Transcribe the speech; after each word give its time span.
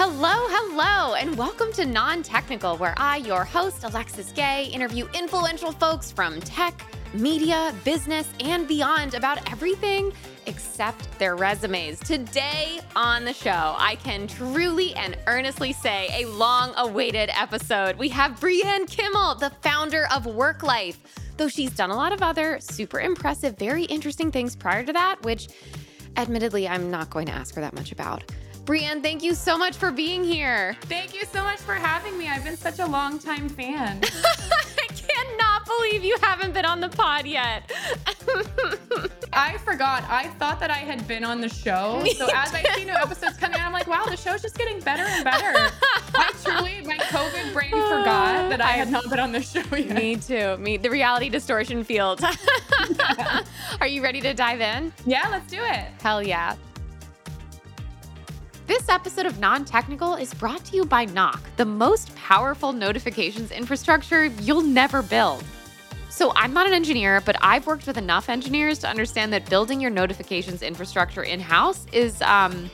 Hello, 0.00 0.30
hello, 0.30 1.14
and 1.16 1.36
welcome 1.36 1.72
to 1.72 1.84
Non 1.84 2.22
Technical, 2.22 2.76
where 2.76 2.94
I, 2.98 3.16
your 3.16 3.42
host, 3.42 3.82
Alexis 3.82 4.30
Gay, 4.30 4.66
interview 4.66 5.08
influential 5.12 5.72
folks 5.72 6.12
from 6.12 6.40
tech, 6.40 6.86
media, 7.14 7.74
business, 7.82 8.28
and 8.38 8.68
beyond 8.68 9.14
about 9.14 9.50
everything 9.50 10.12
except 10.46 11.18
their 11.18 11.34
resumes. 11.34 11.98
Today 11.98 12.78
on 12.94 13.24
the 13.24 13.32
show, 13.32 13.74
I 13.76 13.96
can 13.96 14.28
truly 14.28 14.94
and 14.94 15.18
earnestly 15.26 15.72
say 15.72 16.22
a 16.22 16.28
long 16.28 16.74
awaited 16.76 17.28
episode. 17.30 17.98
We 17.98 18.08
have 18.10 18.38
Brianne 18.38 18.88
Kimmel, 18.88 19.34
the 19.34 19.50
founder 19.62 20.06
of 20.14 20.26
WorkLife, 20.26 20.94
though 21.38 21.48
she's 21.48 21.72
done 21.72 21.90
a 21.90 21.96
lot 21.96 22.12
of 22.12 22.22
other 22.22 22.60
super 22.60 23.00
impressive, 23.00 23.58
very 23.58 23.82
interesting 23.82 24.30
things 24.30 24.54
prior 24.54 24.84
to 24.84 24.92
that, 24.92 25.20
which 25.24 25.48
admittedly 26.16 26.68
I'm 26.68 26.88
not 26.88 27.10
going 27.10 27.26
to 27.26 27.32
ask 27.32 27.52
her 27.56 27.60
that 27.62 27.74
much 27.74 27.90
about. 27.90 28.22
Brianne, 28.68 29.02
thank 29.02 29.22
you 29.22 29.34
so 29.34 29.56
much 29.56 29.78
for 29.78 29.90
being 29.90 30.22
here. 30.22 30.76
Thank 30.82 31.14
you 31.14 31.24
so 31.32 31.42
much 31.42 31.58
for 31.60 31.72
having 31.72 32.18
me. 32.18 32.28
I've 32.28 32.44
been 32.44 32.54
such 32.54 32.80
a 32.80 32.84
long 32.84 33.18
time 33.18 33.48
fan. 33.48 34.02
I 34.04 34.86
cannot 34.92 35.64
believe 35.64 36.04
you 36.04 36.18
haven't 36.20 36.52
been 36.52 36.66
on 36.66 36.78
the 36.78 36.90
pod 36.90 37.24
yet. 37.24 37.72
I 39.32 39.56
forgot. 39.64 40.04
I 40.10 40.26
thought 40.38 40.60
that 40.60 40.70
I 40.70 40.80
had 40.80 41.08
been 41.08 41.24
on 41.24 41.40
the 41.40 41.48
show. 41.48 41.98
Me 42.04 42.12
so 42.12 42.26
as 42.26 42.52
I 42.52 42.62
see 42.74 42.84
new 42.84 42.92
episodes 42.92 43.38
coming 43.38 43.58
out, 43.58 43.68
I'm 43.68 43.72
like, 43.72 43.86
wow, 43.86 44.04
the 44.04 44.18
show's 44.18 44.42
just 44.42 44.58
getting 44.58 44.80
better 44.80 45.04
and 45.04 45.24
better. 45.24 45.70
I 46.14 46.32
truly, 46.44 46.82
my 46.86 46.98
COVID 47.04 47.54
brain 47.54 47.70
forgot 47.70 48.50
that 48.50 48.60
I 48.60 48.72
had 48.72 48.90
not 48.90 49.08
been 49.08 49.18
on 49.18 49.32
the 49.32 49.40
show 49.40 49.64
yet. 49.74 49.96
Me 49.96 50.16
too. 50.16 50.58
Me, 50.58 50.76
the 50.76 50.90
reality 50.90 51.30
distortion 51.30 51.84
field. 51.84 52.22
Are 53.80 53.86
you 53.86 54.02
ready 54.02 54.20
to 54.20 54.34
dive 54.34 54.60
in? 54.60 54.92
Yeah, 55.06 55.26
let's 55.30 55.50
do 55.50 55.56
it. 55.58 55.86
Hell 56.02 56.22
yeah. 56.22 56.54
This 58.68 58.90
episode 58.90 59.24
of 59.24 59.38
Non 59.38 59.64
Technical 59.64 60.16
is 60.16 60.34
brought 60.34 60.62
to 60.66 60.76
you 60.76 60.84
by 60.84 61.06
Knock, 61.06 61.40
the 61.56 61.64
most 61.64 62.14
powerful 62.16 62.70
notifications 62.70 63.50
infrastructure 63.50 64.26
you'll 64.26 64.60
never 64.60 65.00
build. 65.00 65.42
So, 66.10 66.34
I'm 66.36 66.52
not 66.52 66.66
an 66.66 66.74
engineer, 66.74 67.22
but 67.22 67.36
I've 67.40 67.66
worked 67.66 67.86
with 67.86 67.96
enough 67.96 68.28
engineers 68.28 68.78
to 68.80 68.86
understand 68.86 69.32
that 69.32 69.48
building 69.48 69.80
your 69.80 69.90
notifications 69.90 70.60
infrastructure 70.60 71.22
in 71.22 71.40
house 71.40 71.86
is, 71.94 72.20
um, 72.20 72.70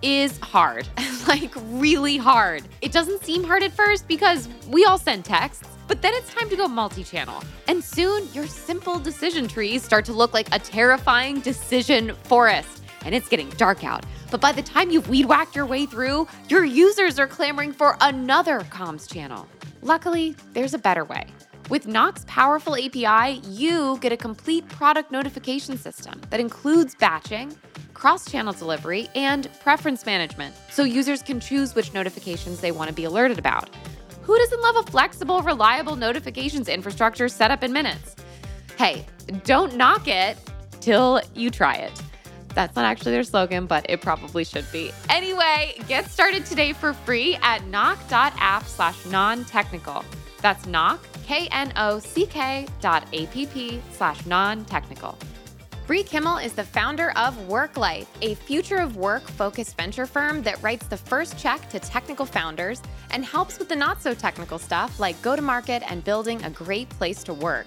is 0.00 0.38
hard, 0.38 0.88
like 1.28 1.52
really 1.64 2.16
hard. 2.16 2.64
It 2.80 2.90
doesn't 2.90 3.22
seem 3.22 3.44
hard 3.44 3.62
at 3.62 3.72
first 3.72 4.08
because 4.08 4.48
we 4.68 4.86
all 4.86 4.96
send 4.96 5.26
texts, 5.26 5.68
but 5.88 6.00
then 6.00 6.14
it's 6.14 6.32
time 6.32 6.48
to 6.48 6.56
go 6.56 6.66
multi 6.68 7.04
channel. 7.04 7.44
And 7.68 7.84
soon 7.84 8.26
your 8.32 8.46
simple 8.46 8.98
decision 8.98 9.46
trees 9.46 9.82
start 9.82 10.06
to 10.06 10.14
look 10.14 10.32
like 10.32 10.48
a 10.54 10.58
terrifying 10.58 11.40
decision 11.40 12.14
forest. 12.22 12.83
And 13.04 13.14
it's 13.14 13.28
getting 13.28 13.50
dark 13.50 13.84
out. 13.84 14.04
But 14.30 14.40
by 14.40 14.52
the 14.52 14.62
time 14.62 14.90
you've 14.90 15.08
weed 15.08 15.26
whacked 15.26 15.54
your 15.54 15.66
way 15.66 15.86
through, 15.86 16.26
your 16.48 16.64
users 16.64 17.18
are 17.18 17.26
clamoring 17.26 17.72
for 17.72 17.96
another 18.00 18.60
comms 18.60 19.12
channel. 19.12 19.46
Luckily, 19.82 20.34
there's 20.52 20.74
a 20.74 20.78
better 20.78 21.04
way. 21.04 21.26
With 21.70 21.86
Knock's 21.86 22.24
powerful 22.26 22.76
API, 22.76 23.40
you 23.48 23.98
get 24.00 24.12
a 24.12 24.16
complete 24.18 24.68
product 24.68 25.10
notification 25.10 25.78
system 25.78 26.20
that 26.28 26.38
includes 26.38 26.94
batching, 26.94 27.56
cross 27.94 28.30
channel 28.30 28.52
delivery, 28.52 29.08
and 29.14 29.48
preference 29.60 30.04
management, 30.04 30.54
so 30.70 30.84
users 30.84 31.22
can 31.22 31.40
choose 31.40 31.74
which 31.74 31.94
notifications 31.94 32.60
they 32.60 32.70
want 32.70 32.88
to 32.88 32.94
be 32.94 33.04
alerted 33.04 33.38
about. 33.38 33.70
Who 34.22 34.36
doesn't 34.36 34.60
love 34.60 34.76
a 34.76 34.90
flexible, 34.90 35.42
reliable 35.42 35.96
notifications 35.96 36.68
infrastructure 36.68 37.28
set 37.28 37.50
up 37.50 37.62
in 37.62 37.72
minutes? 37.72 38.14
Hey, 38.76 39.06
don't 39.44 39.74
knock 39.76 40.06
it 40.06 40.36
till 40.80 41.22
you 41.34 41.50
try 41.50 41.76
it. 41.76 42.02
That's 42.54 42.76
not 42.76 42.84
actually 42.84 43.12
their 43.12 43.24
slogan, 43.24 43.66
but 43.66 43.86
it 43.88 44.00
probably 44.00 44.44
should 44.44 44.70
be. 44.72 44.92
Anyway, 45.10 45.74
get 45.88 46.10
started 46.10 46.46
today 46.46 46.72
for 46.72 46.92
free 46.92 47.36
at 47.42 47.66
knock.app 47.66 48.64
slash 48.64 49.04
non-technical. 49.06 50.04
That's 50.40 50.66
knock, 50.66 51.04
K-N-O-C-K 51.24 52.66
dot 52.80 53.08
A-P-P 53.12 53.82
slash 53.92 54.26
non-technical. 54.26 55.18
Bree 55.86 56.02
Kimmel 56.02 56.38
is 56.38 56.54
the 56.54 56.64
founder 56.64 57.10
of 57.10 57.36
WorkLife, 57.46 58.06
a 58.22 58.34
future 58.34 58.78
of 58.78 58.96
work 58.96 59.22
focused 59.22 59.76
venture 59.76 60.06
firm 60.06 60.42
that 60.42 60.62
writes 60.62 60.86
the 60.86 60.96
first 60.96 61.38
check 61.38 61.68
to 61.68 61.78
technical 61.78 62.24
founders 62.24 62.80
and 63.10 63.22
helps 63.22 63.58
with 63.58 63.68
the 63.68 63.76
not 63.76 64.00
so 64.00 64.14
technical 64.14 64.58
stuff 64.58 64.98
like 64.98 65.20
go 65.20 65.36
to 65.36 65.42
market 65.42 65.82
and 65.90 66.02
building 66.02 66.42
a 66.42 66.48
great 66.48 66.88
place 66.88 67.22
to 67.24 67.34
work. 67.34 67.66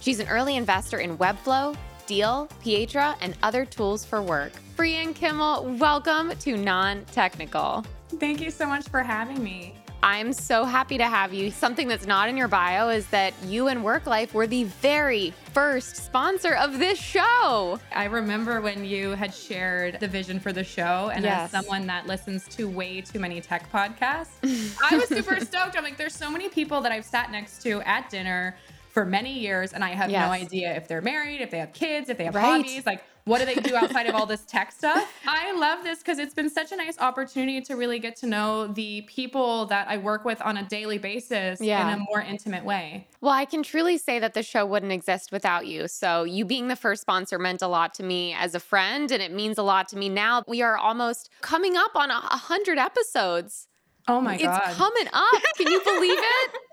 She's 0.00 0.18
an 0.18 0.26
early 0.26 0.56
investor 0.56 0.98
in 0.98 1.16
Webflow, 1.18 1.76
Deel, 2.06 2.48
Pietra, 2.64 3.16
and 3.20 3.36
other 3.42 3.64
tools 3.64 4.04
for 4.04 4.22
work. 4.22 4.52
Brianne 4.76 5.14
Kimmel, 5.14 5.64
welcome 5.78 6.32
to 6.40 6.56
Non 6.56 7.04
Technical. 7.06 7.84
Thank 8.18 8.40
you 8.40 8.50
so 8.50 8.66
much 8.66 8.88
for 8.88 9.02
having 9.02 9.42
me. 9.42 9.74
I'm 10.04 10.32
so 10.32 10.64
happy 10.64 10.98
to 10.98 11.04
have 11.06 11.32
you. 11.32 11.52
Something 11.52 11.86
that's 11.86 12.06
not 12.06 12.28
in 12.28 12.36
your 12.36 12.48
bio 12.48 12.88
is 12.88 13.06
that 13.08 13.32
you 13.46 13.68
and 13.68 13.84
WorkLife 13.84 14.32
were 14.32 14.48
the 14.48 14.64
very 14.64 15.32
first 15.52 15.94
sponsor 15.94 16.54
of 16.56 16.80
this 16.80 16.98
show. 16.98 17.78
I 17.94 18.06
remember 18.06 18.60
when 18.60 18.84
you 18.84 19.10
had 19.10 19.32
shared 19.32 20.00
the 20.00 20.08
vision 20.08 20.40
for 20.40 20.52
the 20.52 20.64
show, 20.64 21.12
and 21.14 21.22
Yes. 21.24 21.44
as 21.44 21.50
someone 21.52 21.86
that 21.86 22.08
listens 22.08 22.48
to 22.48 22.68
way 22.68 23.00
too 23.00 23.20
many 23.20 23.40
tech 23.40 23.70
podcasts, 23.70 24.74
I 24.90 24.96
was 24.96 25.06
super 25.08 25.38
stoked. 25.44 25.76
I'm 25.78 25.84
like, 25.84 25.96
there's 25.96 26.16
so 26.16 26.28
many 26.28 26.48
people 26.48 26.80
that 26.80 26.90
I've 26.90 27.04
sat 27.04 27.30
next 27.30 27.62
to 27.62 27.80
at 27.82 28.10
dinner 28.10 28.56
for 28.92 29.04
many 29.06 29.38
years, 29.38 29.72
and 29.72 29.82
I 29.82 29.90
have 29.90 30.10
Yes. 30.10 30.26
no 30.26 30.30
idea 30.32 30.74
if 30.76 30.86
they're 30.86 31.00
married, 31.00 31.40
if 31.40 31.50
they 31.50 31.58
have 31.58 31.72
kids, 31.72 32.08
if 32.10 32.18
they 32.18 32.24
have 32.24 32.34
Right. 32.34 32.64
hobbies, 32.64 32.84
like 32.86 33.02
what 33.24 33.38
do 33.38 33.44
they 33.46 33.54
do 33.54 33.76
outside 33.76 34.06
of 34.06 34.14
all 34.16 34.26
this 34.26 34.42
tech 34.42 34.72
stuff? 34.72 35.10
I 35.26 35.52
love 35.52 35.84
this 35.84 36.00
because 36.00 36.18
it's 36.18 36.34
been 36.34 36.50
such 36.50 36.72
a 36.72 36.76
nice 36.76 36.98
opportunity 36.98 37.60
to 37.62 37.76
really 37.76 38.00
get 38.00 38.16
to 38.16 38.26
know 38.26 38.66
the 38.66 39.02
people 39.02 39.66
that 39.66 39.86
I 39.88 39.96
work 39.96 40.24
with 40.24 40.42
on 40.42 40.56
a 40.56 40.64
daily 40.64 40.98
basis 40.98 41.60
Yeah. 41.60 41.86
in 41.86 41.94
a 41.94 42.02
more 42.10 42.20
intimate 42.20 42.64
way. 42.64 43.06
Well, 43.20 43.32
I 43.32 43.44
can 43.44 43.62
truly 43.62 43.96
say 43.96 44.18
that 44.18 44.34
the 44.34 44.42
show 44.42 44.66
wouldn't 44.66 44.90
exist 44.92 45.30
without 45.30 45.66
you. 45.68 45.86
So, 45.86 46.24
you 46.24 46.44
being 46.44 46.66
the 46.66 46.74
first 46.76 47.00
sponsor 47.02 47.38
meant 47.38 47.62
a 47.62 47.68
lot 47.68 47.94
to 47.94 48.02
me 48.02 48.34
as 48.34 48.54
a 48.56 48.60
friend, 48.60 49.10
and 49.12 49.22
it 49.22 49.30
means 49.32 49.56
a 49.56 49.62
lot 49.62 49.86
to 49.90 49.96
me 49.96 50.08
now. 50.08 50.42
We 50.48 50.60
are 50.60 50.76
almost 50.76 51.30
coming 51.42 51.76
up 51.76 51.94
on 51.94 52.10
a 52.10 52.14
100 52.20 52.76
episodes. 52.78 53.68
Oh 54.08 54.20
my 54.20 54.34
it's 54.34 54.42
god. 54.42 54.62
It's 54.66 54.76
coming 54.76 55.06
up. 55.12 55.42
Can 55.56 55.70
you 55.70 55.80
believe 55.84 56.18
it? 56.18 56.50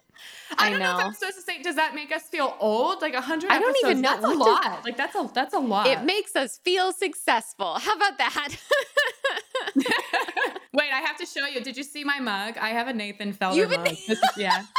I 0.58 0.70
don't 0.70 0.80
know. 0.80 0.98
if 1.00 1.06
I'm 1.06 1.14
supposed 1.14 1.36
to 1.38 1.42
say. 1.42 1.62
Does 1.62 1.76
that 1.76 1.94
make 1.96 2.12
us 2.12 2.24
feel 2.24 2.56
old? 2.60 3.02
Like 3.02 3.14
a 3.14 3.22
hundred? 3.22 3.52
I 3.52 3.60
don't 3.60 3.76
even 3.84 4.02
know. 4.02 4.10
That's 4.10 4.26
a 4.26 4.28
does- 4.30 4.38
lot. 4.38 4.84
Like 4.86 4.98
that's 4.98 5.16
a 5.16 5.30
that's 5.34 5.54
a 5.54 5.60
lot. 5.60 5.88
It 5.88 6.04
makes 6.04 6.36
us 6.36 6.58
feel 6.64 6.92
successful. 6.92 7.76
How 7.80 7.94
about 7.96 8.18
that? 8.18 8.50
Wait, 10.74 10.90
I 10.94 11.00
have 11.06 11.18
to 11.18 11.26
show 11.26 11.46
you. 11.46 11.62
Did 11.62 11.78
you 11.78 11.84
see 11.84 12.04
my 12.04 12.20
mug? 12.20 12.58
I 12.60 12.70
have 12.70 12.88
a 12.88 12.94
Nathan 12.94 13.34
Fielder 13.34 13.56
You 13.56 13.68
have 13.68 13.78
mug. 13.80 13.88
Is- 14.08 14.22
yeah. 14.38 14.64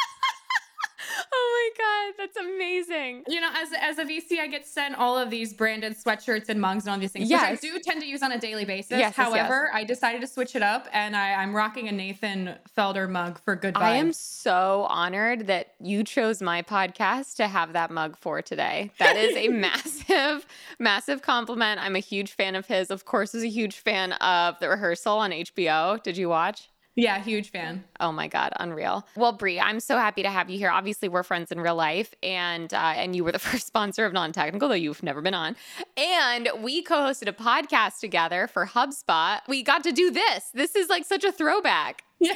oh 1.32 1.70
my 1.76 1.84
God, 1.84 2.14
that's 2.18 2.36
amazing. 2.36 3.24
You 3.28 3.40
know, 3.40 3.50
as 3.54 3.68
as 3.80 3.98
a 3.98 4.04
VC, 4.04 4.38
I 4.40 4.46
get 4.46 4.66
sent 4.66 4.96
all 4.96 5.16
of 5.18 5.30
these 5.30 5.52
branded 5.54 5.96
sweatshirts 5.96 6.48
and 6.48 6.60
mugs 6.60 6.84
and 6.84 6.92
all 6.92 6.98
these 6.98 7.12
things, 7.12 7.28
Yes. 7.30 7.50
which 7.62 7.70
I 7.72 7.74
do 7.74 7.80
tend 7.80 8.00
to 8.00 8.06
use 8.06 8.22
on 8.22 8.32
a 8.32 8.38
daily 8.38 8.64
basis. 8.64 8.90
Yes, 8.92 9.00
yes, 9.00 9.14
yes. 9.16 9.26
However, 9.26 9.70
I 9.72 9.84
decided 9.84 10.20
to 10.22 10.26
switch 10.26 10.56
it 10.56 10.62
up, 10.62 10.88
and 10.92 11.16
I, 11.16 11.34
I'm 11.34 11.54
rocking 11.54 11.88
a 11.88 11.92
Nathan 11.92 12.54
Fielder 12.74 13.08
mug 13.08 13.40
for 13.44 13.56
good 13.56 13.74
vibes. 13.74 13.80
I 13.82 13.96
am 13.96 14.12
so 14.12 14.86
honored 14.88 15.46
that 15.46 15.74
you 15.80 16.04
chose 16.04 16.40
my 16.42 16.62
podcast 16.62 17.36
to 17.36 17.48
have 17.48 17.72
that 17.74 17.90
mug 17.90 18.16
for 18.16 18.42
today. 18.42 18.90
That 18.98 19.16
is 19.16 19.36
a 19.36 19.48
massive, 19.70 20.46
massive 20.78 21.22
compliment. 21.22 21.80
I'm 21.80 21.96
a 21.96 22.00
huge 22.00 22.32
fan 22.32 22.54
of 22.54 22.66
his. 22.66 22.90
Of 22.90 23.04
course, 23.04 23.34
is 23.34 23.42
a 23.42 23.48
huge 23.48 23.76
fan 23.76 24.12
of 24.14 24.58
The 24.60 24.68
Rehearsal 24.68 25.18
on 25.18 25.30
HBO. 25.30 26.02
Did 26.02 26.16
you 26.16 26.28
watch? 26.28 26.68
Yeah, 27.00 27.18
huge 27.22 27.50
fan. 27.50 27.82
Oh 27.98 28.12
my 28.12 28.28
God, 28.28 28.52
unreal. 28.60 29.06
Well, 29.16 29.32
Brie, 29.32 29.58
I'm 29.58 29.80
so 29.80 29.96
happy 29.96 30.22
to 30.22 30.30
have 30.30 30.50
you 30.50 30.58
here. 30.58 30.70
Obviously, 30.70 31.08
we're 31.08 31.22
friends 31.22 31.50
in 31.50 31.58
real 31.60 31.74
life, 31.74 32.14
and 32.22 32.72
uh, 32.74 32.92
and 32.94 33.16
you 33.16 33.24
were 33.24 33.32
the 33.32 33.38
first 33.50 33.66
sponsor 33.66 34.04
of 34.04 34.12
Non 34.12 34.32
Technical, 34.32 34.68
though 34.68 34.74
you've 34.74 35.02
never 35.02 35.22
been 35.22 35.34
on. 35.34 35.56
And 35.96 36.50
we 36.60 36.82
co-hosted 36.82 37.28
a 37.28 37.32
podcast 37.32 38.00
together 38.00 38.46
for 38.46 38.66
HubSpot. 38.66 39.40
We 39.48 39.62
got 39.62 39.82
to 39.84 39.92
do 39.92 40.10
this. 40.10 40.50
This 40.52 40.76
is 40.76 40.88
like 40.88 41.04
such 41.04 41.24
a 41.24 41.32
throwback. 41.32 42.04
Yeah. 42.22 42.34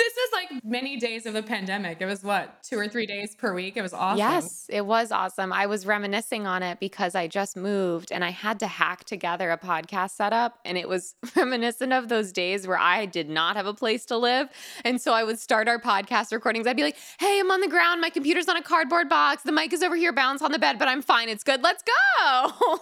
This 0.00 0.16
is 0.16 0.32
like 0.32 0.64
many 0.64 0.96
days 0.96 1.26
of 1.26 1.34
the 1.34 1.42
pandemic. 1.42 2.00
It 2.00 2.06
was 2.06 2.24
what, 2.24 2.62
two 2.62 2.78
or 2.78 2.88
three 2.88 3.04
days 3.04 3.34
per 3.34 3.52
week? 3.52 3.76
It 3.76 3.82
was 3.82 3.92
awesome. 3.92 4.18
Yes, 4.18 4.64
it 4.70 4.86
was 4.86 5.12
awesome. 5.12 5.52
I 5.52 5.66
was 5.66 5.84
reminiscing 5.84 6.46
on 6.46 6.62
it 6.62 6.80
because 6.80 7.14
I 7.14 7.28
just 7.28 7.54
moved 7.54 8.10
and 8.10 8.24
I 8.24 8.30
had 8.30 8.58
to 8.60 8.66
hack 8.66 9.04
together 9.04 9.50
a 9.50 9.58
podcast 9.58 10.12
setup. 10.12 10.58
And 10.64 10.78
it 10.78 10.88
was 10.88 11.14
reminiscent 11.36 11.92
of 11.92 12.08
those 12.08 12.32
days 12.32 12.66
where 12.66 12.78
I 12.78 13.04
did 13.04 13.28
not 13.28 13.56
have 13.56 13.66
a 13.66 13.74
place 13.74 14.06
to 14.06 14.16
live. 14.16 14.48
And 14.86 14.98
so 15.00 15.12
I 15.12 15.22
would 15.22 15.38
start 15.38 15.68
our 15.68 15.78
podcast 15.78 16.32
recordings. 16.32 16.66
I'd 16.66 16.76
be 16.76 16.82
like, 16.82 16.96
hey, 17.18 17.38
I'm 17.38 17.50
on 17.50 17.60
the 17.60 17.68
ground. 17.68 18.00
My 18.00 18.10
computer's 18.10 18.48
on 18.48 18.56
a 18.56 18.62
cardboard 18.62 19.10
box. 19.10 19.42
The 19.42 19.52
mic 19.52 19.74
is 19.74 19.82
over 19.82 19.96
here, 19.96 20.14
bounce 20.14 20.40
on 20.40 20.50
the 20.50 20.58
bed, 20.58 20.78
but 20.78 20.88
I'm 20.88 21.02
fine. 21.02 21.28
It's 21.28 21.44
good. 21.44 21.62
Let's 21.62 21.82
go. 21.82 22.80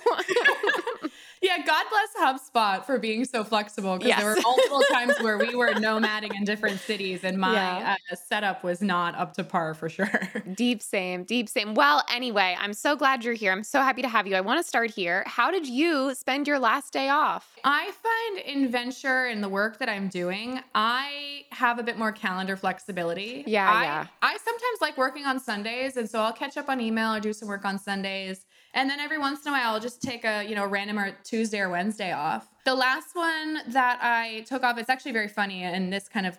Yeah, 1.43 1.59
God 1.65 1.85
bless 1.91 2.09
HubSpot 2.51 2.85
for 2.85 2.99
being 2.99 3.25
so 3.25 3.45
flexible 3.45 3.97
because 3.97 4.09
Yes. 4.09 4.21
there 4.21 4.35
were 4.35 4.41
multiple 4.43 4.83
times 4.93 5.15
where 5.21 5.39
we 5.39 5.55
were 5.55 5.69
nomading 5.73 6.35
in 6.35 6.45
different 6.45 6.81
cities 6.81 7.25
and 7.25 7.39
my 7.39 7.53
Yeah. 7.53 7.97
uh, 8.11 8.17
setup 8.17 8.65
was 8.65 8.81
not 8.83 9.15
up 9.15 9.35
to 9.35 9.45
par 9.45 9.75
for 9.75 9.89
sure. 9.89 10.11
Deep 10.55 10.83
same, 10.83 11.25
deep 11.25 11.49
same. 11.49 11.75
Well, 11.75 12.03
anyway, 12.13 12.57
I'm 12.59 12.73
so 12.73 12.97
glad 12.97 13.25
you're 13.25 13.35
here. 13.35 13.53
I'm 13.53 13.63
so 13.65 13.81
happy 13.81 14.03
to 14.03 14.09
have 14.09 14.27
you. 14.27 14.35
I 14.37 14.41
want 14.41 14.63
to 14.63 14.69
start 14.69 14.91
here. 14.91 15.23
How 15.27 15.51
did 15.51 15.67
you 15.67 16.15
spend 16.15 16.47
your 16.49 16.59
last 16.59 16.93
day 16.93 17.09
off? 17.09 17.57
I 17.65 17.91
find 18.03 18.39
in 18.47 18.69
venture 18.71 19.27
and 19.27 19.43
the 19.43 19.49
work 19.49 19.79
that 19.79 19.89
I'm 19.89 20.09
doing, 20.09 20.61
I 20.75 21.45
have 21.51 21.79
a 21.79 21.83
bit 21.83 21.99
more 21.99 22.13
calendar 22.13 22.57
flexibility. 22.57 23.45
Yeah, 23.47 23.71
I, 23.71 23.83
yeah. 23.85 24.07
I 24.23 24.37
sometimes 24.45 24.81
like 24.81 24.97
working 24.99 25.25
on 25.25 25.39
Sundays, 25.41 25.97
and 25.97 26.09
so 26.09 26.21
I'll 26.21 26.33
catch 26.33 26.57
up 26.57 26.69
on 26.69 26.81
email 26.81 27.15
or 27.15 27.21
do 27.21 27.33
some 27.33 27.49
work 27.49 27.65
on 27.65 27.79
Sundays. 27.79 28.47
And 28.75 28.89
then 28.89 29.01
every 29.01 29.19
once 29.19 29.45
in 29.45 29.49
a 29.49 29.53
while, 29.57 29.75
I'll 29.75 29.81
just 29.81 30.03
take 30.03 30.25
a 30.25 30.45
you 30.45 30.55
know 30.55 30.67
random 30.67 30.99
or 30.99 31.17
Tuesday 31.25 31.61
or 31.61 31.71
Wednesday 31.71 32.13
off. 32.13 32.49
The 32.65 32.75
last 32.75 33.15
one 33.15 33.61
that 33.69 33.99
I 34.03 34.45
took 34.47 34.63
off, 34.63 34.79
it's 34.79 34.91
actually 34.91 35.13
very 35.13 35.29
funny, 35.29 35.63
and 35.63 35.93
this 35.93 36.09
kind 36.09 36.27
of 36.27 36.39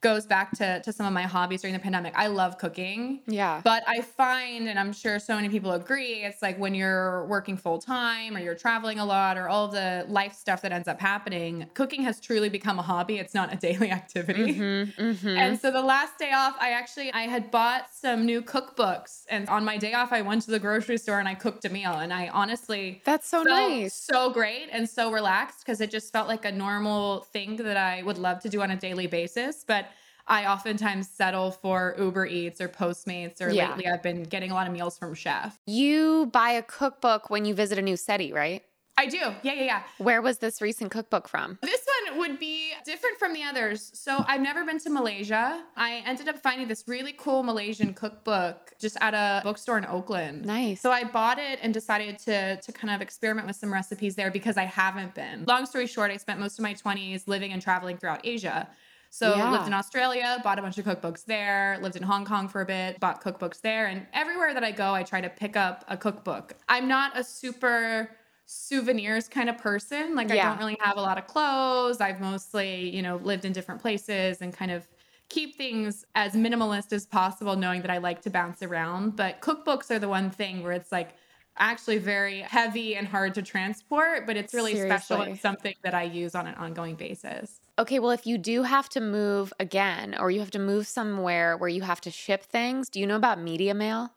goes 0.00 0.24
back 0.24 0.52
to, 0.52 0.80
to 0.80 0.92
some 0.92 1.06
of 1.06 1.12
my 1.12 1.22
hobbies 1.22 1.60
during 1.60 1.74
the 1.74 1.80
pandemic. 1.80 2.14
I 2.16 2.28
love 2.28 2.56
cooking. 2.56 3.20
Yeah. 3.26 3.60
But 3.62 3.82
I 3.86 4.00
find, 4.00 4.68
and 4.68 4.78
I'm 4.78 4.92
sure 4.92 5.18
so 5.18 5.36
many 5.36 5.48
people 5.50 5.72
agree, 5.72 6.24
it's 6.24 6.40
like 6.40 6.58
when 6.58 6.74
you're 6.74 7.26
working 7.26 7.56
full 7.56 7.78
time 7.78 8.34
or 8.36 8.40
you're 8.40 8.54
traveling 8.54 8.98
a 8.98 9.04
lot 9.04 9.36
or 9.36 9.48
all 9.48 9.68
the 9.68 10.06
life 10.08 10.32
stuff 10.34 10.62
that 10.62 10.72
ends 10.72 10.88
up 10.88 11.00
happening, 11.00 11.66
cooking 11.74 12.02
has 12.02 12.18
truly 12.18 12.48
become 12.48 12.78
a 12.78 12.82
hobby. 12.82 13.18
It's 13.18 13.34
not 13.34 13.52
a 13.52 13.56
daily 13.68 13.90
activity. 13.90 14.54
Mm-hmm, 14.54 15.28
And 15.28 15.60
so 15.60 15.70
the 15.70 15.82
last 15.82 16.18
day 16.18 16.32
off, 16.32 16.56
I 16.60 16.70
actually 16.70 17.12
I 17.12 17.22
had 17.22 17.50
bought 17.50 17.92
some 17.92 18.24
new 18.24 18.40
cookbooks, 18.42 19.24
and 19.28 19.48
on 19.48 19.64
my 19.64 19.76
day 19.76 19.92
off, 19.92 20.12
I 20.12 20.22
went 20.22 20.42
to 20.42 20.50
the 20.50 20.58
grocery 20.58 20.96
store 20.96 21.18
and 21.18 21.28
I 21.28 21.34
cooked 21.34 21.64
a 21.64 21.68
meal. 21.68 21.92
And 21.92 22.12
I 22.12 22.28
honestly 22.28 23.02
That's 23.04 23.28
so 23.28 23.44
felt 23.44 23.70
nice. 23.70 23.94
so 23.94 24.30
great 24.32 24.68
and 24.72 24.88
so 24.88 25.12
relaxed 25.12 25.60
because 25.60 25.80
it 25.80 25.90
just 25.90 26.12
felt 26.12 26.26
like 26.28 26.44
a 26.44 26.52
normal 26.52 27.20
thing 27.32 27.56
that 27.56 27.76
I 27.76 28.02
would 28.02 28.18
love 28.18 28.40
to 28.40 28.48
do 28.48 28.62
on 28.62 28.70
a 28.70 28.76
daily 28.76 29.06
basis. 29.06 29.64
But 29.66 29.86
I 30.30 30.46
oftentimes 30.46 31.08
settle 31.08 31.50
for 31.50 31.94
Uber 31.98 32.24
Eats 32.26 32.60
or 32.60 32.68
Postmates, 32.68 33.40
or 33.42 33.50
Yeah. 33.50 33.70
lately 33.70 33.88
I've 33.88 34.02
been 34.02 34.22
getting 34.22 34.52
a 34.52 34.54
lot 34.54 34.68
of 34.68 34.72
meals 34.72 34.96
from 34.96 35.12
Chef. 35.14 35.58
You 35.66 36.26
buy 36.32 36.50
a 36.52 36.62
cookbook 36.62 37.28
when 37.30 37.44
you 37.44 37.52
visit 37.52 37.78
a 37.78 37.82
new 37.82 37.96
city, 37.96 38.32
right? 38.32 38.62
I 38.96 39.06
do. 39.06 39.16
Yeah, 39.16 39.54
yeah, 39.54 39.62
yeah. 39.62 39.82
Where 39.96 40.20
was 40.20 40.38
this 40.38 40.60
recent 40.60 40.90
cookbook 40.90 41.26
from? 41.26 41.58
This 41.62 41.80
one 42.06 42.18
would 42.18 42.38
be 42.38 42.72
different 42.84 43.18
from 43.18 43.32
the 43.32 43.42
others. 43.42 43.90
So 43.94 44.22
I've 44.28 44.42
never 44.42 44.62
been 44.64 44.78
to 44.80 44.90
Malaysia. 44.90 45.64
I 45.74 46.02
ended 46.04 46.28
up 46.28 46.38
finding 46.38 46.68
this 46.68 46.84
really 46.86 47.14
cool 47.16 47.42
Malaysian 47.42 47.94
cookbook 47.94 48.72
just 48.78 48.98
at 49.00 49.14
a 49.14 49.40
bookstore 49.42 49.78
in 49.78 49.86
Oakland. 49.86 50.44
Nice. 50.44 50.82
So 50.82 50.92
I 50.92 51.04
bought 51.04 51.38
it 51.38 51.58
and 51.62 51.72
decided 51.72 52.18
to 52.20 52.56
to 52.60 52.72
kind 52.72 52.94
of 52.94 53.00
experiment 53.00 53.46
with 53.46 53.56
some 53.56 53.72
recipes 53.72 54.16
there 54.16 54.30
because 54.30 54.58
I 54.58 54.64
haven't 54.64 55.14
been. 55.14 55.44
Long 55.46 55.64
story 55.64 55.86
short, 55.86 56.10
I 56.10 56.18
spent 56.18 56.38
most 56.38 56.58
of 56.58 56.62
my 56.62 56.74
20s 56.74 57.26
living 57.26 57.52
and 57.52 57.62
traveling 57.62 57.96
throughout 57.96 58.20
Asia. 58.24 58.68
So 59.12 59.44
Yeah. 59.44 59.46
lived 59.46 59.66
in 59.66 59.72
Australia, 59.72 60.38
bought 60.44 60.58
a 60.58 60.62
bunch 60.62 60.78
of 60.78 60.84
cookbooks 60.84 61.24
there, 61.24 61.78
lived 61.82 61.96
in 61.96 62.02
Hong 62.04 62.24
Kong 62.24 62.48
for 62.48 62.60
a 62.60 62.66
bit, 62.66 63.00
bought 63.00 63.22
cookbooks 63.22 63.60
there, 63.60 63.86
and 63.86 64.06
everywhere 64.12 64.54
that 64.54 64.62
I 64.64 64.70
go, 64.70 64.94
I 64.94 65.02
try 65.02 65.20
to 65.20 65.28
pick 65.30 65.56
up 65.56 65.84
a 65.88 65.96
cookbook. 65.96 66.56
I'm 66.68 66.88
not 66.88 67.18
a 67.18 67.24
super 67.24 68.16
souvenirs 68.46 69.28
kind 69.28 69.48
of 69.48 69.58
person. 69.58 70.14
Like 70.14 70.30
I 70.30 70.38
don't 70.38 70.58
really 70.58 70.76
have 70.80 70.96
a 70.96 71.00
lot 71.00 71.18
of 71.18 71.26
clothes. 71.26 72.00
I've 72.00 72.20
mostly, 72.20 72.88
you 72.94 73.02
know, 73.02 73.16
lived 73.16 73.44
in 73.44 73.52
different 73.52 73.80
places 73.80 74.40
and 74.40 74.52
kind 74.52 74.70
of 74.70 74.88
keep 75.28 75.56
things 75.56 76.04
as 76.16 76.32
minimalist 76.34 76.92
as 76.92 77.06
possible, 77.06 77.56
knowing 77.56 77.82
that 77.82 77.90
I 77.90 77.98
like 77.98 78.22
to 78.22 78.30
bounce 78.30 78.62
around. 78.62 79.16
But 79.16 79.40
cookbooks 79.40 79.90
are 79.90 79.98
the 79.98 80.08
one 80.08 80.30
thing 80.30 80.62
where 80.62 80.72
it's 80.72 80.90
like 80.90 81.14
actually 81.56 81.98
very 81.98 82.40
heavy 82.40 82.96
and 82.96 83.06
hard 83.06 83.34
to 83.34 83.42
transport, 83.42 84.26
but 84.26 84.36
it's 84.36 84.52
really 84.54 84.74
special 84.76 85.22
Seriously. 85.22 85.30
and 85.30 85.38
something 85.40 85.74
that 85.84 85.94
I 85.94 86.04
use 86.04 86.34
on 86.34 86.46
an 86.46 86.54
ongoing 86.54 86.96
basis. 86.96 87.59
Okay, 87.80 87.98
well, 87.98 88.10
if 88.10 88.26
you 88.26 88.36
do 88.36 88.62
have 88.64 88.90
to 88.90 89.00
move 89.00 89.54
again 89.58 90.14
or 90.20 90.30
you 90.30 90.40
have 90.40 90.50
to 90.50 90.58
move 90.58 90.86
somewhere 90.86 91.56
where 91.56 91.70
you 91.70 91.80
have 91.80 91.98
to 92.02 92.10
ship 92.10 92.44
things, 92.44 92.90
do 92.90 93.00
you 93.00 93.06
know 93.06 93.16
about 93.16 93.40
Media 93.40 93.72
Mail? 93.72 94.12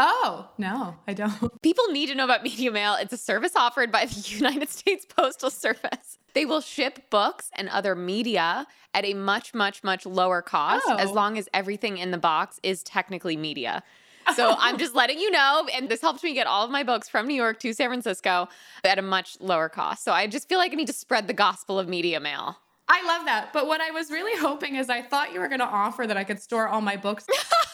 Oh, 0.00 0.48
no, 0.58 0.96
I 1.06 1.12
don't. 1.14 1.32
People 1.62 1.84
need 1.92 2.06
to 2.06 2.16
know 2.16 2.24
about 2.24 2.42
Media 2.42 2.72
Mail. 2.72 2.96
It's 3.00 3.12
a 3.12 3.16
service 3.16 3.52
offered 3.54 3.92
by 3.92 4.06
the 4.06 4.20
United 4.36 4.68
States 4.68 5.06
Postal 5.08 5.50
Service. 5.50 6.18
They 6.34 6.44
will 6.44 6.60
ship 6.60 7.08
books 7.08 7.50
and 7.54 7.68
other 7.68 7.94
media 7.94 8.66
at 8.94 9.04
a 9.04 9.14
much, 9.14 9.54
much, 9.54 9.84
much 9.84 10.04
lower 10.06 10.42
cost 10.42 10.84
as 10.98 11.10
Oh. 11.10 11.12
long 11.12 11.38
as 11.38 11.48
everything 11.54 11.98
in 11.98 12.10
the 12.10 12.18
box 12.18 12.58
is 12.64 12.82
technically 12.82 13.36
media. 13.36 13.82
So 14.34 14.56
I'm 14.58 14.78
just 14.78 14.94
letting 14.94 15.18
you 15.18 15.30
know. 15.30 15.68
And 15.74 15.90
this 15.90 16.00
helped 16.00 16.24
me 16.24 16.32
get 16.32 16.46
all 16.46 16.64
of 16.64 16.70
my 16.70 16.82
books 16.82 17.10
from 17.10 17.26
New 17.28 17.34
York 17.34 17.60
to 17.60 17.74
San 17.74 17.90
Francisco 17.90 18.48
at 18.82 18.98
a 18.98 19.02
much 19.02 19.36
lower 19.38 19.68
cost. 19.68 20.02
So 20.02 20.12
I 20.12 20.26
just 20.26 20.48
feel 20.48 20.56
like 20.56 20.72
I 20.72 20.76
need 20.76 20.86
to 20.86 20.94
spread 20.94 21.26
the 21.28 21.34
gospel 21.34 21.78
of 21.78 21.88
Media 21.88 22.18
Mail. 22.20 22.56
I 22.88 23.02
love 23.06 23.24
that. 23.26 23.52
But 23.52 23.66
what 23.66 23.80
I 23.80 23.90
was 23.90 24.10
really 24.10 24.38
hoping 24.38 24.76
is 24.76 24.90
I 24.90 25.02
thought 25.02 25.32
you 25.32 25.40
were 25.40 25.48
going 25.48 25.60
to 25.60 25.66
offer 25.66 26.06
that 26.06 26.16
I 26.16 26.24
could 26.24 26.40
store 26.40 26.68
all 26.68 26.80
my 26.80 26.96
books. 26.96 27.26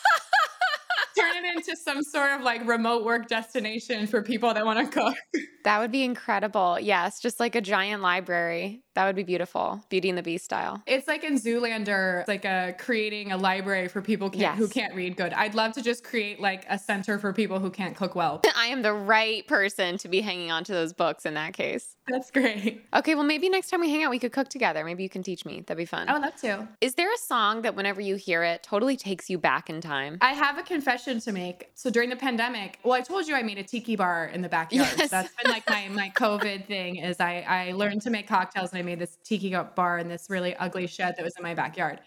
Turn 1.19 1.45
it 1.45 1.57
into 1.57 1.77
some 1.77 2.03
sort 2.03 2.33
of 2.33 2.43
like 2.43 2.67
remote 2.67 3.05
work 3.05 3.29
destination 3.29 4.07
for 4.07 4.23
people 4.23 4.53
that 4.55 4.65
want 4.65 4.79
to 4.79 5.01
cook. 5.01 5.17
That 5.65 5.79
would 5.81 5.93
be 5.93 6.05
incredible. 6.05 6.79
Yes, 6.81 7.21
just 7.21 7.39
like 7.39 7.55
a 7.55 7.61
giant 7.61 8.03
library. 8.03 8.83
That 8.95 9.07
would 9.07 9.17
be 9.17 9.23
beautiful. 9.23 9.85
Beauty 9.89 10.09
and 10.09 10.19
the 10.19 10.23
Beast 10.23 10.45
style. 10.45 10.83
It's 10.87 11.07
like 11.07 11.23
in 11.23 11.35
Zoolander, 11.35 12.21
it's 12.21 12.29
like 12.29 12.45
a 12.45 12.75
creating 12.79 13.33
a 13.33 13.37
library 13.37 13.89
for 13.89 14.03
people 14.03 14.31
can't, 14.31 14.57
who 14.57 14.69
can't 14.69 14.95
read 14.95 15.17
good. 15.17 15.33
I'd 15.33 15.55
love 15.55 15.73
to 15.75 15.83
just 15.83 16.03
create 16.03 16.41
like 16.41 16.65
a 16.69 16.79
center 16.79 17.19
for 17.19 17.33
people 17.33 17.61
who 17.61 17.71
can't 17.71 17.95
cook 17.97 18.15
well. 18.15 18.41
I 18.57 18.67
am 18.67 18.83
the 18.83 18.93
right 18.93 19.47
person 19.47 19.97
to 19.99 20.09
be 20.09 20.21
hanging 20.21 20.51
on 20.51 20.65
to 20.65 20.73
those 20.73 20.93
books 20.93 21.25
in 21.25 21.35
that 21.35 21.53
case. 21.53 21.97
That's 22.09 22.31
great. 22.31 22.85
Okay, 22.95 23.15
well, 23.15 23.25
maybe 23.25 23.49
next 23.49 23.71
time 23.71 23.81
we 23.81 23.91
hang 23.91 24.03
out, 24.03 24.11
we 24.11 24.19
could 24.19 24.33
cook 24.33 24.49
together. 24.49 24.85
Maybe 24.85 25.03
you 25.03 25.09
can 25.09 25.23
teach 25.23 25.45
me. 25.45 25.61
That'd 25.61 25.77
be 25.77 25.85
fun. 25.85 26.09
I 26.09 26.15
would 26.15 26.23
love 26.23 26.37
to. 26.37 26.69
Is 26.81 26.95
there 26.95 27.13
a 27.13 27.19
song 27.19 27.63
that 27.63 27.77
whenever 27.77 28.01
you 28.01 28.17
hear 28.17 28.43
it 28.43 28.63
totally 28.63 28.97
takes 28.97 29.31
you 29.31 29.39
back 29.39 29.71
in 29.71 29.81
time? 29.81 30.19
I 30.21 30.33
have 30.33 30.59
a 30.59 30.63
confession 30.63 31.10
to 31.19 31.33
make. 31.33 31.71
So 31.75 31.91
during 31.91 32.11
the 32.11 32.17
pandemic, 32.17 32.79
well, 32.85 32.93
I 32.93 33.01
told 33.01 33.27
you 33.27 33.35
I 33.35 33.43
made 33.43 33.59
a 33.59 33.65
tiki 33.65 33.97
bar 33.97 34.27
in 34.27 34.43
the 34.43 34.49
backyard. 34.49 34.89
Yes. 34.97 35.11
That's 35.11 35.33
been 35.43 35.51
like 35.51 35.69
my 35.69 35.89
my 35.89 36.11
COVID 36.11 36.67
thing. 36.67 36.97
Is 36.97 37.19
I 37.19 37.45
I 37.49 37.73
learned 37.73 38.03
to 38.03 38.11
make 38.11 38.29
cocktails 38.29 38.71
and 38.71 38.79
I 38.79 38.83
made 38.83 38.99
this 38.99 39.19
tiki 39.25 39.57
bar 39.75 39.99
in 39.99 40.09
this 40.09 40.27
really 40.29 40.55
ugly 40.57 40.87
shed 40.87 41.15
that 41.17 41.25
was 41.25 41.35
in 41.37 41.43
my 41.43 41.55
backyard. 41.55 42.01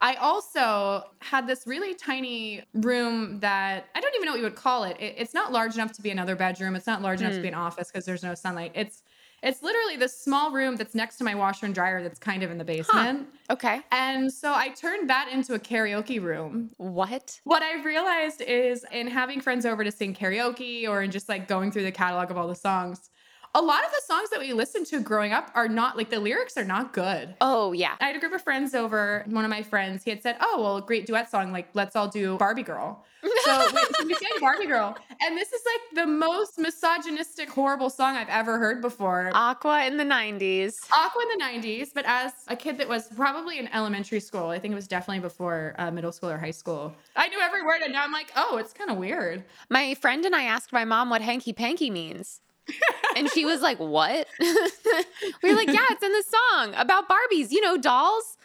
I 0.00 0.14
also 0.14 1.04
had 1.20 1.46
this 1.46 1.66
really 1.66 1.94
tiny 1.94 2.62
room 2.74 3.38
that 3.40 3.86
I 3.94 4.00
don't 4.00 4.14
even 4.14 4.26
know 4.26 4.32
what 4.32 4.38
you 4.38 4.44
would 4.44 4.56
call 4.56 4.84
it. 4.84 4.96
it 4.98 5.14
it's 5.18 5.34
not 5.34 5.52
large 5.52 5.74
enough 5.74 5.92
to 5.92 6.02
be 6.02 6.10
another 6.10 6.36
bedroom. 6.36 6.74
It's 6.74 6.86
not 6.86 7.02
large 7.02 7.20
enough 7.20 7.32
to 7.32 7.38
hmm. 7.38 7.42
be 7.42 7.48
an 7.48 7.54
office 7.54 7.88
because 7.88 8.06
there's 8.06 8.22
no 8.22 8.34
sunlight. 8.34 8.72
It's 8.74 9.02
it's 9.42 9.62
literally 9.62 9.96
this 9.96 10.18
small 10.18 10.50
room 10.50 10.76
that's 10.76 10.94
next 10.94 11.16
to 11.16 11.24
my 11.24 11.34
washer 11.34 11.64
and 11.64 11.74
dryer 11.74 12.02
that's 12.02 12.18
kind 12.18 12.42
of 12.42 12.50
in 12.50 12.58
the 12.58 12.64
basement. 12.64 13.26
Okay. 13.48 13.80
And 13.90 14.30
so 14.30 14.52
I 14.52 14.68
turned 14.68 15.08
that 15.08 15.30
into 15.32 15.54
a 15.54 15.58
karaoke 15.58 16.22
room. 16.22 16.70
What? 16.76 17.40
What 17.44 17.62
I 17.62 17.82
realized 17.82 18.42
is 18.42 18.84
in 18.92 19.06
having 19.06 19.40
friends 19.40 19.64
over 19.64 19.82
to 19.82 19.90
sing 19.90 20.14
karaoke 20.14 20.86
or 20.86 21.02
in 21.02 21.10
just 21.10 21.28
like 21.28 21.48
going 21.48 21.72
through 21.72 21.84
the 21.84 21.92
catalog 21.92 22.30
of 22.30 22.36
all 22.36 22.48
the 22.48 22.54
songs, 22.54 23.08
a 23.54 23.60
lot 23.60 23.84
of 23.84 23.90
the 23.90 24.02
songs 24.06 24.30
that 24.30 24.38
we 24.38 24.52
listened 24.52 24.86
to 24.86 25.00
growing 25.00 25.32
up 25.32 25.50
are 25.54 25.68
not 25.68 25.96
like 25.96 26.08
the 26.10 26.20
lyrics 26.20 26.56
are 26.56 26.64
not 26.64 26.92
good. 26.92 27.34
Oh, 27.40 27.72
yeah. 27.72 27.96
I 28.00 28.06
had 28.06 28.16
a 28.16 28.20
group 28.20 28.32
of 28.32 28.42
friends 28.42 28.74
over. 28.74 29.24
One 29.28 29.44
of 29.44 29.50
my 29.50 29.62
friends, 29.62 30.04
he 30.04 30.10
had 30.10 30.22
said, 30.22 30.36
"Oh, 30.40 30.60
well, 30.62 30.80
great 30.80 31.06
duet 31.06 31.30
song. 31.30 31.52
Like, 31.52 31.68
let's 31.74 31.96
all 31.96 32.08
do 32.08 32.36
Barbie 32.36 32.62
Girl." 32.62 33.04
So 33.44 33.66
we, 34.06 34.14
sang 34.14 34.30
Barbie 34.40 34.66
Girl, 34.66 34.96
and 35.20 35.36
this 35.36 35.52
is 35.52 35.60
like 35.66 36.04
the 36.04 36.10
most 36.10 36.58
misogynistic, 36.58 37.50
horrible 37.50 37.90
song 37.90 38.16
I've 38.16 38.28
ever 38.28 38.58
heard 38.58 38.80
before. 38.80 39.30
Aqua 39.34 39.84
in 39.84 39.98
the 39.98 40.04
90s. 40.04 40.72
Aqua 40.90 41.22
in 41.22 41.38
the 41.38 41.44
90s, 41.44 41.90
but 41.94 42.04
as 42.06 42.32
a 42.48 42.56
kid 42.56 42.78
that 42.78 42.88
was 42.88 43.08
probably 43.08 43.58
in 43.58 43.68
elementary 43.74 44.20
school, 44.20 44.46
I 44.46 44.58
think 44.58 44.72
it 44.72 44.74
was 44.74 44.88
definitely 44.88 45.20
before 45.20 45.74
uh, 45.78 45.90
middle 45.90 46.12
school 46.12 46.30
or 46.30 46.38
high 46.38 46.50
school, 46.50 46.94
I 47.14 47.28
knew 47.28 47.40
every 47.40 47.62
word, 47.62 47.82
and 47.82 47.92
now 47.92 48.04
I'm 48.04 48.12
like, 48.12 48.32
oh, 48.36 48.56
it's 48.56 48.72
kind 48.72 48.90
of 48.90 48.96
weird. 48.96 49.44
My 49.68 49.94
friend 49.94 50.24
and 50.24 50.34
I 50.34 50.44
asked 50.44 50.72
my 50.72 50.84
mom 50.84 51.10
what 51.10 51.20
hanky 51.20 51.52
panky 51.52 51.90
means. 51.90 52.40
And 53.16 53.28
she 53.30 53.44
was 53.44 53.60
like, 53.60 53.78
What? 53.78 54.26
we 54.40 55.50
were 55.50 55.56
like, 55.56 55.72
Yeah, 55.72 55.78
it's 55.90 56.02
in 56.02 56.12
the 56.12 56.24
song 56.24 56.74
about 56.76 57.08
Barbies, 57.08 57.50
you 57.50 57.60
know, 57.60 57.76
dolls. 57.76 58.36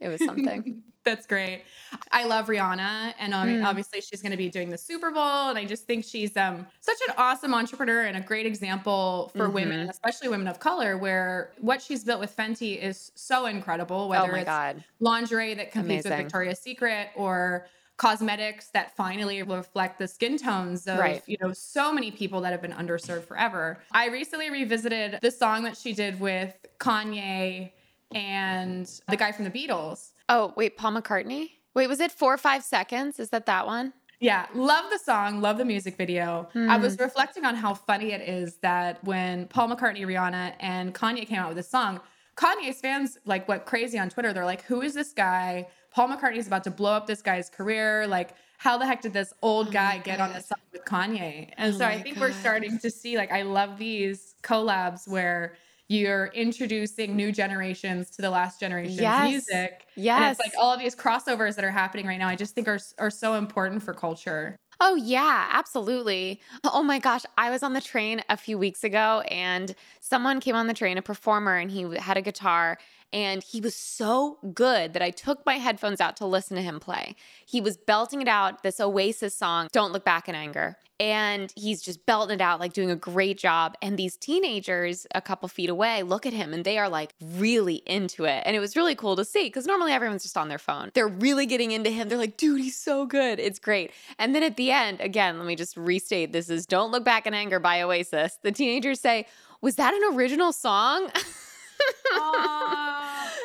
It 0.00 0.08
was 0.08 0.24
something. 0.24 0.82
That's 1.04 1.26
great. 1.26 1.64
I 2.12 2.24
love 2.24 2.46
Rihanna, 2.46 3.12
and 3.18 3.34
Mm. 3.34 3.62
obviously 3.62 4.00
she's 4.00 4.22
going 4.22 4.30
to 4.32 4.38
be 4.38 4.48
doing 4.48 4.70
the 4.70 4.78
Super 4.78 5.10
Bowl, 5.10 5.50
and 5.50 5.58
I 5.58 5.66
just 5.66 5.86
think 5.86 6.02
she's 6.02 6.34
um 6.34 6.66
such 6.80 6.96
an 7.08 7.14
awesome 7.18 7.52
entrepreneur 7.52 8.04
and 8.04 8.16
a 8.16 8.20
great 8.22 8.46
example 8.46 9.30
for 9.36 9.44
Mm-hmm. 9.44 9.54
women, 9.54 9.90
especially 9.90 10.28
women 10.28 10.48
of 10.48 10.60
color, 10.60 10.96
where 10.96 11.52
what 11.60 11.82
she's 11.82 12.04
built 12.04 12.20
with 12.20 12.34
Fenty 12.34 12.80
is 12.82 13.12
so 13.14 13.44
incredible. 13.44 13.96
oh 14.04 14.06
Whether 14.08 14.32
my 14.32 14.38
it's 14.40 14.46
God. 14.46 14.82
lingerie 15.00 15.52
that 15.54 15.72
competes 15.72 16.06
Amazing. 16.06 16.10
with 16.12 16.18
Victoria's 16.20 16.58
Secret 16.60 17.08
or 17.16 17.66
cosmetics 17.96 18.68
that 18.74 18.96
finally 18.96 19.42
reflect 19.42 19.98
the 19.98 20.08
skin 20.08 20.36
tones 20.36 20.86
of 20.86 20.98
Right. 20.98 21.22
you 21.26 21.36
know 21.40 21.52
so 21.52 21.92
many 21.92 22.10
people 22.10 22.40
that 22.40 22.50
have 22.52 22.60
been 22.62 22.72
underserved 22.72 23.24
forever. 23.24 23.78
I 23.92 24.08
recently 24.08 24.50
revisited 24.50 25.18
the 25.22 25.30
song 25.30 25.62
that 25.64 25.76
she 25.76 25.92
did 25.92 26.18
with 26.18 26.54
Kanye 26.80 27.70
and 28.14 28.86
the 29.08 29.16
guy 29.16 29.32
from 29.32 29.44
the 29.44 29.50
Beatles. 29.50 30.10
Oh, 30.28 30.52
wait, 30.56 30.76
Paul 30.76 30.92
McCartney? 30.92 31.50
Wait, 31.74 31.88
was 31.88 32.00
it 32.00 32.12
four 32.12 32.34
or 32.34 32.38
five 32.38 32.62
seconds? 32.62 33.18
Is 33.18 33.30
that 33.30 33.46
that 33.46 33.66
one? 33.66 33.92
Yeah, 34.20 34.46
love 34.54 34.84
the 34.90 34.98
song, 34.98 35.40
love 35.40 35.58
the 35.58 35.64
music 35.64 35.96
video. 35.96 36.48
Mm. 36.54 36.68
I 36.70 36.76
was 36.78 36.98
reflecting 36.98 37.44
on 37.44 37.56
how 37.56 37.74
funny 37.74 38.12
it 38.12 38.22
is 38.22 38.56
that 38.62 39.02
when 39.04 39.46
Paul 39.48 39.68
McCartney, 39.68 40.00
Rihanna, 40.06 40.54
and 40.60 40.94
Kanye 40.94 41.26
came 41.26 41.38
out 41.38 41.48
with 41.48 41.56
this 41.56 41.68
song, 41.68 42.00
Kanye's 42.36 42.80
fans 42.80 43.18
like 43.26 43.46
went 43.48 43.64
crazy 43.66 43.98
on 43.98 44.08
Twitter. 44.08 44.32
They're 44.32 44.44
like, 44.44 44.62
"Who 44.62 44.82
is 44.82 44.94
this 44.94 45.12
guy? 45.12 45.68
Paul 45.94 46.08
McCartney's 46.08 46.46
about 46.46 46.64
to 46.64 46.70
blow 46.70 46.92
up 46.92 47.06
this 47.06 47.22
guy's 47.22 47.48
career. 47.48 48.06
Like, 48.06 48.34
how 48.58 48.78
the 48.78 48.86
heck 48.86 49.02
did 49.02 49.12
this 49.12 49.32
old 49.42 49.68
oh 49.68 49.70
guy 49.70 49.98
get 49.98 50.20
on 50.20 50.32
the 50.32 50.40
song 50.40 50.58
with 50.72 50.84
Kanye?" 50.84 51.50
And 51.56 51.74
oh 51.74 51.78
so 51.78 51.84
I 51.84 52.00
think 52.02 52.16
God. 52.16 52.22
we're 52.22 52.32
starting 52.32 52.78
to 52.78 52.90
see 52.90 53.16
like 53.16 53.32
I 53.32 53.42
love 53.42 53.78
these 53.78 54.34
collabs 54.42 55.08
where 55.08 55.56
you're 55.88 56.26
introducing 56.34 57.14
new 57.14 57.30
generations 57.30 58.10
to 58.10 58.22
the 58.22 58.30
last 58.30 58.58
generation's 58.58 59.00
yes. 59.00 59.28
music. 59.28 59.86
Yes. 59.96 60.20
And 60.20 60.30
it's 60.30 60.40
like 60.40 60.52
all 60.58 60.72
of 60.72 60.80
these 60.80 60.96
crossovers 60.96 61.56
that 61.56 61.64
are 61.64 61.70
happening 61.70 62.06
right 62.06 62.18
now, 62.18 62.28
I 62.28 62.36
just 62.36 62.54
think 62.54 62.68
are, 62.68 62.78
are 62.98 63.10
so 63.10 63.34
important 63.34 63.82
for 63.82 63.92
culture. 63.92 64.56
Oh, 64.80 64.96
yeah, 64.96 65.48
absolutely. 65.52 66.40
Oh 66.64 66.82
my 66.82 66.98
gosh. 66.98 67.22
I 67.38 67.50
was 67.50 67.62
on 67.62 67.74
the 67.74 67.80
train 67.80 68.22
a 68.28 68.36
few 68.36 68.58
weeks 68.58 68.82
ago 68.82 69.22
and 69.28 69.74
someone 70.00 70.40
came 70.40 70.56
on 70.56 70.66
the 70.66 70.74
train, 70.74 70.98
a 70.98 71.02
performer, 71.02 71.56
and 71.56 71.70
he 71.70 71.82
had 71.96 72.16
a 72.16 72.22
guitar 72.22 72.78
and 73.14 73.44
he 73.44 73.60
was 73.60 73.76
so 73.76 74.38
good 74.52 74.92
that 74.92 75.00
I 75.00 75.10
took 75.10 75.46
my 75.46 75.54
headphones 75.54 76.00
out 76.00 76.16
to 76.16 76.26
listen 76.26 76.56
to 76.56 76.62
him 76.62 76.80
play. 76.80 77.14
He 77.46 77.60
was 77.60 77.76
belting 77.76 78.20
it 78.20 78.26
out, 78.26 78.64
this 78.64 78.80
Oasis 78.80 79.36
song, 79.36 79.68
Don't 79.70 79.92
Look 79.92 80.04
Back 80.04 80.28
in 80.28 80.34
Anger. 80.34 80.76
And 80.98 81.52
he's 81.54 81.80
just 81.80 82.06
belting 82.06 82.36
it 82.36 82.40
out, 82.40 82.58
like 82.58 82.72
doing 82.72 82.90
a 82.90 82.96
great 82.96 83.38
job. 83.38 83.76
And 83.80 83.96
these 83.96 84.16
teenagers 84.16 85.06
a 85.14 85.20
couple 85.20 85.48
feet 85.48 85.70
away 85.70 86.02
look 86.02 86.26
at 86.26 86.32
him 86.32 86.52
and 86.52 86.64
they 86.64 86.76
are 86.76 86.88
like 86.88 87.14
really 87.20 87.82
into 87.86 88.24
it. 88.24 88.42
And 88.44 88.56
it 88.56 88.60
was 88.60 88.74
really 88.74 88.96
cool 88.96 89.14
to 89.14 89.24
see 89.24 89.44
because 89.44 89.66
normally 89.66 89.92
everyone's 89.92 90.24
just 90.24 90.36
on 90.36 90.48
their 90.48 90.58
phone. 90.58 90.90
They're 90.94 91.06
really 91.06 91.46
getting 91.46 91.70
into 91.70 91.90
him. 91.90 92.08
They're 92.08 92.18
like, 92.18 92.36
dude, 92.36 92.60
he's 92.60 92.76
so 92.76 93.06
good. 93.06 93.38
It's 93.38 93.60
great. 93.60 93.92
And 94.18 94.34
then 94.34 94.42
at 94.42 94.56
the 94.56 94.72
end, 94.72 95.00
again, 95.00 95.38
let 95.38 95.46
me 95.46 95.54
just 95.54 95.76
restate 95.76 96.32
this 96.32 96.50
is 96.50 96.66
Don't 96.66 96.90
Look 96.90 97.04
Back 97.04 97.28
in 97.28 97.34
Anger 97.34 97.60
by 97.60 97.82
Oasis. 97.82 98.38
The 98.42 98.50
teenagers 98.50 98.98
say, 99.00 99.26
Was 99.60 99.76
that 99.76 99.94
an 99.94 100.16
original 100.16 100.52
song? 100.52 101.10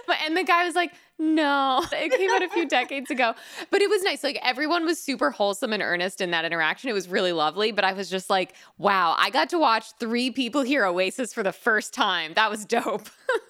but 0.09 0.17
and 0.25 0.35
the 0.35 0.43
guy 0.43 0.65
was 0.65 0.75
like, 0.75 0.91
no, 1.19 1.85
it 1.91 2.11
came 2.11 2.29
out 2.31 2.41
a 2.41 2.49
few 2.49 2.67
decades 2.67 3.11
ago. 3.11 3.33
But 3.69 3.81
it 3.81 3.89
was 3.89 4.03
nice. 4.03 4.23
Like 4.23 4.39
everyone 4.41 4.85
was 4.85 4.99
super 4.99 5.31
wholesome 5.31 5.71
and 5.71 5.81
earnest 5.81 6.19
in 6.19 6.31
that 6.31 6.43
interaction. 6.45 6.89
It 6.89 6.93
was 6.93 7.07
really 7.07 7.31
lovely. 7.31 7.71
But 7.71 7.85
I 7.85 7.93
was 7.93 8.09
just 8.09 8.29
like, 8.29 8.55
wow, 8.77 9.15
I 9.17 9.29
got 9.29 9.49
to 9.49 9.59
watch 9.59 9.93
three 9.99 10.31
people 10.31 10.63
hear 10.63 10.85
Oasis 10.85 11.33
for 11.33 11.43
the 11.43 11.51
first 11.51 11.93
time. 11.93 12.33
That 12.33 12.49
was 12.49 12.65
dope. 12.65 13.09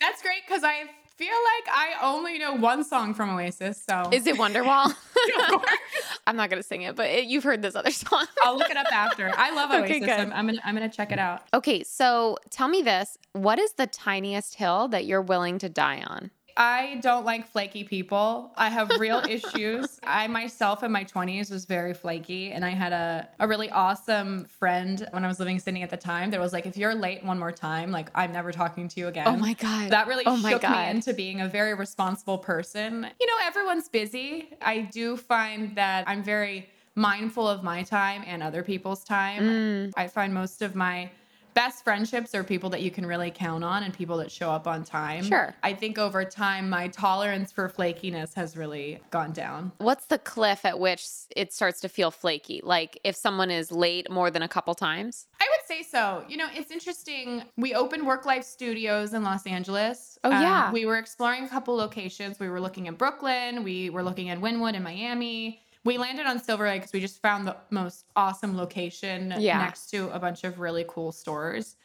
That's 0.00 0.22
great 0.22 0.42
because 0.46 0.62
I 0.62 0.84
feel 1.16 1.28
like 1.28 1.76
I 1.76 1.94
only 2.02 2.38
know 2.38 2.54
one 2.54 2.84
song 2.84 3.14
from 3.14 3.30
Oasis. 3.30 3.82
So 3.88 4.08
is 4.12 4.26
it 4.26 4.36
Wonderwall? 4.36 4.94
I'm 6.26 6.36
not 6.36 6.50
gonna 6.50 6.62
sing 6.62 6.82
it, 6.82 6.96
but 6.96 7.10
it, 7.10 7.24
you've 7.26 7.44
heard 7.44 7.62
this 7.62 7.74
other 7.74 7.90
song. 7.90 8.26
I'll 8.44 8.56
look 8.56 8.70
it 8.70 8.76
up 8.76 8.92
after. 8.92 9.30
I 9.36 9.54
love 9.54 9.70
Oasis. 9.70 9.96
Okay, 9.96 10.00
good. 10.00 10.10
I'm, 10.10 10.32
I'm, 10.32 10.46
gonna 10.46 10.60
I'm 10.64 10.74
gonna 10.74 10.88
check 10.88 11.12
it 11.12 11.18
out. 11.18 11.42
Okay, 11.52 11.82
so 11.84 12.36
tell 12.50 12.68
me 12.68 12.82
this: 12.82 13.18
What 13.32 13.58
is 13.58 13.72
the 13.74 13.86
tiniest 13.86 14.56
hill 14.56 14.88
that 14.88 15.06
you're 15.06 15.22
willing 15.22 15.58
to 15.58 15.68
die 15.68 16.02
on? 16.06 16.30
I 16.56 17.00
don't 17.02 17.24
like 17.24 17.48
flaky 17.48 17.84
people. 17.84 18.52
I 18.56 18.68
have 18.68 18.90
real 19.00 19.22
issues. 19.28 19.98
I 20.04 20.28
myself 20.28 20.82
in 20.82 20.92
my 20.92 21.04
20s 21.04 21.50
was 21.50 21.64
very 21.64 21.94
flaky 21.94 22.52
and 22.52 22.64
I 22.64 22.70
had 22.70 22.92
a, 22.92 23.28
a 23.40 23.48
really 23.48 23.70
awesome 23.70 24.44
friend 24.44 25.06
when 25.10 25.24
I 25.24 25.28
was 25.28 25.38
living 25.38 25.56
in 25.56 25.60
Sydney 25.60 25.82
at 25.82 25.90
the 25.90 25.96
time 25.96 26.30
that 26.30 26.40
was 26.40 26.52
like, 26.52 26.66
if 26.66 26.76
you're 26.76 26.94
late 26.94 27.24
one 27.24 27.38
more 27.38 27.52
time, 27.52 27.90
like 27.90 28.10
I'm 28.14 28.32
never 28.32 28.52
talking 28.52 28.88
to 28.88 29.00
you 29.00 29.08
again. 29.08 29.26
Oh 29.26 29.36
my 29.36 29.54
God. 29.54 29.90
That 29.90 30.06
really 30.06 30.24
oh 30.26 30.36
shook 30.36 30.62
me 30.62 30.88
into 30.90 31.12
being 31.12 31.40
a 31.40 31.48
very 31.48 31.74
responsible 31.74 32.38
person. 32.38 33.06
You 33.20 33.26
know, 33.26 33.36
everyone's 33.44 33.88
busy. 33.88 34.50
I 34.62 34.82
do 34.82 35.16
find 35.16 35.74
that 35.76 36.04
I'm 36.06 36.22
very 36.22 36.68
mindful 36.94 37.48
of 37.48 37.64
my 37.64 37.82
time 37.82 38.22
and 38.26 38.42
other 38.42 38.62
people's 38.62 39.02
time. 39.02 39.42
Mm. 39.42 39.92
I 39.96 40.06
find 40.06 40.32
most 40.32 40.62
of 40.62 40.76
my 40.76 41.10
best 41.54 41.84
friendships 41.84 42.34
are 42.34 42.44
people 42.44 42.68
that 42.70 42.82
you 42.82 42.90
can 42.90 43.06
really 43.06 43.30
count 43.30 43.64
on 43.64 43.82
and 43.84 43.94
people 43.94 44.18
that 44.18 44.30
show 44.30 44.50
up 44.50 44.66
on 44.66 44.84
time. 44.84 45.24
Sure. 45.24 45.54
I 45.62 45.72
think 45.72 45.98
over 45.98 46.24
time, 46.24 46.68
my 46.68 46.88
tolerance 46.88 47.52
for 47.52 47.68
flakiness 47.68 48.34
has 48.34 48.56
really 48.56 49.00
gone 49.10 49.32
down. 49.32 49.72
What's 49.78 50.06
the 50.06 50.18
cliff 50.18 50.64
at 50.64 50.78
which 50.78 51.06
it 51.34 51.52
starts 51.52 51.80
to 51.82 51.88
feel 51.88 52.10
flaky? 52.10 52.60
Like 52.62 52.98
if 53.04 53.16
someone 53.16 53.50
is 53.50 53.70
late 53.72 54.10
more 54.10 54.30
than 54.30 54.42
a 54.42 54.48
couple 54.48 54.74
times? 54.74 55.26
I 55.40 55.46
would 55.50 55.66
say 55.66 55.82
so. 55.88 56.24
You 56.28 56.36
know, 56.36 56.48
it's 56.52 56.70
interesting. 56.70 57.44
We 57.56 57.74
opened 57.74 58.04
WorkLife 58.04 58.44
Studios 58.44 59.14
in 59.14 59.22
Los 59.22 59.46
Angeles. 59.46 60.18
Oh, 60.24 60.32
um, 60.32 60.42
yeah. 60.42 60.72
We 60.72 60.86
were 60.86 60.98
exploring 60.98 61.44
a 61.44 61.48
couple 61.48 61.76
locations. 61.76 62.38
We 62.40 62.48
were 62.48 62.60
looking 62.60 62.86
in 62.86 62.94
Brooklyn, 62.94 63.62
we 63.62 63.90
were 63.90 64.02
looking 64.02 64.30
at 64.30 64.40
Wynwood 64.40 64.74
in 64.74 64.82
Miami 64.82 65.63
we 65.84 65.98
landed 65.98 66.26
on 66.26 66.42
Silver 66.42 66.66
Lake 66.66 66.80
because 66.80 66.92
we 66.92 67.00
just 67.00 67.20
found 67.20 67.46
the 67.46 67.56
most 67.70 68.06
awesome 68.16 68.56
location 68.56 69.34
yeah. 69.38 69.58
next 69.58 69.90
to 69.90 70.08
a 70.14 70.18
bunch 70.18 70.44
of 70.44 70.58
really 70.58 70.84
cool 70.88 71.12
stores. 71.12 71.76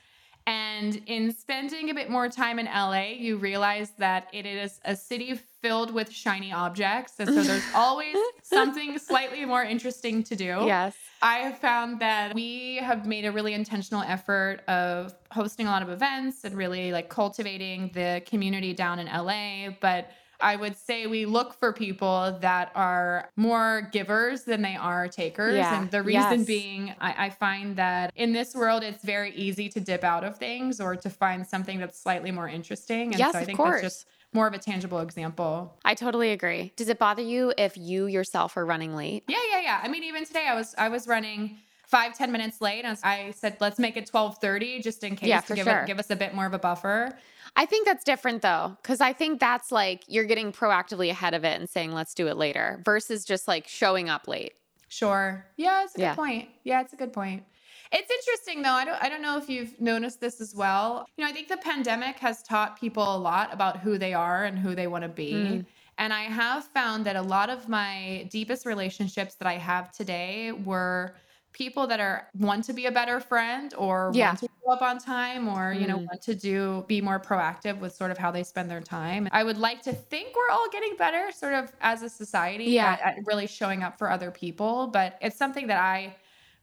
And 0.48 1.01
in 1.06 1.32
spending 1.32 1.91
a 1.91 1.94
bit 1.94 2.10
more 2.10 2.27
time 2.27 2.58
in 2.58 2.65
LA, 2.65 3.12
you 3.18 3.38
realize 3.38 3.91
that 4.00 4.29
it 4.34 4.48
is 4.48 4.79
a 4.84 4.96
city 4.96 5.39
filled 5.62 5.94
with 5.94 6.12
shiny 6.12 6.51
objects. 6.51 7.20
And 7.20 7.29
so 7.29 7.44
there's 7.44 7.63
always 7.75 8.15
something 8.41 8.98
slightly 8.98 9.46
more 9.46 9.63
interesting 9.63 10.24
to 10.24 10.36
do. 10.36 10.46
Yes. 10.65 10.96
I 11.22 11.39
have 11.39 11.60
found 11.60 12.00
that 12.00 12.34
we 12.34 12.77
have 12.77 13.06
made 13.06 13.25
a 13.25 13.32
really 13.32 13.53
intentional 13.53 14.01
effort 14.01 14.62
of 14.68 15.13
hosting 15.29 15.68
a 15.68 15.70
lot 15.70 15.84
of 15.84 15.89
events 15.89 16.44
and 16.46 16.56
really 16.56 16.91
like 16.91 17.10
cultivating 17.10 17.91
the 17.94 18.24
community 18.25 18.74
down 18.74 18.98
in 18.98 19.06
LA. 19.06 19.75
But 19.79 20.10
I 20.41 20.55
would 20.55 20.77
say 20.77 21.08
we 21.08 21.25
look 21.25 21.53
for 21.53 21.74
people 21.74 22.38
that 22.41 22.72
are 22.75 23.29
more 23.36 23.89
givers 23.91 24.43
than 24.43 24.62
they 24.62 24.75
are 24.75 25.08
takers. 25.08 25.55
Yeah. 25.55 25.81
And 25.81 25.91
the 25.91 26.01
reason 26.01 26.39
yes. 26.39 26.46
being, 26.46 26.96
I, 27.01 27.25
I, 27.25 27.29
find 27.29 27.75
that 27.75 28.12
in 28.15 28.31
this 28.31 28.55
world, 28.55 28.84
it's 28.84 29.03
very 29.03 29.34
easy 29.36 29.69
to 29.69 29.79
dip 29.79 30.03
out 30.03 30.24
of 30.24 30.38
things 30.38 30.79
or 30.79 30.96
to 30.96 31.10
find 31.10 31.46
something 31.46 31.79
that's 31.79 32.00
slightly 32.00 32.31
more 32.31 32.48
interesting. 32.48 33.12
And 33.12 33.19
yes, 33.19 33.34
so 33.34 33.39
I 33.39 33.46
think 33.46 33.60
of 33.60 33.65
course. 33.65 33.81
that's 33.81 33.96
just 33.96 34.08
more 34.34 34.48
of 34.48 34.53
a 34.53 34.60
tangible 34.60 35.00
example. 35.00 35.77
I 35.84 35.96
totally 35.96 36.31
agree. 36.31 36.72
Does 36.75 36.89
it 36.89 37.00
bother 37.00 37.22
you 37.22 37.53
if 37.58 37.77
you 37.77 38.05
yourself 38.05 38.55
are 38.58 38.65
running 38.65 38.96
late? 38.96 39.24
Yeah, 39.27 39.38
yeah, 39.51 39.62
yeah. 39.62 39.79
I 39.84 39.88
mean, 39.88 40.03
even 40.03 40.25
today 40.25 40.48
I 40.48 40.55
was 40.55 40.75
I 40.77 40.89
was 40.89 41.08
running 41.08 41.58
five 41.86 42.15
ten 42.15 42.31
minutes 42.31 42.62
late. 42.62 42.86
I 42.86 43.31
said, 43.31 43.58
let's 43.60 43.79
make 43.79 43.98
it 43.98 44.08
1230 44.12 44.81
just 44.81 45.03
in 45.03 45.15
case 45.15 45.29
yeah, 45.29 45.41
to 45.41 45.55
give, 45.55 45.65
sure. 45.65 45.79
it, 45.79 45.88
give 45.88 46.00
us 46.00 46.10
a 46.10 46.15
bit 46.15 46.34
more 46.34 46.46
of 46.46 46.53
a 46.53 46.60
buffer. 46.60 47.17
I 47.59 47.65
think 47.65 47.85
that's 47.85 48.05
different 48.05 48.41
though, 48.41 48.77
because 48.81 49.01
I 49.01 49.11
think 49.11 49.41
that's 49.41 49.69
like 49.69 50.05
you're 50.07 50.23
getting 50.23 50.53
proactively 50.53 51.09
ahead 51.09 51.33
of 51.33 51.43
it 51.43 51.59
and 51.59 51.69
saying, 51.69 51.91
let's 51.91 52.13
do 52.13 52.27
it 52.27 52.37
later 52.37 52.81
versus 52.85 53.25
just 53.25 53.49
like 53.49 53.67
showing 53.67 54.07
up 54.07 54.29
late. 54.29 54.53
Sure. 54.87 55.45
Yeah, 55.57 55.83
it's 55.83 55.93
a 55.93 55.97
good 55.97 56.15
point. 56.15 56.47
Yeah, 56.63 56.79
it's 56.79 56.93
a 56.93 56.95
good 56.95 57.11
point. 57.11 57.43
It's 57.91 58.09
interesting 58.09 58.61
though. 58.61 58.71
I 58.71 58.85
don't 58.85 59.03
I 59.03 59.09
don't 59.09 59.21
know 59.21 59.37
if 59.37 59.49
you've 59.49 59.79
noticed 59.81 60.21
this 60.21 60.39
as 60.39 60.55
well. 60.55 61.05
You 61.17 61.25
know, 61.25 61.29
I 61.29 61.33
think 61.33 61.49
the 61.49 61.57
pandemic 61.57 62.17
has 62.19 62.43
taught 62.43 62.79
people 62.79 63.03
a 63.03 63.17
lot 63.17 63.53
about 63.53 63.75
who 63.79 63.97
they 63.97 64.13
are 64.13 64.45
and 64.45 64.57
who 64.57 64.73
they 64.73 64.87
want 64.87 65.01
to 65.01 65.09
be. 65.09 65.33
Mm. 65.33 65.65
And 65.97 66.13
I 66.13 66.23
have 66.23 66.63
found 66.67 67.05
that 67.07 67.17
a 67.17 67.21
lot 67.21 67.49
of 67.49 67.67
my 67.67 68.25
deepest 68.31 68.65
relationships 68.65 69.35
that 69.35 69.49
I 69.49 69.55
have 69.55 69.91
today 69.91 70.53
were 70.53 71.13
people 71.53 71.88
that 71.88 72.00
are 72.00 72.27
want 72.38 72.63
to 72.63 72.74
be 72.74 72.86
a 72.86 72.91
better 72.91 73.20
friend 73.20 73.74
or 73.77 74.12
yeah. 74.13 74.29
want 74.29 74.39
to 74.39 74.46
show 74.46 74.72
up 74.72 74.82
on 74.82 75.00
time 75.00 75.48
or 75.48 75.74
you 75.74 75.88
know 75.88 75.98
mm. 75.98 76.06
want 76.06 76.22
to 76.22 76.36
do 76.36 76.86
be 76.88 77.01
more 77.01 77.20
proactive 77.20 77.79
with 77.79 77.94
sort 77.94 78.12
of 78.12 78.18
how 78.18 78.29
they 78.29 78.44
spend 78.44 78.70
their 78.70 78.82
time 78.82 79.27
i 79.32 79.44
would 79.44 79.58
like 79.58 79.82
to 79.82 79.91
think 79.91 80.36
we're 80.36 80.53
all 80.53 80.68
getting 80.72 80.96
better 80.96 81.32
sort 81.32 81.53
of 81.53 81.72
as 81.82 82.03
a 82.03 82.10
society 82.10 82.65
yeah. 82.65 82.98
at, 83.03 83.18
at 83.18 83.25
really 83.25 83.48
showing 83.48 83.84
up 83.84 83.98
for 83.98 84.10
other 84.10 84.32
people 84.32 84.88
but 84.88 85.18
it's 85.22 85.38
something 85.38 85.68
that 85.68 85.82
i 85.82 86.15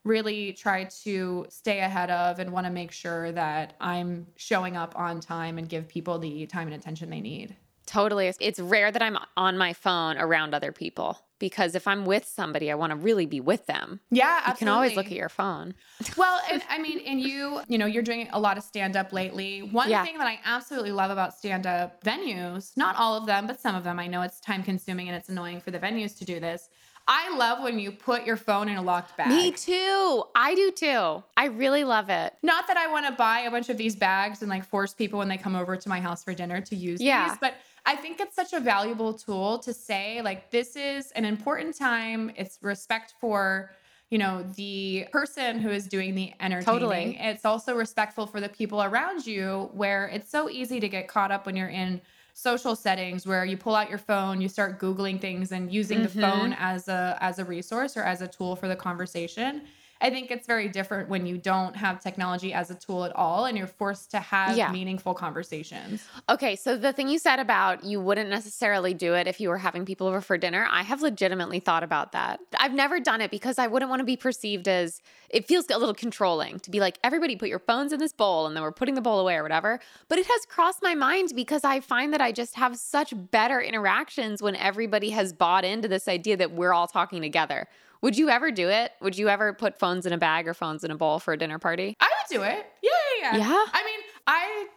really 0.03 0.53
try 0.53 0.85
to 0.85 1.45
stay 1.49 1.79
ahead 1.79 2.09
of 2.09 2.39
and 2.39 2.49
want 2.51 2.65
to 2.65 2.71
make 2.71 2.91
sure 2.91 3.31
that 3.33 3.73
i'm 3.81 4.25
showing 4.37 4.77
up 4.77 4.97
on 4.97 5.19
time 5.19 5.57
and 5.57 5.67
give 5.67 5.87
people 5.87 6.17
the 6.17 6.45
time 6.45 6.67
and 6.67 6.75
attention 6.75 7.09
they 7.09 7.21
need 7.21 7.55
Totally. 7.87 8.33
It's 8.41 8.59
rare 8.59 8.91
that 8.91 9.01
I'm 9.01 9.17
on 9.37 9.57
my 9.57 9.71
phone 9.71 10.17
around 10.17 10.53
other 10.53 10.73
people 10.73 11.17
because 11.39 11.75
if 11.75 11.87
I'm 11.87 12.05
with 12.05 12.25
somebody, 12.25 12.71
I 12.71 12.75
want 12.75 12.91
to 12.91 12.95
really 12.95 13.25
be 13.25 13.39
with 13.39 13.65
them. 13.65 13.99
Yeah, 14.09 14.41
absolutely. 14.45 14.51
You 14.51 14.57
can 14.57 14.67
always 14.69 14.95
look 14.95 15.05
at 15.07 15.11
your 15.13 15.29
phone. 15.29 15.73
well, 16.15 16.41
and 16.51 16.61
I 16.69 16.79
mean, 16.79 16.99
and 17.05 17.21
you, 17.21 17.61
you 17.67 17.77
know, 17.77 17.85
you're 17.85 18.03
doing 18.03 18.27
a 18.31 18.39
lot 18.39 18.57
of 18.57 18.63
stand 18.63 18.95
up 18.95 19.13
lately. 19.13 19.61
One 19.61 19.89
yeah. 19.89 20.03
thing 20.03 20.17
that 20.17 20.27
I 20.27 20.39
absolutely 20.45 20.91
love 20.91 21.11
about 21.11 21.33
stand 21.33 21.67
up 21.67 22.03
venues, 22.03 22.75
not 22.75 22.95
all 22.95 23.17
of 23.17 23.25
them, 23.25 23.47
but 23.47 23.59
some 23.59 23.75
of 23.75 23.83
them, 23.83 23.99
I 23.99 24.07
know 24.07 24.21
it's 24.21 24.39
time 24.39 24.63
consuming 24.63 25.07
and 25.07 25.15
it's 25.15 25.29
annoying 25.29 25.61
for 25.61 25.71
the 25.71 25.79
venues 25.79 26.17
to 26.19 26.25
do 26.25 26.39
this. 26.39 26.69
I 27.09 27.33
love 27.37 27.63
when 27.63 27.79
you 27.79 27.91
put 27.91 28.25
your 28.25 28.35
phone 28.35 28.67
in 28.67 28.75
a 28.75 28.81
locked 28.81 29.15
bag. 29.15 29.29
Me 29.29 29.51
too. 29.51 30.23
I 30.35 30.55
do 30.55 30.71
too. 30.71 31.23
I 31.37 31.45
really 31.45 31.85
love 31.85 32.09
it. 32.09 32.33
Not 32.43 32.67
that 32.67 32.75
I 32.75 32.91
want 32.91 33.05
to 33.05 33.13
buy 33.13 33.41
a 33.41 33.51
bunch 33.51 33.69
of 33.69 33.77
these 33.77 33.95
bags 33.95 34.41
and 34.41 34.49
like 34.49 34.65
force 34.65 34.93
people 34.93 35.17
when 35.19 35.29
they 35.29 35.37
come 35.37 35.55
over 35.55 35.77
to 35.77 35.89
my 35.89 36.01
house 36.01 36.23
for 36.23 36.33
dinner 36.33 36.59
to 36.59 36.75
use 36.75 37.01
yeah. 37.01 37.29
these, 37.29 37.37
but 37.39 37.53
I 37.87 37.95
think 37.95 38.19
it's 38.19 38.35
such 38.35 38.53
a 38.53 38.59
valuable 38.59 39.13
tool 39.13 39.59
to 39.59 39.73
say, 39.73 40.21
like, 40.21 40.51
this 40.51 40.75
is 40.75 41.11
an 41.13 41.25
important 41.25 41.75
time. 41.75 42.31
It's 42.35 42.59
respect 42.61 43.13
for, 43.19 43.71
you 44.09 44.17
know, 44.17 44.43
the 44.55 45.07
person 45.11 45.59
who 45.59 45.69
is 45.69 45.87
doing 45.87 46.13
the 46.13 46.33
entertaining. 46.41 46.63
Totally. 46.79 47.17
It's 47.19 47.45
also 47.45 47.75
respectful 47.75 48.27
for 48.27 48.41
the 48.41 48.49
people 48.49 48.83
around 48.83 49.25
you, 49.25 49.69
where 49.73 50.07
it's 50.07 50.29
so 50.29 50.49
easy 50.49 50.81
to 50.81 50.89
get 50.89 51.07
caught 51.07 51.31
up 51.31 51.45
when 51.45 51.55
you're 51.55 51.69
in 51.69 52.01
social 52.33 52.75
settings 52.75 53.25
where 53.25 53.45
you 53.45 53.57
pull 53.57 53.73
out 53.73 53.89
your 53.89 53.97
phone, 53.97 54.41
you 54.41 54.49
start 54.49 54.79
googling 54.79 55.19
things 55.19 55.51
and 55.51 55.73
using 55.73 56.03
Mm-hmm. 56.03 56.19
the 56.19 56.21
phone 56.21 56.53
as 56.59 56.87
a 56.87 57.17
as 57.21 57.39
a 57.39 57.45
resource 57.45 57.97
or 57.97 58.03
as 58.03 58.21
a 58.21 58.27
tool 58.27 58.55
for 58.55 58.67
the 58.67 58.75
conversation. 58.75 59.63
I 60.01 60.09
think 60.09 60.31
it's 60.31 60.45
very 60.45 60.67
different 60.67 61.09
when 61.09 61.25
you 61.25 61.37
don't 61.37 61.75
have 61.75 61.99
technology 62.01 62.53
as 62.53 62.69
a 62.69 62.75
tool 62.75 63.03
at 63.05 63.15
all 63.15 63.45
and 63.45 63.57
you're 63.57 63.67
forced 63.67 64.11
to 64.11 64.19
have 64.19 64.55
Yeah. 64.57 64.71
meaningful 64.71 65.13
conversations. 65.13 66.05
Okay, 66.29 66.55
so 66.55 66.77
the 66.77 66.93
thing 66.93 67.07
you 67.09 67.19
said 67.19 67.39
about 67.39 67.83
you 67.83 67.99
wouldn't 67.99 68.29
necessarily 68.29 68.93
do 68.93 69.13
it 69.15 69.27
if 69.27 69.39
you 69.39 69.49
were 69.49 69.57
having 69.57 69.85
people 69.85 70.07
over 70.07 70.21
for 70.21 70.37
dinner, 70.37 70.67
I 70.69 70.83
have 70.83 71.01
legitimately 71.01 71.59
thought 71.59 71.83
about 71.83 72.11
that. 72.11 72.39
I've 72.59 72.73
never 72.73 72.99
done 72.99 73.21
it 73.21 73.31
because 73.31 73.57
I 73.57 73.67
wouldn't 73.67 73.89
want 73.89 73.99
to 74.01 74.05
be 74.05 74.17
perceived 74.17 74.67
as 74.67 75.01
it 75.29 75.47
feels 75.47 75.65
a 75.69 75.77
little 75.77 75.95
controlling 75.95 76.59
to 76.59 76.71
be 76.71 76.79
like, 76.79 76.97
everybody 77.03 77.35
put 77.35 77.49
your 77.49 77.59
phones 77.59 77.91
in 77.91 77.99
this 77.99 78.13
bowl 78.13 78.45
and 78.47 78.55
then 78.55 78.63
we're 78.63 78.71
putting 78.71 78.95
the 78.95 79.01
bowl 79.01 79.19
away 79.19 79.35
or 79.35 79.43
whatever. 79.43 79.79
But 80.07 80.19
it 80.19 80.25
has 80.27 80.45
crossed 80.47 80.81
my 80.81 80.95
mind 80.95 81.33
because 81.35 81.63
I 81.63 81.79
find 81.79 82.13
that 82.13 82.21
I 82.21 82.31
just 82.31 82.55
have 82.55 82.77
such 82.77 83.13
better 83.31 83.59
interactions 83.61 84.41
when 84.41 84.55
everybody 84.55 85.09
has 85.11 85.33
bought 85.33 85.65
into 85.65 85.87
this 85.87 86.07
idea 86.07 86.37
that 86.37 86.51
we're 86.51 86.73
all 86.73 86.87
talking 86.87 87.21
together. 87.21 87.67
Would 88.01 88.17
you 88.17 88.29
ever 88.29 88.51
do 88.51 88.69
it? 88.69 88.91
Would 89.01 89.17
you 89.17 89.29
ever 89.29 89.53
put 89.53 89.79
phones 89.79 90.05
in 90.05 90.13
a 90.13 90.17
bag 90.17 90.47
or 90.47 90.53
phones 90.53 90.83
in 90.83 90.91
a 90.91 90.95
bowl 90.95 91.19
for 91.19 91.33
a 91.33 91.37
dinner 91.37 91.59
party? 91.59 91.95
I 91.99 92.05
would 92.05 92.35
do 92.35 92.43
it. 92.43 92.65
Yeah, 92.81 92.91
yeah, 93.21 93.31
yeah. 93.31 93.37
Yeah? 93.37 93.65
I 93.73 93.83
mean, 93.83 93.99
I 94.27 94.67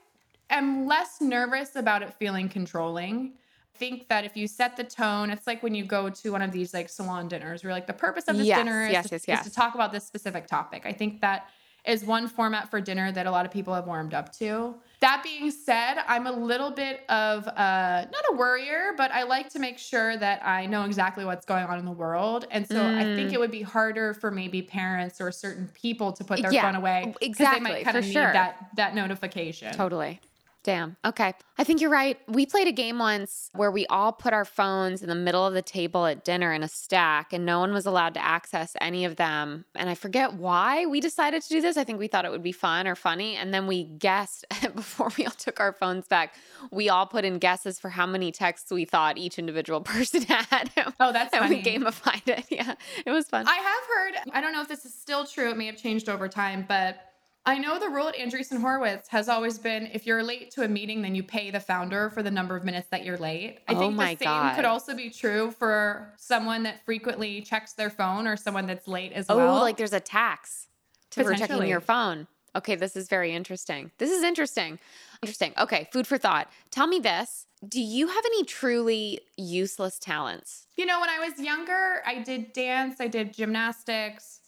am 0.51 0.87
less 0.87 1.21
nervous 1.21 1.77
about 1.77 2.03
it 2.03 2.15
feeling 2.15 2.49
controlling. 2.49 3.33
I 3.75 3.79
think 3.79 4.09
that 4.09 4.25
if 4.25 4.37
you 4.37 4.47
set 4.47 4.77
the 4.77 4.85
tone, 4.85 5.31
it's 5.31 5.47
like 5.47 5.63
when 5.63 5.75
you 5.75 5.85
go 5.85 6.11
to 6.11 6.31
one 6.31 6.43
of 6.43 6.53
these 6.53 6.75
like 6.75 6.89
salon 6.89 7.29
dinners 7.29 7.65
where 7.65 7.73
like 7.73 7.87
the 7.87 7.93
purpose 7.93 8.25
of 8.29 8.37
this 8.37 8.47
Yes, 8.47 8.59
dinner 8.59 8.87
is, 8.87 8.93
yes, 8.93 9.09
to, 9.09 9.21
yes, 9.27 9.47
is 9.47 9.53
to 9.53 9.55
talk 9.55 9.75
about 9.75 9.93
this 9.93 10.07
specific 10.07 10.47
topic. 10.47 10.83
I 10.85 10.93
think 10.93 11.21
that 11.21 11.49
is 11.87 12.05
one 12.05 12.29
format 12.29 12.71
for 12.71 12.81
dinner 12.81 13.11
that 13.13 13.27
a 13.27 13.31
lot 13.31 13.47
of 13.47 13.53
people 13.53 13.75
have 13.75 13.87
warmed 13.87 14.15
up 14.15 14.33
to. 14.39 14.75
That 15.01 15.23
being 15.23 15.51
said, 15.51 15.97
I'm 16.07 16.27
a 16.27 16.33
little 16.33 16.71
bit 16.71 17.05
of 17.09 17.49
uh 17.49 18.05
not 18.13 18.25
a 18.31 18.37
worrier, 18.37 18.93
but 18.97 19.11
I 19.13 19.23
like 19.23 19.49
to 19.51 19.59
make 19.59 19.79
sure 19.79 20.17
that 20.19 20.45
I 20.45 20.67
know 20.67 20.85
exactly 20.85 21.25
what's 21.25 21.47
going 21.47 21.65
on 21.65 21.79
in 21.79 21.85
the 21.87 21.91
world. 21.93 22.47
And 22.51 22.67
so 22.67 22.87
I 22.97 23.05
Mm. 23.05 23.15
think 23.17 23.33
it 23.33 23.41
would 23.41 23.51
be 23.51 23.63
harder 23.63 24.13
for 24.15 24.31
maybe 24.31 24.61
parents 24.63 25.21
or 25.21 25.33
certain 25.33 25.69
people 25.69 26.13
to 26.13 26.25
put 26.25 26.43
their 26.43 26.53
Yeah, 26.53 26.63
phone 26.67 26.75
away. 26.77 27.03
'cause 27.07 27.17
exactly, 27.23 27.71
They 27.71 27.75
might 27.77 27.85
kind 27.85 27.97
of 27.97 28.05
need 28.05 28.13
sure. 28.13 28.33
that 28.33 28.57
that 28.77 28.95
notification. 28.95 29.73
Totally. 29.77 30.21
Damn. 30.63 30.97
Okay. 31.05 31.33
I 31.57 31.65
think 31.65 31.81
you're 31.81 31.91
right. 31.91 32.19
We 32.29 32.45
played 32.45 32.69
a 32.69 32.73
game 32.73 32.99
once 32.99 33.49
where 33.55 33.71
we 33.71 33.87
all 33.87 34.13
put 34.13 34.35
our 34.35 34.45
phones 34.45 35.03
in 35.03 35.09
the 35.09 35.15
middle 35.15 35.47
of 35.47 35.55
the 35.55 35.63
table 35.63 36.05
at 36.07 36.23
dinner 36.25 36.53
in 36.53 36.63
a 36.63 36.69
stack, 36.69 37.33
and 37.33 37.47
no 37.47 37.61
one 37.61 37.73
was 37.73 37.87
allowed 37.87 38.13
to 38.15 38.25
access 38.25 38.77
any 38.81 39.05
of 39.07 39.17
them. 39.17 39.65
And 39.75 39.89
I 39.89 39.95
forget 39.95 40.35
why 40.35 40.85
we 40.85 41.01
decided 41.01 41.43
to 41.43 41.49
do 41.49 41.61
this. 41.63 41.77
I 41.79 41.85
think 41.85 41.99
we 41.99 42.09
thought 42.09 42.25
it 42.27 42.31
would 42.31 42.43
be 42.43 42.53
fun 42.53 42.87
or 42.87 42.95
funny. 42.95 43.37
And 43.37 43.55
then 43.55 43.67
we 43.67 43.85
guessed 43.85 44.45
before 44.75 45.11
we 45.17 45.25
all 45.25 45.33
took 45.33 45.61
our 45.61 45.73
phones 45.73 46.07
back, 46.07 46.35
we 46.71 46.91
all 46.91 47.07
put 47.07 47.25
in 47.25 47.39
guesses 47.39 47.79
for 47.79 47.89
how 47.89 48.07
many 48.07 48.31
texts 48.31 48.71
we 48.71 48.85
thought 48.85 49.17
each 49.17 49.39
individual 49.39 49.81
person 49.83 50.23
had. 50.23 50.71
Oh, 51.01 51.13
that's 51.13 51.33
and 51.33 51.49
we 51.49 51.63
funny. 51.63 51.79
gamified 51.79 52.29
it. 52.29 52.45
Yeah. 52.51 52.75
It 53.07 53.11
was 53.11 53.29
fun. 53.29 53.47
I 53.47 53.55
have 53.55 54.25
heard, 54.25 54.35
I 54.35 54.41
don't 54.41 54.53
know 54.53 54.61
if 54.61 54.69
this 54.69 54.85
is 54.85 54.93
still 54.93 55.25
true, 55.25 55.51
it 55.51 55.57
may 55.57 55.67
have 55.67 55.77
changed 55.77 56.09
over 56.09 56.29
time, 56.29 56.65
but 56.69 57.10
I 57.47 57.57
know 57.59 57.79
the 57.79 57.89
rule 57.89 58.09
at 58.09 58.17
Andreessen 58.17 58.61
Horowitz 58.61 59.09
has 59.09 59.29
always 59.29 59.59
been 59.59 59.87
if 59.95 60.07
you're 60.07 60.23
late 60.23 60.51
to 60.53 60.63
a 60.63 60.69
meeting, 60.69 61.01
then 61.01 61.15
you 61.15 61.23
pay 61.23 61.51
the 61.51 61.59
founder 61.61 62.11
for 62.11 62.23
the 62.23 62.31
number 62.31 62.55
of 62.55 62.65
minutes 62.65 62.89
that 62.91 63.03
you're 63.05 63.17
late. 63.17 63.61
I 63.67 63.75
Oh 63.75 63.79
think 63.79 63.97
the 63.97 64.07
same 64.07 64.17
God. 64.25 64.57
could 64.57 64.65
also 64.67 64.95
be 64.95 65.09
true 65.09 65.51
for 65.51 66.13
someone 66.19 66.63
that 66.65 66.85
frequently 66.85 67.41
checks 67.41 67.73
their 67.73 67.89
phone 67.91 68.27
or 68.27 68.37
someone 68.37 68.67
that's 68.67 68.87
late 68.87 69.13
as 69.13 69.27
Oh, 69.31 69.37
well. 69.39 69.61
like 69.61 69.79
there's 69.79 69.95
a 69.95 70.01
tax 70.01 70.67
to 71.13 71.25
for 71.25 71.35
checking 71.35 71.67
your 71.67 71.81
phone. 71.81 72.27
Okay, 72.55 72.75
this 72.75 72.95
is 72.95 73.09
very 73.09 73.33
interesting. 73.33 73.91
This 73.99 74.11
is 74.11 74.23
interesting. 74.23 74.79
Interesting. 75.23 75.55
Okay, 75.59 75.89
food 75.93 76.07
for 76.07 76.19
thought. 76.19 76.51
Tell 76.71 76.87
me 76.89 76.99
this. 76.99 77.47
Do 77.67 77.81
you 77.81 78.09
have 78.09 78.25
any 78.27 78.45
truly 78.45 79.21
useless 79.37 79.99
talents? 79.99 80.67
You 80.77 80.85
know, 80.87 81.01
when 81.01 81.09
I 81.11 81.19
was 81.21 81.39
younger, 81.39 82.03
I 82.07 82.19
did 82.23 82.53
dance, 82.53 82.97
I 83.01 83.07
did 83.07 83.33
gymnastics. 83.33 84.40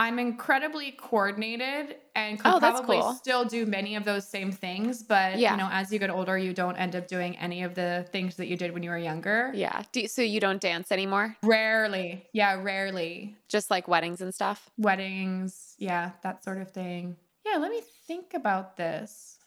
I'm 0.00 0.20
incredibly 0.20 0.92
coordinated 0.92 1.96
and 2.14 2.38
could 2.38 2.52
Oh, 2.54 2.58
probably 2.60 2.98
cool. 3.00 3.14
still 3.14 3.44
do 3.44 3.66
many 3.66 3.96
of 3.96 4.04
those 4.04 4.28
same 4.28 4.52
things. 4.52 5.02
But, 5.02 5.38
Yeah. 5.38 5.52
you 5.52 5.56
know, 5.56 5.68
as 5.72 5.92
you 5.92 5.98
get 5.98 6.08
older, 6.10 6.38
you 6.38 6.52
don't 6.52 6.76
end 6.76 6.94
up 6.94 7.08
doing 7.08 7.36
any 7.38 7.64
of 7.64 7.74
the 7.74 8.06
things 8.12 8.36
that 8.36 8.46
you 8.46 8.56
did 8.56 8.72
when 8.72 8.82
you 8.84 8.90
were 8.90 8.98
younger. 8.98 9.50
Yeah. 9.54 9.82
Do, 9.90 10.06
so 10.06 10.22
you 10.22 10.38
don't 10.38 10.60
dance 10.60 10.92
anymore? 10.92 11.36
Rarely. 11.42 12.28
Yeah, 12.32 12.60
rarely. 12.62 13.36
Just 13.48 13.70
like 13.70 13.88
weddings 13.88 14.20
and 14.20 14.32
stuff? 14.32 14.70
Weddings. 14.78 15.74
Yeah, 15.78 16.12
that 16.22 16.44
sort 16.44 16.58
of 16.58 16.70
thing. 16.70 17.16
Yeah, 17.44 17.56
let 17.58 17.70
me 17.72 17.80
think 18.06 18.34
about 18.34 18.76
this. 18.76 19.37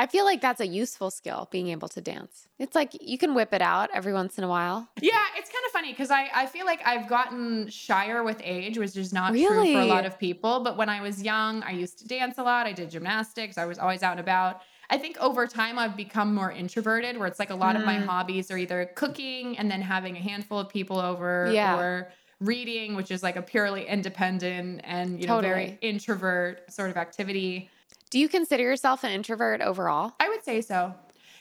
I 0.00 0.06
feel 0.06 0.24
like 0.24 0.40
that's 0.40 0.62
a 0.62 0.66
useful 0.66 1.10
skill, 1.10 1.46
being 1.50 1.68
able 1.68 1.86
to 1.88 2.00
dance. 2.00 2.48
It's 2.58 2.74
like 2.74 2.96
you 3.02 3.18
can 3.18 3.34
whip 3.34 3.52
it 3.52 3.60
out 3.60 3.90
every 3.92 4.14
once 4.14 4.38
in 4.38 4.44
a 4.44 4.48
while. 4.48 4.88
Yeah, 4.98 5.12
it's 5.36 5.50
kind 5.50 5.62
of 5.66 5.72
funny 5.72 5.92
because 5.92 6.10
I, 6.10 6.30
I 6.34 6.46
feel 6.46 6.64
like 6.64 6.80
I've 6.86 7.06
gotten 7.06 7.68
shyer 7.68 8.22
with 8.24 8.40
age, 8.42 8.78
which 8.78 8.96
is 8.96 9.12
not 9.12 9.32
true 9.32 9.46
for 9.74 9.80
a 9.80 9.84
lot 9.84 10.06
of 10.06 10.18
people. 10.18 10.60
But 10.60 10.78
when 10.78 10.88
I 10.88 11.02
was 11.02 11.22
young, 11.22 11.62
I 11.64 11.72
used 11.72 11.98
to 11.98 12.08
dance 12.08 12.38
a 12.38 12.42
lot. 12.42 12.66
I 12.66 12.72
did 12.72 12.90
gymnastics. 12.90 13.58
I 13.58 13.66
was 13.66 13.78
always 13.78 14.02
out 14.02 14.12
and 14.12 14.20
about. 14.20 14.62
I 14.88 14.96
think 14.96 15.18
over 15.18 15.46
time 15.46 15.78
I've 15.78 15.98
become 15.98 16.34
more 16.34 16.50
introverted, 16.50 17.18
where 17.18 17.28
it's 17.28 17.38
like 17.38 17.50
a 17.50 17.54
lot 17.54 17.76
of 17.76 17.84
my 17.84 17.98
Mm. 17.98 18.06
hobbies 18.06 18.50
are 18.50 18.56
either 18.56 18.90
cooking 18.94 19.58
and 19.58 19.70
then 19.70 19.82
having 19.82 20.16
a 20.16 20.20
handful 20.20 20.58
of 20.58 20.70
people 20.70 20.98
over, 20.98 21.50
Yeah. 21.52 21.78
or 21.78 22.10
reading, 22.40 22.94
which 22.96 23.10
is 23.10 23.22
like 23.22 23.36
a 23.36 23.42
purely 23.42 23.86
independent 23.86 24.80
and 24.84 25.20
you 25.20 25.26
know 25.26 25.40
very 25.42 25.76
introvert 25.82 26.72
sort 26.72 26.88
of 26.88 26.96
activity. 26.96 27.68
Do 28.10 28.18
you 28.18 28.28
consider 28.28 28.62
yourself 28.64 29.04
an 29.04 29.12
introvert 29.12 29.60
overall? 29.60 30.14
I 30.18 30.28
would 30.28 30.44
say 30.44 30.60
so. 30.62 30.94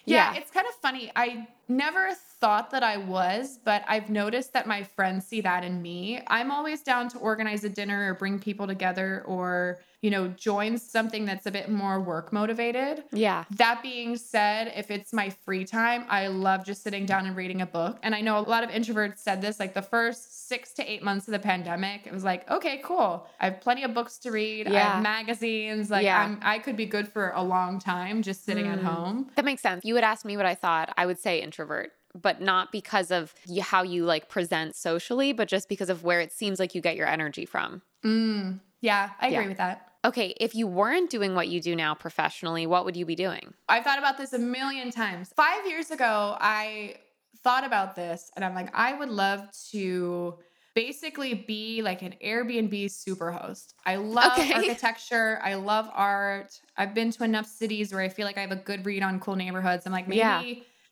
Yeah, 0.05 0.34
Yeah. 0.34 0.39
it's 0.39 0.51
kind 0.51 0.67
of 0.67 0.73
funny. 0.75 1.12
I 1.15 1.47
never 1.67 2.12
thought 2.13 2.69
that 2.71 2.84
I 2.84 2.97
was, 2.97 3.60
but 3.63 3.84
I've 3.88 4.10
noticed 4.10 4.53
that 4.53 4.67
my 4.67 4.84
friends 4.84 5.25
see 5.25 5.41
that 5.41 5.63
in 5.63 5.82
me. 5.82 6.21
I'm 6.27 6.51
always 6.51 6.82
down 6.82 7.10
to 7.10 7.17
organize 7.17 7.63
a 7.63 7.69
dinner 7.69 8.12
or 8.12 8.13
bring 8.15 8.39
people 8.39 8.67
together 8.67 9.23
or, 9.25 9.79
you 10.01 10.09
know, 10.09 10.29
join 10.29 10.77
something 10.77 11.25
that's 11.25 11.45
a 11.45 11.51
bit 11.51 11.69
more 11.69 11.99
work 11.99 12.31
motivated. 12.31 13.03
Yeah. 13.12 13.43
That 13.51 13.83
being 13.83 14.15
said, 14.15 14.71
if 14.75 14.89
it's 14.91 15.12
my 15.12 15.29
free 15.29 15.65
time, 15.65 16.05
I 16.09 16.27
love 16.27 16.63
just 16.65 16.83
sitting 16.83 17.05
down 17.05 17.25
and 17.25 17.35
reading 17.35 17.62
a 17.62 17.65
book. 17.65 17.97
And 18.01 18.15
I 18.15 18.21
know 18.21 18.38
a 18.38 18.41
lot 18.41 18.63
of 18.63 18.69
introverts 18.69 19.17
said 19.19 19.41
this 19.41 19.59
like 19.59 19.73
the 19.73 19.81
first 19.81 20.47
six 20.47 20.71
to 20.75 20.89
eight 20.89 21.03
months 21.03 21.27
of 21.27 21.33
the 21.33 21.39
pandemic, 21.39 22.07
it 22.07 22.13
was 22.13 22.23
like, 22.23 22.49
okay, 22.49 22.79
cool. 22.83 23.27
I 23.41 23.45
have 23.49 23.59
plenty 23.59 23.83
of 23.83 23.93
books 23.93 24.17
to 24.19 24.31
read. 24.31 24.67
Yeah. 24.69 24.73
I 24.75 24.79
have 24.93 25.03
magazines. 25.03 25.89
Like 25.89 26.03
Yeah. 26.05 26.21
I'm 26.21 26.39
I 26.41 26.59
could 26.59 26.77
be 26.77 26.85
good 26.85 27.07
for 27.07 27.31
a 27.35 27.43
long 27.43 27.77
time 27.79 28.21
just 28.21 28.45
sitting 28.45 28.67
at 28.67 28.79
Mm. 28.79 28.83
home. 28.83 29.29
That 29.35 29.43
makes 29.43 29.62
sense. 29.62 29.83
You 29.83 29.95
would 29.95 30.03
ask 30.05 30.23
me 30.23 30.38
what 30.38 30.45
I 30.45 30.55
thought. 30.55 30.93
I 30.97 31.05
would 31.05 31.19
say 31.19 31.41
introvert, 31.41 31.91
but 32.15 32.39
not 32.41 32.71
because 32.71 33.12
of 33.12 33.33
how 33.62 33.83
you 33.83 34.05
like 34.05 34.29
present 34.29 34.75
socially, 34.77 35.33
but 35.33 35.49
just 35.49 35.67
because 35.67 35.89
of 35.89 36.03
where 36.05 36.21
it 36.21 36.31
seems 36.31 36.57
like 36.57 36.73
you 36.73 36.81
get 36.81 36.95
your 36.95 37.07
energy 37.07 37.45
from. 37.45 37.81
Mm, 38.05 38.62
yeah, 38.79 39.09
I 39.19 39.27
agree 39.27 39.43
Yeah. 39.43 39.47
with 39.49 39.57
that. 39.57 39.88
Okay, 40.05 40.33
if 40.39 40.55
you 40.55 40.65
weren't 40.67 41.09
doing 41.09 41.35
what 41.35 41.49
you 41.49 41.59
do 41.62 41.75
now 41.75 41.93
professionally, 41.93 42.65
what 42.65 42.85
would 42.85 42.95
you 42.95 43.05
be 43.05 43.15
doing? 43.15 43.53
I've 43.67 43.83
thought 43.83 43.99
about 43.99 44.17
this 44.17 44.33
a 44.33 44.39
million 44.39 44.89
times. 44.91 45.31
Five 45.35 45.67
years 45.67 45.91
ago, 45.91 46.38
I 46.39 46.95
thought 47.43 47.63
about 47.63 47.95
this 47.95 48.31
and 48.35 48.43
I'm 48.43 48.55
like, 48.55 48.73
I 48.73 48.93
would 48.93 49.09
love 49.09 49.47
to 49.71 50.39
basically 50.75 51.33
be 51.33 51.81
like 51.81 52.01
an 52.01 52.15
Airbnb 52.23 52.85
superhost. 52.85 53.73
I 53.85 53.97
love 53.97 54.47
Okay. 54.47 54.79
architecture. 54.89 55.39
I 55.43 55.55
love 55.55 55.89
art. 55.93 56.59
I've 56.77 56.93
been 56.93 57.12
to 57.12 57.23
enough 57.23 57.45
cities 57.45 57.91
where 57.93 58.01
I 58.01 58.09
feel 58.09 58.25
like 58.25 58.38
I 58.38 58.41
have 58.41 58.51
a 58.51 58.55
good 58.55 58.85
read 58.85 59.03
on 59.03 59.19
cool 59.19 59.35
neighborhoods. 59.35 59.85
I'm 59.85 59.91
like, 59.91 60.07
maybe 60.07 60.33
Yeah. 60.33 60.45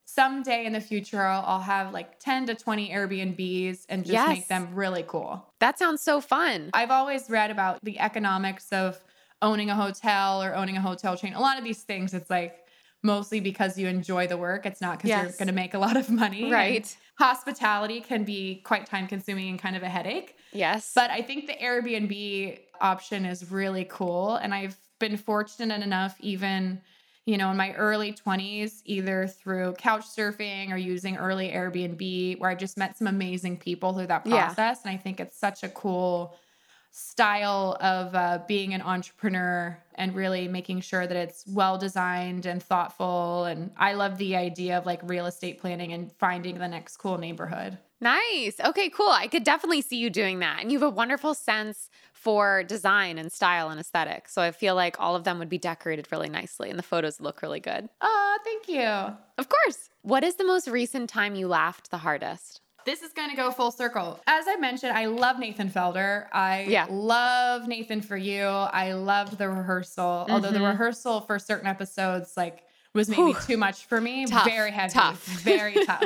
Someday 0.08 0.65
in 0.65 0.72
the 0.72 0.80
future, 0.80 1.22
I'll, 1.22 1.43
I'll 1.46 1.60
have 1.60 1.91
like 1.93 2.17
10 2.20 2.48
to 2.48 2.56
20 2.56 2.89
Airbnbs 2.89 3.86
and 3.89 4.04
just 4.04 4.13
Yes. 4.13 4.28
make 4.30 4.48
them 4.48 4.74
really 4.74 5.04
cool. 5.06 5.54
That 5.60 5.78
sounds 5.78 6.02
so 6.02 6.22
fun. 6.22 6.70
I've 6.74 6.91
always 6.91 7.30
read 7.30 7.52
about 7.52 7.80
the 7.84 8.00
economics 8.00 8.72
of 8.72 9.04
owning 9.41 9.70
a 9.70 9.76
hotel 9.76 10.41
or 10.41 10.56
owning 10.56 10.78
a 10.78 10.82
hotel 10.82 11.17
chain. 11.17 11.34
A 11.34 11.41
lot 11.41 11.58
of 11.58 11.63
these 11.65 11.84
things, 11.84 12.13
it's 12.13 12.30
like 12.30 12.56
mostly 13.04 13.41
because 13.41 13.78
you 13.78 13.88
enjoy 13.88 14.28
the 14.28 14.38
work. 14.38 14.65
It's 14.65 14.80
not 14.82 14.98
because 14.98 15.10
you're 15.12 15.38
going 15.38 15.48
to 15.48 15.54
make 15.54 15.74
a 15.74 15.80
lot 15.80 15.98
of 15.98 16.10
money. 16.10 16.43
And 16.43 16.52
Right. 16.54 16.98
hospitality 17.20 18.00
can 18.00 18.24
be 18.24 18.62
quite 18.63 18.86
time 18.86 19.08
consuming 19.08 19.50
and 19.50 19.60
kind 19.60 19.76
of 19.76 19.84
a 19.84 19.89
headache. 19.89 20.38
Yes. 20.54 20.93
But 20.96 21.12
I 21.12 21.22
think 21.22 21.48
the 21.48 21.54
Airbnb 21.54 22.60
option 22.80 23.26
is 23.26 23.52
really 23.52 23.86
cool. 23.89 24.38
And 24.38 24.54
I've 24.54 24.78
been 25.00 25.17
fortunate 25.17 25.84
enough, 25.84 26.15
even, 26.22 26.82
you 27.28 27.38
know, 27.38 27.52
in 27.52 27.58
my 27.58 27.74
early 27.76 28.13
20s, 28.13 28.82
either 28.86 29.28
through 29.28 29.74
couch 29.76 30.06
surfing 30.08 30.72
or 30.72 30.78
using 30.78 31.18
early 31.18 31.50
Airbnb, 31.50 32.40
where 32.40 32.50
I 32.50 32.56
just 32.56 32.78
met 32.78 32.98
some 32.98 33.08
amazing 33.08 33.58
people 33.58 33.94
through 33.94 34.08
that 34.08 34.26
Yeah. 34.26 34.56
process. 34.56 34.84
And 34.86 34.92
I 34.94 34.98
think 34.98 35.20
it's 35.20 35.38
such 35.38 35.63
a 35.63 35.70
cool 35.70 36.36
style 36.98 37.78
of 37.80 38.16
uh, 38.16 38.40
being 38.48 38.74
an 38.74 38.82
entrepreneur 38.82 39.78
and 39.96 40.16
really 40.16 40.48
making 40.48 40.82
sure 40.82 41.06
that 41.06 41.16
it's 41.16 41.46
well 41.48 41.78
designed 41.78 42.48
and 42.48 42.62
thoughtful. 42.62 43.46
And 43.46 43.70
I 43.78 43.94
love 43.94 44.18
the 44.18 44.36
idea 44.36 44.80
of 44.80 44.88
like 44.88 45.00
real 45.04 45.28
estate 45.28 45.60
planning 45.60 45.94
and 45.94 46.12
finding 46.14 46.58
the 46.58 46.68
next 46.68 46.98
cool 46.98 47.20
neighborhood. 47.20 47.78
Nice. 48.02 48.60
Okay, 48.60 48.90
cool. 48.90 49.12
I 49.12 49.28
could 49.28 49.44
definitely 49.44 49.82
see 49.82 49.98
you 49.98 50.10
doing 50.10 50.40
that. 50.40 50.60
And 50.60 50.72
you 50.72 50.80
have 50.80 50.88
a 50.88 50.94
wonderful 50.94 51.36
sense 51.36 51.92
for 52.14 52.64
design 52.64 53.20
and 53.20 53.32
style 53.32 53.70
and 53.70 53.80
aesthetic. 53.80 54.28
So 54.28 54.42
I 54.42 54.50
feel 54.50 54.74
like 54.74 55.00
all 55.00 55.16
of 55.16 55.24
them 55.24 55.38
would 55.38 55.50
be 55.50 55.60
decorated 55.60 56.08
really 56.12 56.30
nicely 56.30 56.72
and 56.72 56.80
the 56.80 56.84
photos 56.84 57.22
look 57.22 57.44
really 57.44 57.60
good. 57.60 57.90
Oh, 58.02 58.40
thank 58.44 58.68
you. 58.68 59.16
Of 59.38 59.50
course. 59.50 59.90
What 60.02 60.24
is 60.24 60.36
the 60.36 60.46
most 60.46 60.68
recent 60.68 61.12
time 61.12 61.36
you 61.36 61.48
laughed 61.48 61.92
the 61.92 61.98
hardest? 62.00 62.62
This 62.88 63.02
is 63.02 63.12
going 63.12 63.30
to 63.30 63.36
go 63.36 63.52
full 63.52 63.71
circle. 63.71 64.17
As 64.28 64.45
I 64.47 64.56
mentioned, 64.56 64.93
I 64.97 65.08
love 65.08 65.39
Nathan 65.39 65.67
Fielder. 65.67 66.30
I 66.32 66.62
Yeah. 66.69 66.86
love 66.89 67.67
Nathan 67.67 68.00
for 68.00 68.15
You. 68.15 68.45
I 68.45 68.93
loved 68.93 69.38
the 69.38 69.50
rehearsal, 69.50 70.26
although 70.30 70.52
the 70.52 70.60
Mhm. 70.60 70.69
rehearsal 70.69 71.19
for 71.19 71.38
certain 71.38 71.67
episodes 71.67 72.38
like 72.38 72.63
was 72.93 73.10
maybe 73.10 73.23
Whew. 73.23 73.36
too 73.45 73.58
much 73.58 73.84
for 73.88 74.00
me. 74.00 74.26
Tough, 74.26 74.45
Very 74.45 74.71
heavy. 74.71 74.93
tough. 74.93 75.21
Very 75.26 75.73
tough. 75.86 76.02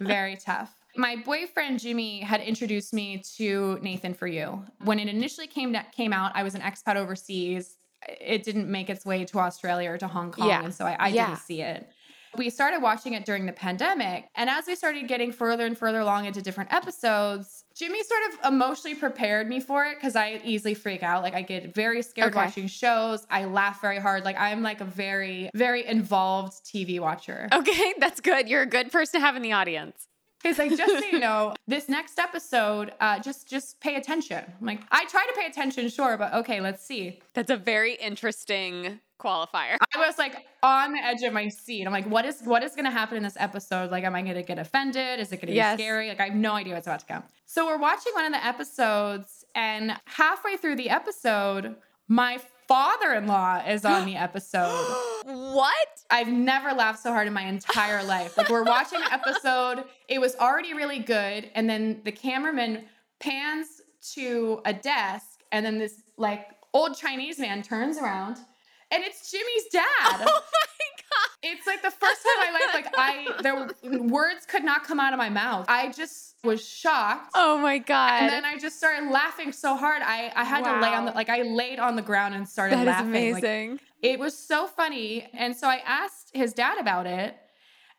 Very 0.00 0.36
tough. 0.36 0.74
My 0.96 1.16
boyfriend 1.16 1.80
Jimmy 1.80 2.20
had 2.22 2.40
introduced 2.40 2.94
me 2.94 3.22
to 3.36 3.78
Nathan 3.82 4.14
for 4.14 4.26
You. 4.26 4.64
When 4.82 4.98
it 4.98 5.08
initially 5.08 5.46
came 5.46 5.76
came 5.92 6.14
out, 6.14 6.32
I 6.34 6.44
was 6.44 6.54
an 6.54 6.62
expat 6.62 6.96
overseas. 6.96 7.76
It 8.08 8.42
didn't 8.42 8.70
make 8.70 8.88
its 8.88 9.04
way 9.04 9.26
to 9.26 9.38
Australia 9.40 9.90
or 9.90 9.98
to 9.98 10.08
Hong 10.08 10.32
Kong, 10.32 10.48
Yeah. 10.48 10.64
and 10.64 10.74
so 10.74 10.86
I, 10.86 10.96
I 10.98 11.08
Yeah. 11.08 11.26
didn't 11.26 11.40
see 11.40 11.60
it. 11.60 11.90
We 12.38 12.50
started 12.50 12.80
watching 12.82 13.14
it 13.14 13.24
during 13.24 13.46
the 13.46 13.52
pandemic, 13.52 14.28
and 14.34 14.50
as 14.50 14.66
we 14.66 14.74
started 14.74 15.08
getting 15.08 15.32
further 15.32 15.66
and 15.66 15.76
further 15.76 16.00
along 16.00 16.26
into 16.26 16.42
different 16.42 16.72
episodes, 16.72 17.64
Jimmy 17.74 18.02
sort 18.02 18.20
of 18.32 18.52
emotionally 18.52 18.94
prepared 18.94 19.48
me 19.48 19.60
for 19.60 19.84
it 19.84 19.96
because 19.96 20.16
I 20.16 20.40
easily 20.44 20.74
freak 20.74 21.02
out. 21.02 21.22
Like 21.22 21.34
I 21.34 21.42
get 21.42 21.74
very 21.74 22.02
scared 22.02 22.32
Okay. 22.32 22.44
watching 22.46 22.66
shows. 22.66 23.26
I 23.30 23.44
laugh 23.44 23.80
very 23.80 23.98
hard. 23.98 24.24
Like 24.24 24.36
I'm 24.38 24.62
like 24.62 24.80
a 24.80 24.84
very, 24.84 25.50
very 25.54 25.84
involved 25.86 26.54
TV 26.64 27.00
watcher. 27.00 27.48
Okay, 27.52 27.94
that's 27.98 28.20
good. 28.20 28.48
You're 28.48 28.62
a 28.62 28.66
good 28.66 28.90
person 28.90 29.20
to 29.20 29.26
have 29.26 29.36
in 29.36 29.42
the 29.42 29.52
audience. 29.52 30.08
Because 30.42 30.58
like 30.58 30.76
just 30.76 30.98
so 30.98 31.04
you 31.10 31.18
know, 31.18 31.54
this 31.66 31.88
next 31.88 32.18
episode, 32.18 32.92
uh, 33.00 33.18
just 33.18 33.48
just 33.48 33.80
pay 33.80 33.96
attention. 33.96 34.44
I'm 34.60 34.66
like 34.66 34.80
I 34.90 35.04
try 35.06 35.26
to 35.26 35.38
pay 35.40 35.46
attention, 35.46 35.88
sure, 35.88 36.16
but 36.16 36.32
okay, 36.34 36.60
let's 36.60 36.84
see. 36.84 37.20
That's 37.34 37.50
a 37.50 37.56
very 37.56 37.94
interesting 37.94 39.00
qualifier. 39.18 39.76
I 39.94 39.98
was 40.06 40.18
like 40.18 40.46
on 40.62 40.92
the 40.92 40.98
edge 40.98 41.22
of 41.22 41.32
my 41.32 41.48
seat. 41.48 41.84
I'm 41.86 41.92
like, 41.92 42.06
what 42.08 42.24
is 42.26 42.42
what 42.44 42.62
is 42.62 42.76
gonna 42.76 42.90
happen 42.90 43.16
in 43.16 43.22
this 43.22 43.36
episode? 43.38 43.90
Like, 43.90 44.04
am 44.04 44.14
I 44.14 44.22
gonna 44.22 44.42
get 44.42 44.58
offended? 44.58 45.20
Is 45.20 45.32
it 45.32 45.40
gonna 45.40 45.52
Yes. 45.54 45.76
be 45.78 45.82
scary? 45.82 46.08
Like, 46.08 46.20
I 46.20 46.26
have 46.26 46.34
no 46.34 46.52
idea 46.52 46.74
what's 46.74 46.86
about 46.86 47.00
to 47.00 47.06
come. 47.06 47.22
So 47.46 47.66
we're 47.66 47.78
watching 47.78 48.12
one 48.14 48.26
of 48.26 48.32
the 48.32 48.44
episodes, 48.44 49.44
and 49.54 49.96
halfway 50.04 50.56
through 50.58 50.76
the 50.76 50.90
episode, 50.90 51.76
my 52.08 52.38
father-in-law 52.68 53.62
is 53.68 53.84
on 53.84 54.06
the 54.06 54.16
episode. 54.28 54.94
what? 55.24 55.76
I've 56.10 56.28
never 56.28 56.72
laughed 56.72 57.00
so 57.02 57.12
hard 57.12 57.26
in 57.26 57.32
my 57.32 57.42
entire 57.42 58.02
life. 58.04 58.36
Like 58.36 58.48
we're 58.48 58.62
watching 58.64 59.00
an 59.00 59.08
episode, 59.10 59.84
it 60.08 60.20
was 60.20 60.36
already 60.36 60.74
really 60.74 60.98
good, 61.00 61.50
and 61.54 61.68
then 61.68 62.00
the 62.04 62.12
cameraman 62.12 62.84
pans 63.18 63.80
to 64.14 64.60
a 64.64 64.72
desk, 64.72 65.40
and 65.52 65.64
then 65.66 65.78
this 65.78 66.02
like 66.16 66.46
old 66.72 66.96
Chinese 66.96 67.38
man 67.38 67.62
turns 67.62 67.98
around, 67.98 68.36
and 68.90 69.02
it's 69.02 69.30
Jimmy's 69.30 69.66
dad. 69.72 69.82
Oh 70.28 70.42
my 70.42 71.02
god. 71.02 71.28
It's 71.42 71.66
like 71.66 71.82
the 71.82 71.90
first 71.90 72.20
time 72.24 72.48
in 72.48 72.52
my 72.54 72.60
life, 72.60 72.74
like 72.74 72.94
I 72.98 73.42
there 73.42 73.54
were, 73.54 74.02
words 74.08 74.44
could 74.46 74.64
not 74.64 74.84
come 74.84 74.98
out 75.00 75.12
of 75.12 75.18
my 75.18 75.28
mouth. 75.28 75.66
I 75.68 75.90
just 75.92 76.35
was 76.46 76.66
shocked. 76.66 77.32
Oh 77.34 77.58
my 77.58 77.78
god. 77.78 78.22
And 78.22 78.30
then 78.30 78.44
I 78.44 78.56
just 78.58 78.78
started 78.78 79.10
laughing 79.10 79.52
so 79.52 79.76
hard. 79.76 80.02
I, 80.02 80.32
I 80.34 80.44
had 80.44 80.64
to 80.64 80.80
lay 80.80 80.88
on 80.94 81.04
the 81.04 81.12
like 81.12 81.28
I 81.28 81.42
laid 81.42 81.78
on 81.78 81.96
the 81.96 82.02
ground 82.02 82.34
and 82.34 82.48
started 82.48 82.76
that 82.78 82.82
is 82.82 82.86
laughing. 82.86 83.32
Like, 83.34 83.42
amazing. 83.42 83.80
it 84.02 84.18
was 84.18 84.36
so 84.36 84.66
funny. 84.66 85.28
And 85.34 85.54
so 85.54 85.68
I 85.68 85.82
asked 85.84 86.30
his 86.34 86.52
dad 86.54 86.78
about 86.78 87.06
it, 87.06 87.36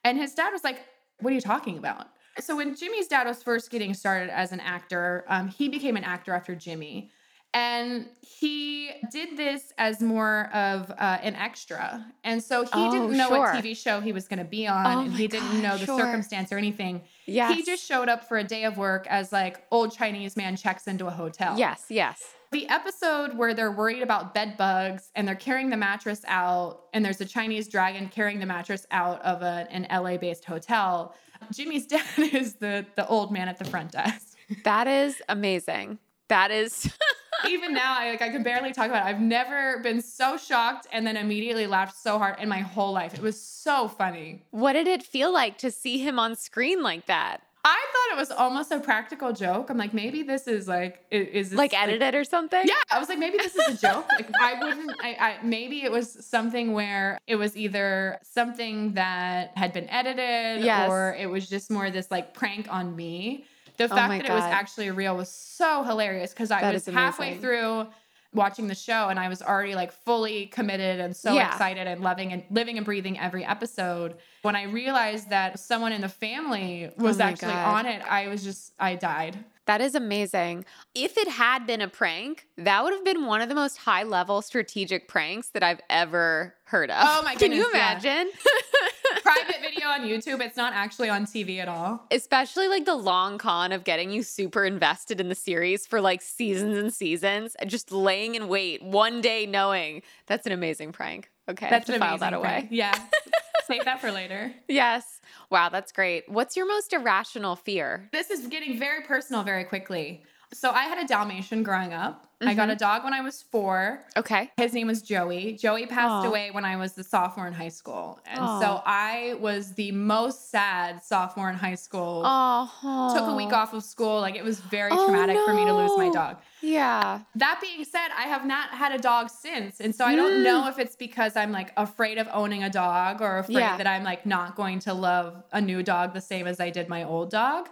and 0.03 0.17
his 0.17 0.33
dad 0.33 0.51
was 0.51 0.63
like, 0.63 0.79
What 1.19 1.31
are 1.31 1.35
you 1.35 1.41
talking 1.41 1.77
about? 1.77 2.07
So 2.39 2.55
when 2.55 2.75
Jimmy's 2.75 3.07
dad 3.07 3.25
was 3.27 3.41
first 3.41 3.71
getting 3.71 3.93
started 3.93 4.29
as 4.29 4.51
an 4.51 4.59
actor, 4.59 5.25
um, 5.27 5.47
he 5.47 5.69
became 5.69 5.97
an 5.97 6.03
actor 6.03 6.33
after 6.33 6.55
Jimmy. 6.55 7.11
And 7.53 8.07
he 8.21 8.91
did 9.11 9.35
this 9.37 9.73
as 9.79 10.01
more 10.01 10.49
of 10.53 10.91
uh, 10.91 11.17
an 11.23 11.33
extra. 11.35 12.05
And 12.23 12.43
so 12.43 12.63
he 12.63 12.69
Oh, 12.73 12.91
didn't 12.91 13.17
know 13.17 13.29
sure. 13.29 13.39
what 13.39 13.55
TV 13.55 13.75
show 13.75 13.99
he 14.01 14.11
was 14.11 14.27
going 14.27 14.37
to 14.39 14.45
be 14.45 14.67
on, 14.67 14.85
Oh 14.85 14.99
and 15.01 15.13
he 15.13 15.27
didn't 15.27 15.47
God, 15.53 15.63
know 15.63 15.77
the 15.77 15.85
sure. 15.85 15.97
circumstance 15.99 16.51
or 16.51 16.57
anything. 16.59 17.01
Yes. 17.27 17.55
He 17.55 17.63
just 17.63 17.85
showed 17.85 18.09
up 18.09 18.27
for 18.27 18.37
a 18.37 18.43
day 18.43 18.63
of 18.63 18.77
work 18.77 19.05
as 19.09 19.31
like 19.31 19.65
old 19.71 19.93
Chinese 19.95 20.35
man 20.35 20.55
checks 20.55 20.87
into 20.87 21.07
a 21.07 21.11
hotel. 21.11 21.57
Yes, 21.57 21.85
yes. 21.89 22.23
The 22.51 22.67
episode 22.69 23.37
where 23.37 23.53
they're 23.53 23.71
worried 23.71 24.01
about 24.01 24.33
bed 24.33 24.55
bugs 24.57 25.11
and 25.15 25.27
they're 25.27 25.35
carrying 25.35 25.69
the 25.69 25.77
mattress 25.77 26.21
out, 26.27 26.83
and 26.93 27.03
there's 27.03 27.19
a 27.19 27.25
Chinese 27.25 27.67
dragon 27.67 28.07
carrying 28.07 28.39
the 28.39 28.45
mattress 28.45 28.85
out 28.91 29.21
of 29.21 29.41
a, 29.41 29.67
an 29.69 29.85
LA 29.91 30.17
based 30.17 30.45
hotel. 30.45 31.13
Jimmy's 31.51 31.85
dad 31.87 32.03
is 32.17 32.55
the, 32.55 32.85
the 32.95 33.05
old 33.07 33.31
man 33.31 33.47
at 33.49 33.59
the 33.59 33.65
front 33.65 33.91
desk. 33.91 34.37
That 34.63 34.87
is 34.87 35.21
amazing. 35.27 35.99
That 36.29 36.51
is 36.51 36.89
Even 37.47 37.73
now, 37.73 37.95
I 37.99 38.09
like 38.11 38.21
I 38.21 38.29
can 38.29 38.43
barely 38.43 38.71
talk 38.73 38.87
about 38.87 39.05
it. 39.05 39.09
I've 39.09 39.21
never 39.21 39.79
been 39.79 40.01
so 40.01 40.37
shocked 40.37 40.87
and 40.91 41.05
then 41.05 41.17
immediately 41.17 41.67
laughed 41.67 41.97
so 42.01 42.17
hard 42.17 42.39
in 42.39 42.49
my 42.49 42.59
whole 42.59 42.91
life. 42.93 43.13
It 43.13 43.21
was 43.21 43.39
so 43.39 43.87
funny. 43.87 44.43
What 44.51 44.73
did 44.73 44.87
it 44.87 45.03
feel 45.03 45.31
like 45.31 45.57
to 45.59 45.71
see 45.71 45.97
him 45.99 46.19
on 46.19 46.35
screen 46.35 46.81
like 46.83 47.05
that? 47.07 47.41
I 47.65 47.85
thought 47.91 48.15
it 48.15 48.19
was 48.19 48.31
almost 48.31 48.71
a 48.71 48.79
practical 48.79 49.33
joke. 49.33 49.69
I'm 49.69 49.77
like, 49.77 49.93
maybe 49.93 50.23
this 50.23 50.47
is 50.47 50.69
like, 50.69 51.03
is 51.11 51.49
this 51.49 51.57
Like 51.57 51.73
edited 51.73 52.15
or 52.15 52.23
something? 52.23 52.61
Yeah, 52.65 52.75
I 52.89 52.97
was 52.97 53.09
like, 53.09 53.19
maybe 53.19 53.37
this 53.37 53.55
is 53.57 53.83
a 53.83 53.87
joke. 53.87 54.05
Like, 54.09 54.29
I 54.39 54.53
wouldn't. 54.63 54.91
I, 55.01 55.17
I 55.19 55.37
maybe 55.43 55.83
it 55.83 55.91
was 55.91 56.25
something 56.25 56.71
where 56.71 57.19
it 57.27 57.35
was 57.35 57.57
either 57.57 58.19
something 58.23 58.93
that 58.93 59.51
had 59.57 59.73
been 59.73 59.89
edited, 59.89 60.63
Yes. 60.63 60.89
or 60.89 61.13
it 61.19 61.29
was 61.29 61.49
just 61.49 61.69
more 61.69 61.91
this 61.91 62.09
like 62.09 62.33
prank 62.33 62.71
on 62.71 62.95
me. 62.95 63.43
The 63.77 63.85
Oh 63.85 63.87
fact 63.95 64.09
my 64.09 64.17
that 64.17 64.27
it 64.27 64.33
was 64.33 64.43
actually 64.43 64.91
real 64.91 65.15
was 65.15 65.29
so 65.29 65.83
hilarious 65.83 66.31
because 66.31 66.51
I 66.51 66.61
That 66.61 66.73
was 66.73 66.85
halfway 66.85 67.37
through 67.37 67.87
watching 68.33 68.67
the 68.67 68.75
show 68.75 69.07
and 69.09 69.19
I 69.19 69.29
was 69.29 69.41
already 69.41 69.73
like 69.73 69.91
fully 69.91 70.47
committed 70.47 70.99
and 70.99 71.15
so 71.15 71.33
Yeah. 71.33 71.51
excited 71.51 71.87
and 71.87 72.01
loving 72.01 72.33
and 72.33 72.43
living 72.51 72.77
and 72.77 72.85
breathing 72.85 73.17
every 73.19 73.45
episode. 73.45 74.15
When 74.41 74.55
I 74.55 74.63
realized 74.63 75.29
that 75.29 75.59
someone 75.59 75.91
in 75.91 76.01
the 76.01 76.09
family 76.09 76.87
oh 76.97 77.03
was 77.03 77.19
Oh 77.19 77.23
actually 77.23 77.53
God. 77.53 77.79
on 77.79 77.85
it, 77.85 78.01
I 78.07 78.27
was 78.27 78.43
just 78.43 78.73
I 78.79 78.95
died. 78.95 79.37
That 79.65 79.81
is 79.81 79.95
amazing. 79.95 80.63
If 80.95 81.17
it 81.17 81.27
had 81.27 81.67
been 81.67 81.81
a 81.81 81.87
prank, 81.89 82.47
that 82.57 82.83
would 82.83 82.93
have 82.93 83.03
been 83.03 83.25
one 83.25 83.41
of 83.41 83.49
the 83.49 83.55
most 83.55 83.77
high 83.77 84.03
level 84.03 84.41
strategic 84.41 85.07
pranks 85.07 85.49
that 85.49 85.61
I've 85.63 85.81
ever 85.89 86.53
heard 86.65 86.89
of. 86.89 86.97
Oh 87.01 87.21
my 87.23 87.35
Can 87.39 87.51
you 87.51 87.69
imagine? 87.69 88.29
yeah. 88.33 88.87
Private 89.27 89.61
video 89.61 89.87
on 89.87 90.01
YouTube. 90.01 90.39
It's 90.41 90.55
not 90.55 90.73
actually 90.73 91.09
on 91.09 91.25
TV 91.25 91.59
at 91.59 91.67
all. 91.67 92.05
Especially 92.11 92.67
like 92.69 92.85
the 92.85 92.95
long 92.95 93.37
con 93.37 93.73
of 93.73 93.83
getting 93.83 94.09
you 94.09 94.23
super 94.23 94.63
invested 94.63 95.19
in 95.19 95.27
the 95.27 95.35
series 95.35 95.85
for 95.85 95.99
like 95.99 96.21
seasons 96.21 96.77
and 96.77 96.93
seasons 96.93 97.53
and 97.55 97.69
just 97.69 97.91
laying 97.91 98.35
in 98.35 98.47
wait 98.47 98.81
one 98.81 99.19
day 99.19 99.45
knowing 99.45 100.01
that's 100.27 100.45
an 100.45 100.53
amazing 100.53 100.93
prank. 100.93 101.29
Okay. 101.49 101.67
That's 101.69 101.89
I 101.89 101.93
have 101.93 102.01
to 102.01 102.07
file 102.07 102.17
that 102.19 102.33
away. 102.33 102.43
prank. 102.43 102.67
Yeah. 102.71 102.97
Save 103.65 103.83
that 103.83 103.99
for 103.99 104.11
later. 104.11 104.53
Yes. 104.69 105.19
Wow, 105.49 105.67
that's 105.67 105.91
great. 105.91 106.29
What's 106.29 106.55
your 106.55 106.65
most 106.65 106.93
irrational 106.93 107.57
fear? 107.57 108.07
This 108.13 108.29
is 108.29 108.47
getting 108.47 108.79
very 108.79 109.03
personal 109.03 109.43
very 109.43 109.65
quickly. 109.65 110.23
So 110.53 110.71
I 110.71 110.83
had 110.83 111.03
a 111.03 111.05
Dalmatian 111.05 111.63
growing 111.63 111.93
up. 111.93 112.26
I 112.39 112.53
got 112.53 112.69
a 112.69 112.75
dog 112.75 113.03
when 113.03 113.13
I 113.13 113.21
was 113.21 113.41
four. 113.41 114.03
Okay. 114.15 114.51
His 114.57 114.71
name 114.73 114.85
was 114.87 115.01
Joey. 115.01 115.53
Joey 115.53 115.87
passed 115.87 116.25
Aw. 116.25 116.27
away 116.27 116.51
when 116.51 116.65
I 116.65 116.75
was 116.75 116.93
the 116.93 117.03
sophomore 117.03 117.47
in 117.47 117.53
high 117.53 117.69
school. 117.69 118.19
And 118.27 118.39
Aw. 118.39 118.59
so 118.59 118.81
I 118.85 119.35
was 119.39 119.73
the 119.73 119.91
most 119.91 120.51
sad 120.51 121.03
sophomore 121.03 121.49
in 121.49 121.55
high 121.55 121.73
school. 121.75 122.21
Oh. 122.23 123.15
Took 123.17 123.27
a 123.27 123.35
week 123.35 123.53
off 123.53 123.73
of 123.73 123.83
school. 123.83 124.21
Like 124.21 124.35
it 124.35 124.43
was 124.43 124.59
very 124.59 124.91
Oh, 124.91 125.05
traumatic 125.07 125.37
for 125.45 125.53
me 125.55 125.65
to 125.65 125.73
lose 125.73 125.97
my 125.97 126.09
dog. 126.11 126.37
Yeah. 126.61 127.21
That 127.35 127.59
being 127.59 127.83
said, 127.83 128.09
I 128.15 128.23
have 128.27 128.45
not 128.45 128.69
had 128.69 128.91
a 128.91 128.99
dog 128.99 129.29
since. 129.31 129.79
And 129.79 129.95
so 129.95 130.05
I 130.05 130.15
don't 130.15 130.27
Mm. 130.41 130.43
know 130.43 130.67
if 130.67 130.77
it's 130.77 130.95
because 130.95 131.35
I'm 131.35 131.51
like 131.51 131.73
afraid 131.75 132.19
of 132.19 132.27
owning 132.31 132.63
a 132.63 132.69
dog 132.69 133.19
or 133.21 133.39
afraid 133.39 133.57
Yeah. 133.57 133.77
that 133.77 133.87
I'm 133.87 134.03
like 134.03 134.25
not 134.27 134.55
going 134.55 134.77
to 134.81 134.93
love 134.93 135.43
a 135.51 135.59
new 135.61 135.81
dog 135.81 136.13
the 136.13 136.21
same 136.21 136.45
as 136.45 136.59
I 136.59 136.69
did 136.69 136.87
my 136.87 137.03
old 137.03 137.31
dog. 137.31 137.69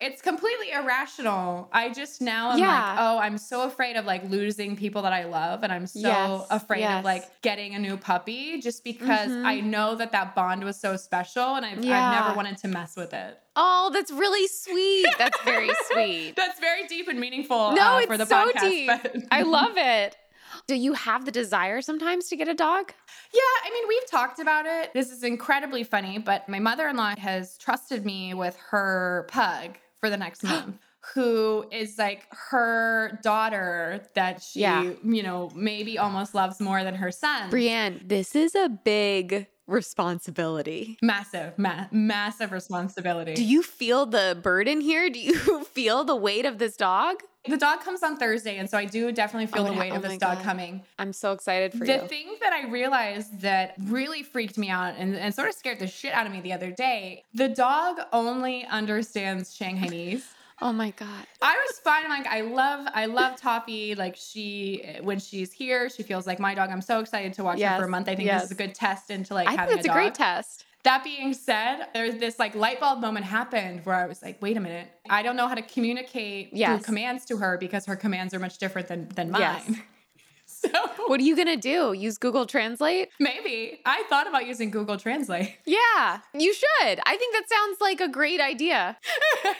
It's 0.00 0.22
completely 0.22 0.70
irrational. 0.72 1.68
I 1.72 1.90
just 1.90 2.22
now 2.22 2.52
am 2.52 2.58
Yeah. 2.58 2.66
like, 2.90 2.96
oh, 3.00 3.18
I'm 3.18 3.36
so 3.36 3.64
afraid 3.64 3.96
of 3.96 4.06
like 4.06 4.24
losing 4.30 4.74
people 4.74 5.02
that 5.02 5.12
I 5.12 5.24
love. 5.24 5.62
And 5.62 5.70
I'm 5.70 5.86
so 5.86 6.00
Yes, 6.00 6.46
afraid 6.50 6.80
yes. 6.80 7.00
of 7.00 7.04
like 7.04 7.24
getting 7.42 7.74
a 7.74 7.78
new 7.78 7.98
puppy 7.98 8.60
just 8.60 8.82
because 8.82 9.28
Mhm. 9.30 9.44
I 9.44 9.60
know 9.60 9.94
that 9.96 10.12
that 10.12 10.34
bond 10.34 10.64
was 10.64 10.80
so 10.80 10.96
special 10.96 11.54
and 11.56 11.66
I've, 11.66 11.78
I've 11.78 11.84
never 12.24 12.34
wanted 12.34 12.56
to 12.58 12.68
mess 12.68 12.96
with 12.96 13.12
it. 13.12 13.38
Oh, 13.56 13.90
that's 13.92 14.10
really 14.10 14.46
sweet. 14.48 15.06
That's 15.18 15.38
very 15.42 15.70
sweet. 15.92 16.34
That's 16.34 16.58
very 16.60 16.86
deep 16.86 17.06
and 17.08 17.20
meaningful 17.20 17.72
No, 17.72 17.96
uh, 17.96 17.98
it's 17.98 18.06
for 18.06 18.16
the 18.16 18.24
so 18.26 18.50
podcast. 18.50 18.60
deep. 18.70 18.86
but- 18.88 19.16
I 19.30 19.42
love 19.58 19.76
it. 19.76 20.16
Do 20.66 20.74
you 20.76 20.94
have 20.94 21.26
the 21.26 21.30
desire 21.30 21.80
sometimes 21.82 22.28
to 22.28 22.36
get 22.36 22.48
a 22.48 22.54
dog? 22.54 22.92
Yeah, 23.32 23.40
I 23.64 23.70
mean, 23.72 23.84
we've 23.86 24.10
talked 24.10 24.40
about 24.40 24.66
it. 24.66 24.92
This 24.94 25.10
is 25.10 25.22
incredibly 25.22 25.84
funny, 25.84 26.18
but 26.18 26.48
my 26.48 26.58
mother 26.58 26.88
in 26.88 26.96
law 26.96 27.14
has 27.18 27.56
trusted 27.58 28.04
me 28.06 28.34
with 28.34 28.56
her 28.70 29.26
pug 29.30 29.76
for 30.00 30.10
the 30.10 30.16
next 30.16 30.42
month. 30.44 30.76
who 31.14 31.64
is 31.72 31.96
like 31.98 32.26
her 32.50 33.18
daughter 33.22 34.02
that 34.14 34.42
she, 34.42 34.60
Yeah. 34.60 34.92
you 35.02 35.22
know, 35.22 35.50
maybe 35.54 35.98
almost 35.98 36.34
loves 36.34 36.60
more 36.60 36.84
than 36.84 36.94
her 36.96 37.10
son. 37.10 37.50
Brianne, 37.50 38.06
this 38.06 38.34
is 38.36 38.54
a 38.54 38.68
big 38.68 39.46
responsibility. 39.66 40.98
Massive, 41.02 41.56
ma- 41.58 41.86
massive 41.90 42.52
responsibility. 42.52 43.34
Do 43.34 43.44
you 43.44 43.62
feel 43.62 44.04
the 44.06 44.38
burden 44.42 44.80
here? 44.80 45.08
Do 45.10 45.18
you 45.20 45.64
feel 45.72 46.04
the 46.04 46.16
weight 46.16 46.44
of 46.44 46.58
this 46.58 46.76
dog? 46.76 47.16
The 47.48 47.56
dog 47.56 47.80
comes 47.80 48.02
on 48.02 48.16
Thursday, 48.16 48.58
and 48.58 48.68
so 48.68 48.76
I 48.76 48.84
do 48.84 49.10
definitely 49.12 49.48
oh 49.52 49.56
feel 49.56 49.66
Oh, 49.66 49.72
the 49.72 49.78
weight 49.78 49.92
oh 49.92 49.96
of 49.96 50.02
this 50.02 50.18
dog 50.18 50.38
God. 50.38 50.44
coming. 50.44 50.82
I'm 50.98 51.12
so 51.12 51.32
excited 51.32 51.72
for 51.72 51.86
the 51.86 51.94
you. 51.94 52.00
The 52.00 52.08
thing 52.08 52.36
that 52.42 52.52
I 52.52 52.68
realized 52.68 53.40
that 53.40 53.74
really 53.84 54.22
freaked 54.22 54.58
me 54.58 54.68
out 54.68 54.94
and, 54.98 55.16
and 55.16 55.34
sort 55.34 55.48
of 55.48 55.54
scared 55.54 55.78
the 55.78 55.86
shit 55.86 56.12
out 56.12 56.26
of 56.26 56.32
me 56.32 56.40
the 56.40 56.52
other 56.52 56.70
day, 56.70 57.24
the 57.32 57.48
dog 57.48 57.98
only 58.12 58.66
understands 58.66 59.56
Shanghainese. 59.56 60.22
oh 60.60 60.72
my 60.72 60.90
God. 60.90 61.26
I 61.40 61.56
was 61.66 61.78
fine. 61.78 62.08
Like 62.10 62.26
I 62.26 62.42
love, 62.42 62.86
I 62.94 63.06
love 63.06 63.40
Toffee. 63.40 63.94
Like 63.94 64.16
she, 64.16 64.96
when 65.02 65.18
she's 65.18 65.50
here, 65.50 65.88
she 65.88 66.02
feels 66.02 66.26
like 66.26 66.38
my 66.38 66.54
dog. 66.54 66.68
I'm 66.70 66.82
so 66.82 67.00
excited 67.00 67.32
to 67.34 67.44
watch 67.44 67.60
her 67.60 67.78
for 67.78 67.84
a 67.84 67.88
month. 67.88 68.08
I 68.08 68.16
think 68.16 68.26
yes. 68.26 68.42
this 68.42 68.50
is 68.50 68.52
a 68.52 68.58
good 68.58 68.74
test 68.74 69.10
into 69.10 69.32
like 69.32 69.46
I 69.46 69.52
think 69.52 69.60
having 69.60 69.76
that's 69.76 69.88
a 69.88 69.90
a, 69.90 69.94
dog. 69.94 70.02
great 70.02 70.14
test. 70.14 70.66
That 70.82 71.04
being 71.04 71.34
said, 71.34 71.88
there's 71.92 72.16
this 72.16 72.38
like 72.38 72.54
light 72.54 72.80
bulb 72.80 73.00
moment 73.00 73.26
happened 73.26 73.84
where 73.84 73.96
I 73.96 74.06
was 74.06 74.22
like, 74.22 74.40
wait 74.40 74.56
a 74.56 74.60
minute, 74.60 74.88
I 75.10 75.22
don't 75.22 75.36
know 75.36 75.46
how 75.46 75.54
to 75.54 75.62
communicate 75.62 76.50
Yes. 76.52 76.78
through 76.78 76.84
commands 76.86 77.24
to 77.26 77.36
her 77.36 77.58
because 77.58 77.84
her 77.86 77.96
commands 77.96 78.32
are 78.34 78.38
much 78.38 78.58
different 78.58 78.88
than 78.88 79.08
than 79.10 79.30
mine. 79.30 79.40
Yes. 79.40 79.70
So 80.46 80.68
What 81.06 81.18
are 81.20 81.22
you 81.22 81.36
going 81.36 81.48
to 81.48 81.56
do? 81.56 81.94
Use 81.94 82.18
Google 82.18 82.44
Translate? 82.44 83.08
maybe 83.18 83.80
I 83.86 84.02
thought 84.10 84.26
about 84.26 84.46
using 84.46 84.70
Google 84.70 84.98
Translate. 84.98 85.56
Yeah, 85.64 86.18
you 86.34 86.52
should. 86.52 87.00
I 87.06 87.16
think 87.16 87.34
that 87.34 87.44
sounds 87.48 87.80
like 87.80 88.00
a 88.02 88.08
great 88.08 88.40
idea. 88.40 88.98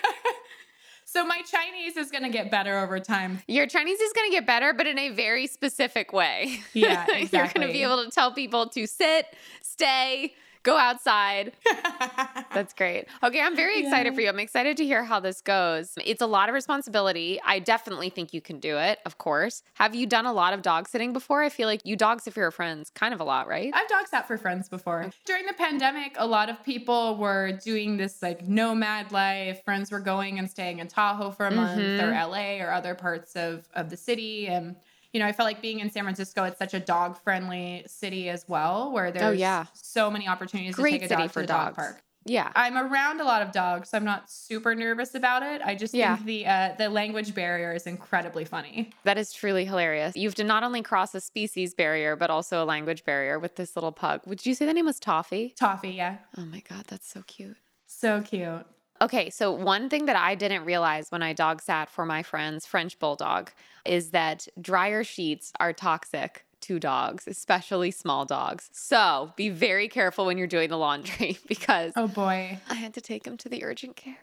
So 1.04 1.24
my 1.26 1.40
Chinese 1.42 1.96
is 1.96 2.10
gonna 2.12 2.28
get 2.28 2.52
better 2.52 2.78
over 2.78 3.00
time. 3.00 3.42
Your 3.48 3.66
Chinese 3.66 3.98
is 3.98 4.12
going 4.12 4.30
to 4.30 4.36
get 4.36 4.46
better, 4.46 4.72
but 4.72 4.86
in 4.86 4.96
a 4.96 5.08
very 5.08 5.48
specific 5.48 6.12
way. 6.12 6.60
Yeah, 6.72 7.04
exactly. 7.10 7.28
You're 7.38 7.48
going 7.48 7.66
to 7.66 7.72
be 7.72 7.82
able 7.82 8.04
to 8.04 8.10
tell 8.12 8.32
people 8.32 8.68
to 8.68 8.86
sit, 8.86 9.26
stay, 9.60 10.34
go 10.62 10.76
outside. 10.76 11.52
That's 12.54 12.72
great. 12.74 13.06
Okay, 13.22 13.40
I'm 13.40 13.56
very 13.56 13.80
excited 13.80 14.10
Yeah. 14.12 14.14
for 14.16 14.20
you. 14.22 14.28
I'm 14.28 14.38
excited 14.40 14.76
to 14.78 14.84
hear 14.84 15.04
how 15.04 15.20
this 15.20 15.40
goes. 15.40 15.92
It's 16.04 16.20
a 16.22 16.26
lot 16.26 16.48
of 16.48 16.54
responsibility. 16.54 17.40
I 17.44 17.58
definitely 17.60 18.10
think 18.10 18.34
you 18.34 18.40
can 18.40 18.58
do 18.60 18.76
it, 18.76 18.98
of 19.06 19.18
course. 19.18 19.62
Have 19.74 19.94
you 19.94 20.06
done 20.06 20.26
a 20.26 20.32
lot 20.32 20.52
of 20.52 20.62
dog 20.62 20.88
sitting 20.88 21.12
before? 21.12 21.42
I 21.42 21.48
feel 21.48 21.68
like 21.68 21.80
you 21.84 21.96
dog 21.96 22.20
sit 22.20 22.34
for 22.34 22.40
your 22.40 22.50
friends 22.50 22.90
kind 22.94 23.14
of 23.14 23.20
a 23.20 23.24
lot, 23.24 23.48
right? 23.48 23.70
I've 23.74 23.88
dog 23.88 24.06
sat 24.08 24.26
for 24.26 24.36
friends 24.36 24.68
before. 24.68 25.10
During 25.24 25.46
the 25.46 25.52
pandemic, 25.54 26.16
a 26.18 26.26
lot 26.26 26.48
of 26.48 26.62
people 26.64 27.16
were 27.16 27.52
doing 27.52 27.96
this 27.96 28.22
like 28.22 28.46
nomad 28.46 29.12
life. 29.12 29.62
Friends 29.64 29.90
were 29.90 30.00
going 30.00 30.38
and 30.38 30.50
staying 30.50 30.78
in 30.80 30.88
Tahoe 30.88 31.30
for 31.30 31.46
a 31.46 31.50
month 31.50 31.80
Mhm. 31.80 32.02
or 32.02 32.12
LA 32.12 32.60
or 32.60 32.72
other 32.72 32.94
parts 32.94 33.36
of, 33.36 33.68
of 33.74 33.90
the 33.90 33.96
city. 33.96 34.48
And, 34.48 34.76
you 35.12 35.20
know, 35.20 35.26
I 35.26 35.32
felt 35.32 35.46
like 35.46 35.60
being 35.62 35.80
in 35.80 35.90
San 35.90 36.04
Francisco, 36.04 36.44
it's 36.44 36.58
such 36.58 36.74
a 36.74 36.80
dog 36.80 37.16
friendly 37.18 37.84
city 37.86 38.28
as 38.28 38.48
well, 38.48 38.92
where 38.92 39.10
there's 39.10 39.24
Oh, 39.24 39.30
yeah. 39.32 39.66
so 39.74 40.10
many 40.10 40.28
opportunities 40.28 40.74
Great 40.76 40.92
to 40.92 40.98
take 40.98 41.06
a 41.06 41.08
city 41.08 41.22
dog 41.22 41.30
for 41.30 41.40
to 41.40 41.46
the 41.46 41.52
dog 41.52 41.74
park. 41.74 42.02
Yeah. 42.26 42.52
I'm 42.54 42.76
around 42.76 43.20
a 43.22 43.24
lot 43.24 43.40
of 43.40 43.50
dogs, 43.50 43.88
so 43.88 43.96
I'm 43.96 44.04
not 44.04 44.30
super 44.30 44.74
nervous 44.74 45.14
about 45.14 45.42
it. 45.42 45.62
I 45.64 45.74
just 45.74 45.94
Yeah. 45.94 46.16
think 46.16 46.26
the 46.26 46.46
uh, 46.46 46.74
the 46.76 46.88
language 46.90 47.34
barrier 47.34 47.72
is 47.72 47.86
incredibly 47.86 48.44
funny. 48.44 48.90
That 49.04 49.16
is 49.16 49.32
truly 49.32 49.64
hilarious. 49.64 50.14
You 50.16 50.28
have 50.28 50.34
to 50.34 50.44
not 50.44 50.62
only 50.62 50.82
cross 50.82 51.14
a 51.14 51.20
species 51.22 51.72
barrier, 51.74 52.16
but 52.16 52.28
also 52.28 52.62
a 52.62 52.66
language 52.66 53.04
barrier 53.06 53.38
with 53.38 53.56
this 53.56 53.74
little 53.74 53.90
pug. 53.92 54.20
Would 54.26 54.44
you 54.44 54.54
say 54.54 54.66
the 54.66 54.74
name 54.74 54.84
was 54.84 55.00
Toffee? 55.00 55.54
Toffee, 55.58 55.92
yeah, 55.92 56.18
Oh 56.36 56.44
my 56.44 56.60
God, 56.68 56.84
that's 56.88 57.08
so 57.10 57.22
cute. 57.26 57.56
so 57.86 58.20
cute. 58.20 58.66
Okay, 59.02 59.30
so 59.30 59.50
one 59.50 59.88
thing 59.88 60.06
that 60.06 60.16
I 60.16 60.34
didn't 60.34 60.64
realize 60.64 61.10
when 61.10 61.22
I 61.22 61.32
dog 61.32 61.62
sat 61.62 61.88
for 61.88 62.04
my 62.04 62.22
friend's 62.22 62.66
French 62.66 62.98
bulldog 62.98 63.50
is 63.86 64.10
that 64.10 64.46
dryer 64.60 65.04
sheets 65.04 65.52
are 65.58 65.72
toxic 65.72 66.44
to 66.62 66.78
dogs, 66.78 67.26
especially 67.26 67.90
small 67.90 68.26
dogs. 68.26 68.68
So 68.72 69.32
be 69.36 69.48
very 69.48 69.88
careful 69.88 70.26
when 70.26 70.36
you're 70.36 70.46
doing 70.46 70.68
the 70.68 70.76
laundry 70.76 71.38
because 71.48 71.94
Oh 71.96 72.08
boy. 72.08 72.58
I 72.68 72.74
had 72.74 72.92
to 72.94 73.00
take 73.00 73.26
him 73.26 73.38
to 73.38 73.48
the 73.48 73.64
urgent 73.64 73.96
care. 73.96 74.18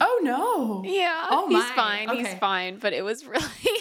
Oh 0.00 0.20
no. 0.22 0.82
Yeah, 0.90 1.26
Oh 1.30 1.48
he's 1.48 1.58
my. 1.58 1.72
fine. 1.76 2.08
He's 2.16 2.34
fine, 2.34 2.78
but 2.78 2.94
it 2.94 3.02
was 3.04 3.26
really 3.26 3.80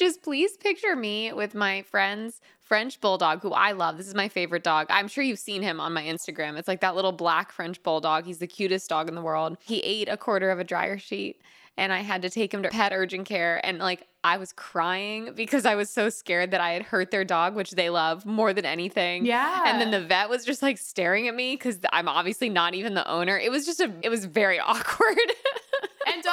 just 0.00 0.22
please 0.22 0.56
picture 0.56 0.96
me 0.96 1.32
with 1.32 1.54
my 1.54 1.82
friend's 1.82 2.40
French 2.62 3.00
bulldog, 3.00 3.42
who 3.42 3.52
I 3.52 3.72
love. 3.72 3.98
This 3.98 4.08
is 4.08 4.14
my 4.14 4.28
favorite 4.28 4.64
dog. 4.64 4.86
I'm 4.88 5.08
sure 5.08 5.22
you've 5.22 5.38
seen 5.38 5.60
him 5.60 5.78
on 5.78 5.92
my 5.92 6.02
Instagram. 6.02 6.56
It's 6.56 6.66
like 6.66 6.80
that 6.80 6.96
little 6.96 7.12
black 7.12 7.52
French 7.52 7.82
bulldog. 7.82 8.24
He's 8.24 8.38
the 8.38 8.46
cutest 8.46 8.88
dog 8.88 9.08
in 9.08 9.14
the 9.14 9.20
world. 9.20 9.58
He 9.62 9.80
ate 9.80 10.08
a 10.08 10.16
quarter 10.16 10.50
of 10.50 10.58
a 10.58 10.64
dryer 10.64 10.96
sheet, 10.96 11.42
and 11.76 11.92
I 11.92 11.98
had 11.98 12.22
to 12.22 12.30
take 12.30 12.54
him 12.54 12.62
to 12.62 12.70
pet 12.70 12.92
urgent 12.94 13.26
care. 13.26 13.60
And 13.64 13.78
like, 13.78 14.06
I 14.24 14.38
was 14.38 14.52
crying 14.52 15.32
because 15.34 15.66
I 15.66 15.74
was 15.74 15.90
so 15.90 16.08
scared 16.08 16.50
that 16.52 16.60
I 16.60 16.72
had 16.72 16.82
hurt 16.82 17.10
their 17.10 17.24
dog, 17.24 17.54
which 17.54 17.72
they 17.72 17.90
love 17.90 18.24
more 18.24 18.54
than 18.54 18.64
anything. 18.64 19.26
Yeah. 19.26 19.64
And 19.66 19.80
then 19.80 19.90
the 19.90 20.06
vet 20.06 20.30
was 20.30 20.44
just 20.44 20.62
like 20.62 20.78
staring 20.78 21.28
at 21.28 21.34
me 21.34 21.56
because 21.56 21.78
I'm 21.92 22.08
obviously 22.08 22.48
not 22.48 22.74
even 22.74 22.94
the 22.94 23.06
owner. 23.06 23.38
It 23.38 23.50
was 23.50 23.66
just 23.66 23.80
a, 23.80 23.92
it 24.02 24.08
was 24.08 24.24
very 24.24 24.60
awkward. 24.60 25.18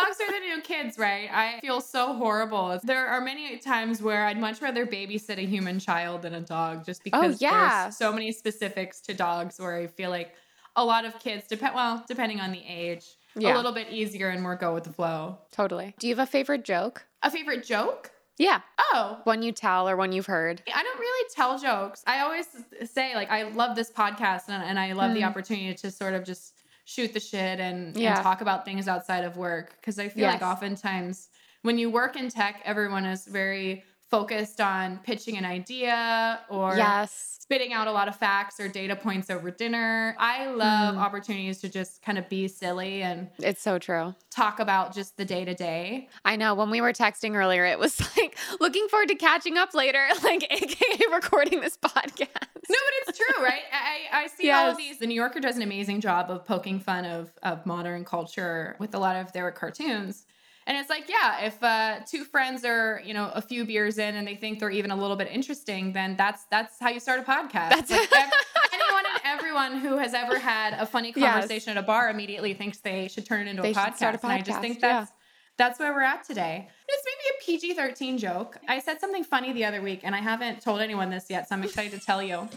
Dogs 0.05 0.17
are 0.21 0.31
the 0.31 0.39
new 0.39 0.61
kids, 0.61 0.97
right? 0.97 1.29
I 1.31 1.59
feel 1.61 1.81
so 1.81 2.13
horrible. 2.13 2.79
There 2.83 3.07
are 3.07 3.21
many 3.21 3.57
times 3.57 4.01
where 4.01 4.25
I'd 4.25 4.39
much 4.39 4.61
rather 4.61 4.85
babysit 4.85 5.37
a 5.37 5.45
human 5.45 5.79
child 5.79 6.21
than 6.23 6.33
a 6.35 6.41
dog 6.41 6.85
just 6.85 7.03
because 7.03 7.35
Oh, 7.35 7.37
yeah. 7.39 7.83
there's 7.83 7.97
so 7.97 8.11
many 8.11 8.31
specifics 8.31 9.01
to 9.01 9.13
dogs 9.13 9.59
where 9.59 9.75
I 9.75 9.87
feel 9.87 10.09
like 10.09 10.33
a 10.75 10.83
lot 10.85 11.05
of 11.05 11.17
kids 11.19 11.47
depend 11.47 11.73
well, 11.75 12.03
depending 12.07 12.39
on 12.39 12.51
the 12.51 12.63
age, 12.67 13.05
Yeah. 13.35 13.53
a 13.53 13.57
little 13.57 13.71
bit 13.71 13.89
easier 13.89 14.29
and 14.29 14.41
more 14.41 14.55
go 14.55 14.73
with 14.73 14.83
the 14.83 14.93
flow. 14.93 15.39
totally. 15.51 15.95
Do 15.99 16.07
you 16.07 16.15
have 16.15 16.27
a 16.27 16.29
favorite 16.29 16.63
joke? 16.63 17.05
A 17.23 17.31
favorite 17.31 17.65
joke? 17.65 18.11
Yeah. 18.37 18.61
Oh, 18.93 19.19
One 19.23 19.41
you 19.41 19.51
tell 19.51 19.89
or 19.89 19.95
one 19.97 20.11
you've 20.11 20.27
heard. 20.27 20.61
I 20.71 20.83
don't 20.83 20.99
really 20.99 21.29
tell 21.33 21.57
jokes. 21.57 22.03
I 22.05 22.19
always 22.19 22.45
say 22.85 23.15
like 23.15 23.31
I 23.31 23.43
love 23.49 23.75
this 23.75 23.91
podcast 23.91 24.43
and, 24.49 24.63
and 24.63 24.77
I 24.79 24.93
love 24.93 25.15
the 25.15 25.21
Mm. 25.21 25.27
opportunity 25.29 25.73
to 25.73 25.89
sort 25.89 26.13
of 26.13 26.23
just 26.23 26.53
shoot 26.87 27.13
the 27.13 27.19
shit 27.19 27.59
and, 27.59 27.95
Yeah. 27.97 28.15
and 28.15 28.23
talk 28.23 28.39
about 28.39 28.63
things 28.63 28.87
outside 28.87 29.25
of 29.25 29.35
work 29.35 29.75
because 29.79 29.99
I 29.99 30.07
feel 30.07 30.25
like 30.25 30.41
oftentimes 30.41 31.27
when 31.61 31.77
you 31.77 31.89
work 31.89 32.15
in 32.15 32.29
tech, 32.29 32.61
everyone 32.63 33.05
is 33.05 33.25
very 33.25 33.83
focused 34.09 34.61
on 34.61 34.99
pitching 34.99 35.37
an 35.37 35.43
idea 35.45 36.39
or 36.49 36.75
yes. 36.77 37.37
spitting 37.41 37.73
out 37.73 37.87
a 37.87 37.91
lot 37.91 38.07
of 38.07 38.15
facts 38.15 38.59
or 38.59 38.67
data 38.69 38.95
points 38.95 39.29
over 39.29 39.51
dinner. 39.51 40.15
I 40.17 40.47
love 40.47 40.95
Mm. 40.95 40.99
opportunities 40.99 41.59
to 41.61 41.69
just 41.69 42.01
kind 42.01 42.17
of 42.17 42.29
be 42.29 42.47
silly 42.47 43.01
and 43.01 43.29
It's 43.39 43.61
so 43.61 43.79
true. 43.79 44.15
talk 44.29 44.59
about 44.59 44.93
just 44.93 45.17
the 45.17 45.25
day 45.25 45.43
to 45.43 45.53
day. 45.53 46.07
I 46.23 46.35
know 46.37 46.55
when 46.55 46.69
we 46.69 46.79
were 46.79 46.93
texting 46.93 47.35
earlier, 47.35 47.65
it 47.65 47.79
was 47.79 47.99
like 48.17 48.37
looking 48.61 48.87
forward 48.87 49.09
to 49.09 49.15
catching 49.15 49.57
up 49.57 49.73
later, 49.73 50.05
like 50.23 50.43
AKA 50.49 50.99
recording 51.13 51.59
this 51.59 51.77
podcast. 51.77 52.27
No, 52.69 52.75
but 52.85 52.93
it's 53.09 53.17
true, 53.17 53.43
right? 53.43 53.61
I, 53.73 54.23
I 54.23 54.27
see 54.27 54.51
all 54.51 54.69
of 54.71 54.77
these. 54.77 54.99
The 54.99 55.07
New 55.07 55.15
Yorker 55.15 55.39
does 55.39 55.55
an 55.57 55.61
amazing 55.63 55.99
job 56.01 56.29
of 56.29 56.45
poking 56.45 56.79
fun 56.79 57.03
of, 57.05 57.31
of 57.43 57.65
modern 57.65 58.05
culture 58.05 58.75
with 58.79 58.93
a 58.95 58.99
lot 58.99 59.15
of 59.17 59.31
their 59.33 59.51
cartoons. 59.51 60.25
And 60.67 60.77
it's 60.77 60.89
like, 60.89 61.07
yeah, 61.09 61.45
if 61.45 61.63
uh, 61.63 61.99
two 62.05 62.23
friends 62.25 62.63
are, 62.65 63.01
you 63.05 63.13
know, 63.13 63.31
a 63.33 63.41
few 63.41 63.63
beers 63.65 63.97
in 63.97 64.15
and 64.17 64.27
they 64.27 64.35
think 64.35 64.59
they're 64.59 64.69
even 64.69 64.91
a 64.91 64.95
little 64.97 65.15
bit 65.15 65.29
interesting, 65.31 65.93
then 65.93 66.15
that's 66.17 66.43
that's 66.51 66.77
how 66.79 66.89
you 66.89 66.99
start 66.99 67.21
a 67.21 67.23
podcast. 67.23 67.69
That's- 67.87 67.89
like 67.89 68.31
anyone 68.73 69.03
and 69.13 69.21
everyone 69.23 69.77
who 69.79 69.97
has 69.97 70.13
ever 70.13 70.37
had 70.37 70.73
a 70.73 70.85
funny 70.85 71.13
Yes. 71.15 71.31
conversation 71.33 71.71
at 71.71 71.77
a 71.77 71.81
bar 71.87 72.09
immediately 72.09 72.53
thinks 72.53 72.79
they 72.79 73.07
should 73.07 73.25
turn 73.25 73.47
it 73.47 73.51
into 73.51 73.63
a 73.63 73.73
podcast. 73.73 73.95
start 73.95 74.15
a 74.15 74.19
And 74.23 74.31
I 74.33 74.41
just 74.41 74.57
podcast, 74.59 74.61
think 74.61 74.81
yeah. 74.81 74.99
that's 74.99 75.11
that's 75.57 75.79
where 75.79 75.91
we're 75.93 76.03
at 76.03 76.23
today. 76.25 76.67
It's 76.87 77.03
maybe 77.05 77.35
a 77.35 77.59
PG 77.59 77.73
13 77.73 78.17
joke. 78.19 78.57
I 78.67 78.79
said 78.79 78.99
something 78.99 79.23
funny 79.23 79.53
the 79.53 79.65
other 79.65 79.81
week, 79.81 80.01
and 80.03 80.13
I 80.13 80.19
haven't 80.19 80.61
told 80.61 80.81
anyone 80.81 81.09
this 81.09 81.25
yet, 81.31 81.49
so 81.49 81.55
I'm 81.55 81.63
excited 81.63 81.97
to 81.99 82.05
tell 82.05 82.21
you. 82.21 82.35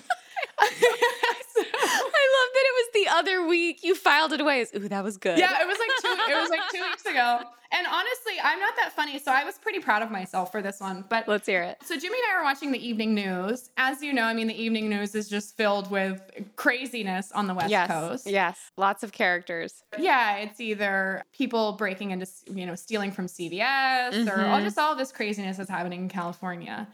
I 0.61 2.25
love 2.37 2.51
that 2.55 2.65
it 2.67 2.75
was 2.77 2.80
the 2.93 3.07
other 3.11 3.47
week 3.47 3.83
you 3.83 3.95
filed 3.95 4.33
it 4.33 4.41
away. 4.41 4.61
as, 4.61 4.71
Ooh, 4.75 4.89
that 4.89 5.05
was 5.05 5.17
good. 5.17 5.39
yeah, 5.39 5.61
it 5.61 5.67
was 5.67 5.79
like 5.79 5.89
two. 6.03 6.33
It 6.33 6.41
was 6.41 6.51
like 6.51 6.61
two 6.73 6.81
weeks 6.83 7.05
ago. 7.07 7.41
And 7.73 7.87
honestly, 7.87 8.33
I'm 8.43 8.59
not 8.59 8.75
that 8.79 8.93
funny, 8.97 9.21
so 9.21 9.31
I 9.31 9.45
was 9.45 9.57
pretty 9.57 9.79
proud 9.79 10.03
of 10.03 10.11
myself 10.11 10.51
for 10.51 10.61
this 10.61 10.81
one. 10.81 11.05
But 11.09 11.29
Let's 11.29 11.47
hear 11.47 11.63
it. 11.63 11.79
so 11.85 11.95
Jimmy 11.97 12.19
and 12.19 12.27
I 12.33 12.39
were 12.39 12.43
watching 12.45 12.73
the 12.73 12.85
evening 12.85 13.15
news. 13.15 13.71
As 13.77 14.03
you 14.03 14.13
know, 14.13 14.25
I 14.25 14.35
mean, 14.35 14.49
the 14.49 14.61
evening 14.61 14.89
news 14.91 15.15
is 15.15 15.29
just 15.29 15.57
filled 15.57 15.89
with 15.89 16.21
craziness 16.57 17.31
on 17.31 17.47
the 17.47 17.55
West 17.55 17.71
yes. 17.71 17.89
Coast. 17.89 18.27
Yes. 18.27 18.59
Lots 18.77 19.05
of 19.05 19.13
characters. 19.13 19.85
Yeah, 19.99 20.39
it's 20.39 20.61
either 20.61 21.23
people 21.33 21.73
breaking 21.75 22.11
into, 22.11 22.27
you 22.53 22.67
know, 22.67 22.75
stealing 22.75 23.13
from 23.13 23.27
CVS 23.29 24.27
or 24.29 24.45
all 24.47 24.59
Mhm. 24.59 24.65
just 24.65 24.77
all 24.79 24.97
this 24.97 25.13
craziness 25.13 25.57
that's 25.57 25.71
happening 25.71 26.01
in 26.03 26.09
California. 26.09 26.89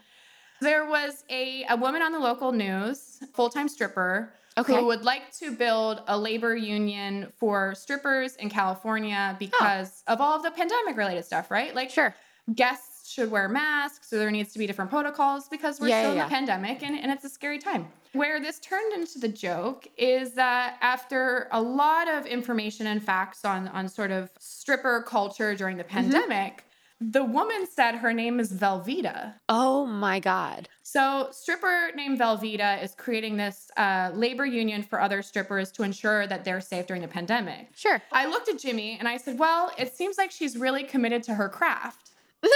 There 0.61 0.85
was 0.85 1.23
a, 1.29 1.65
a 1.69 1.75
woman 1.75 2.01
on 2.01 2.11
the 2.11 2.19
local 2.19 2.51
news, 2.51 3.19
full 3.33 3.49
time 3.49 3.67
stripper, 3.67 4.33
Okay. 4.57 4.75
who 4.75 4.85
would 4.87 5.03
like 5.03 5.31
to 5.33 5.51
build 5.51 6.01
a 6.07 6.17
labor 6.17 6.55
union 6.55 7.31
for 7.37 7.75
strippers 7.75 8.35
in 8.37 8.49
California 8.49 9.35
because 9.37 10.03
of 10.07 10.19
all 10.19 10.35
of 10.35 10.41
the 10.41 10.49
pandemic 10.49 10.97
related 10.97 11.23
stuff, 11.25 11.51
right? 11.51 11.75
Like, 11.75 11.91
Sure. 11.91 12.15
guests 12.55 13.11
should 13.11 13.29
wear 13.29 13.47
masks, 13.47 14.09
so 14.09 14.17
there 14.17 14.31
needs 14.31 14.51
to 14.53 14.59
be 14.59 14.65
different 14.65 14.89
protocols 14.89 15.47
because 15.47 15.79
we're 15.79 15.89
Yeah, 15.89 16.01
still 16.01 16.15
yeah, 16.15 16.23
in 16.23 16.29
the 16.29 16.35
pandemic 16.35 16.81
and, 16.81 16.97
and 16.97 17.11
it's 17.11 17.23
a 17.23 17.29
scary 17.29 17.59
time. 17.59 17.87
Where 18.13 18.39
this 18.39 18.57
turned 18.59 18.93
into 18.93 19.19
the 19.19 19.27
joke 19.27 19.87
is 19.95 20.33
that 20.33 20.77
after 20.81 21.49
a 21.51 21.61
lot 21.61 22.07
of 22.09 22.25
information 22.25 22.87
and 22.87 23.03
facts 23.03 23.45
on, 23.45 23.67
on 23.67 23.87
sort 23.87 24.09
of 24.11 24.31
stripper 24.39 25.03
culture 25.03 25.55
during 25.55 25.77
the 25.77 25.83
mm-hmm. 25.83 26.09
pandemic, 26.09 26.63
the 26.99 27.23
woman 27.23 27.67
said 27.71 27.95
her 27.95 28.11
name 28.11 28.39
is 28.39 28.51
Velveeta. 28.51 29.35
Oh 29.49 29.85
my 29.85 30.19
God. 30.19 30.67
So, 30.81 31.29
stripper 31.31 31.91
named 31.95 32.19
Velveeta 32.19 32.81
is 32.83 32.95
creating 32.95 33.37
this 33.37 33.69
uh, 33.77 34.11
labor 34.13 34.45
union 34.45 34.81
for 34.81 34.99
other 34.99 35.21
strippers 35.21 35.71
to 35.73 35.83
ensure 35.83 36.25
that 36.27 36.43
they're 36.43 36.61
safe 36.61 36.87
during 36.87 37.01
the 37.01 37.07
pandemic. 37.07 37.67
Sure. 37.75 38.01
I 38.11 38.25
looked 38.25 38.49
at 38.49 38.57
Jimmy 38.57 38.97
and 38.97 39.07
I 39.07 39.17
said, 39.17 39.37
Well, 39.37 39.71
it 39.77 39.93
seems 39.93 40.17
like 40.17 40.31
she's 40.31 40.57
really 40.57 40.83
committed 40.83 41.23
to 41.23 41.35
her 41.35 41.49
craft. 41.49 42.11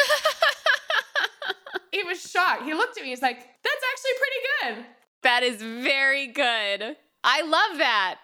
he 1.91 2.03
was 2.03 2.21
shocked. 2.21 2.63
He 2.63 2.73
looked 2.73 2.97
at 2.97 3.03
me. 3.03 3.09
He's 3.09 3.21
like, 3.21 3.37
That's 3.37 3.83
actually 3.91 4.11
pretty 4.17 4.81
good. 4.81 4.85
That 5.23 5.43
is 5.43 5.61
very 5.61 6.27
good. 6.27 6.95
I 7.23 7.41
love 7.43 7.77
that. 7.77 8.17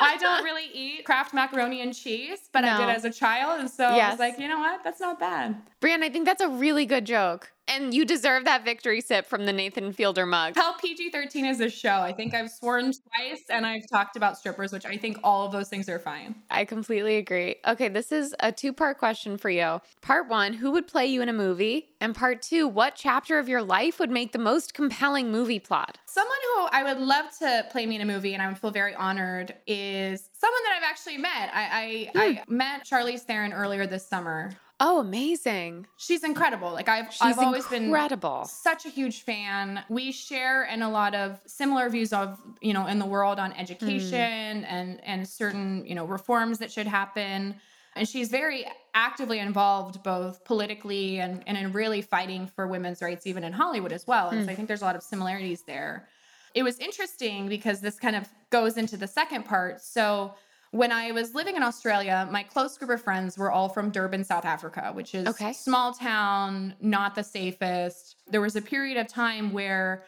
I 0.00 0.16
don't 0.16 0.44
really 0.44 0.66
eat 0.72 1.04
Kraft 1.04 1.34
macaroni 1.34 1.80
and 1.80 1.94
cheese, 1.94 2.48
but 2.52 2.64
I 2.64 2.78
did 2.78 2.88
as 2.88 3.04
a 3.04 3.10
child. 3.10 3.60
And 3.60 3.70
so 3.70 3.84
I 3.84 4.10
was 4.10 4.18
like, 4.18 4.38
you 4.38 4.48
know 4.48 4.58
what? 4.58 4.84
That's 4.84 5.00
not 5.00 5.18
bad. 5.18 5.60
Brian, 5.80 6.02
I 6.02 6.10
think 6.10 6.26
that's 6.26 6.42
a 6.42 6.48
really 6.48 6.86
good 6.86 7.04
joke. 7.04 7.52
And 7.68 7.92
you 7.92 8.06
deserve 8.06 8.46
that 8.46 8.64
victory 8.64 9.02
sip 9.02 9.26
from 9.26 9.44
the 9.44 9.52
Nathan 9.52 9.92
Fielder 9.92 10.24
mug. 10.24 10.54
How 10.56 10.72
PG 10.78 11.10
13 11.10 11.44
is 11.44 11.58
this 11.58 11.74
show? 11.74 11.96
I 11.96 12.14
think 12.14 12.32
I've 12.32 12.50
sworn 12.50 12.84
twice 12.86 13.42
and 13.50 13.66
I've 13.66 13.86
talked 13.92 14.16
about 14.16 14.38
strippers, 14.38 14.72
which 14.72 14.86
I 14.86 14.96
think 14.96 15.18
all 15.22 15.44
of 15.44 15.52
those 15.52 15.68
things 15.68 15.86
are 15.90 15.98
fine. 15.98 16.34
I 16.50 16.64
completely 16.64 17.18
agree. 17.18 17.56
Okay, 17.66 17.88
this 17.88 18.10
is 18.10 18.34
a 18.40 18.50
two 18.50 18.72
part 18.72 18.96
question 18.96 19.36
for 19.36 19.50
you. 19.50 19.82
Part 20.00 20.28
one 20.28 20.54
Who 20.54 20.70
would 20.72 20.88
play 20.88 21.06
you 21.06 21.20
in 21.20 21.28
a 21.28 21.34
movie? 21.34 21.90
And 22.00 22.14
part 22.14 22.40
two 22.40 22.66
What 22.66 22.94
chapter 22.96 23.38
of 23.38 23.50
your 23.50 23.62
life 23.62 24.00
would 24.00 24.10
make 24.10 24.32
the 24.32 24.38
most 24.38 24.72
compelling 24.72 25.30
movie 25.30 25.60
plot? 25.60 25.98
Someone 26.06 26.38
who 26.56 26.68
I 26.72 26.82
would 26.84 27.02
love 27.02 27.26
to 27.40 27.66
play 27.70 27.84
me 27.84 27.96
in 27.96 28.00
a 28.00 28.06
movie 28.06 28.32
and 28.32 28.42
I 28.42 28.48
would 28.48 28.58
feel 28.58 28.70
very 28.70 28.94
honored 28.94 29.27
is 29.66 30.28
someone 30.32 30.60
that 30.64 30.74
I've 30.76 30.90
actually 30.90 31.18
met. 31.18 31.50
I 31.52 32.10
I, 32.14 32.20
I 32.20 32.42
hmm. 32.46 32.56
met 32.56 32.86
Charlize 32.86 33.20
Theron 33.20 33.52
earlier 33.52 33.86
this 33.86 34.06
summer. 34.06 34.50
Oh, 34.80 35.00
amazing. 35.00 35.86
She's 35.96 36.22
incredible. 36.22 36.72
Like 36.72 36.88
I've 36.88 37.12
She's 37.12 37.20
I've 37.20 37.38
always 37.38 37.66
been 37.66 37.84
incredible. 37.84 38.44
such 38.44 38.86
a 38.86 38.88
huge 38.88 39.22
fan. 39.22 39.82
We 39.88 40.12
share 40.12 40.64
in 40.64 40.82
a 40.82 40.90
lot 40.90 41.16
of 41.16 41.40
similar 41.46 41.88
views 41.88 42.12
of, 42.12 42.40
you 42.60 42.72
know, 42.72 42.86
in 42.86 43.00
the 43.00 43.06
world 43.06 43.40
on 43.40 43.52
education 43.54 44.58
hmm. 44.60 44.64
and 44.64 45.00
and 45.04 45.28
certain, 45.28 45.84
you 45.84 45.94
know, 45.94 46.04
reforms 46.04 46.58
that 46.58 46.70
should 46.70 46.86
happen. 46.86 47.56
And 47.96 48.08
she's 48.08 48.28
very 48.28 48.64
actively 48.94 49.40
involved 49.40 50.04
both 50.04 50.44
politically 50.44 51.18
and, 51.18 51.42
and 51.48 51.58
in 51.58 51.72
really 51.72 52.00
fighting 52.00 52.46
for 52.46 52.68
women's 52.68 53.02
rights, 53.02 53.26
even 53.26 53.42
in 53.42 53.52
Hollywood 53.52 53.92
as 53.92 54.06
well. 54.06 54.28
And 54.28 54.40
so 54.40 54.44
hmm. 54.44 54.50
I 54.50 54.54
think 54.54 54.68
there's 54.68 54.82
a 54.82 54.84
lot 54.84 54.94
of 54.94 55.02
similarities 55.02 55.62
there. 55.62 56.08
It 56.54 56.62
was 56.62 56.78
interesting 56.78 57.48
because 57.48 57.80
this 57.80 57.98
kind 57.98 58.16
of 58.16 58.28
goes 58.50 58.76
into 58.76 58.96
the 58.96 59.06
second 59.06 59.44
part. 59.44 59.82
So 59.82 60.34
when 60.70 60.92
I 60.92 61.12
was 61.12 61.34
living 61.34 61.56
in 61.56 61.62
Australia, 61.62 62.28
my 62.30 62.42
close 62.42 62.76
group 62.76 62.90
of 62.90 63.02
friends 63.02 63.38
were 63.38 63.50
all 63.50 63.68
from 63.68 63.90
Durban, 63.90 64.24
South 64.24 64.44
Africa, 64.44 64.90
which 64.92 65.14
is 65.14 65.26
Okay. 65.28 65.52
small 65.52 65.92
town, 65.94 66.74
not 66.80 67.14
the 67.14 67.24
safest. 67.24 68.16
There 68.26 68.40
was 68.40 68.56
a 68.56 68.62
period 68.62 68.96
of 68.98 69.08
time 69.08 69.52
where 69.52 70.04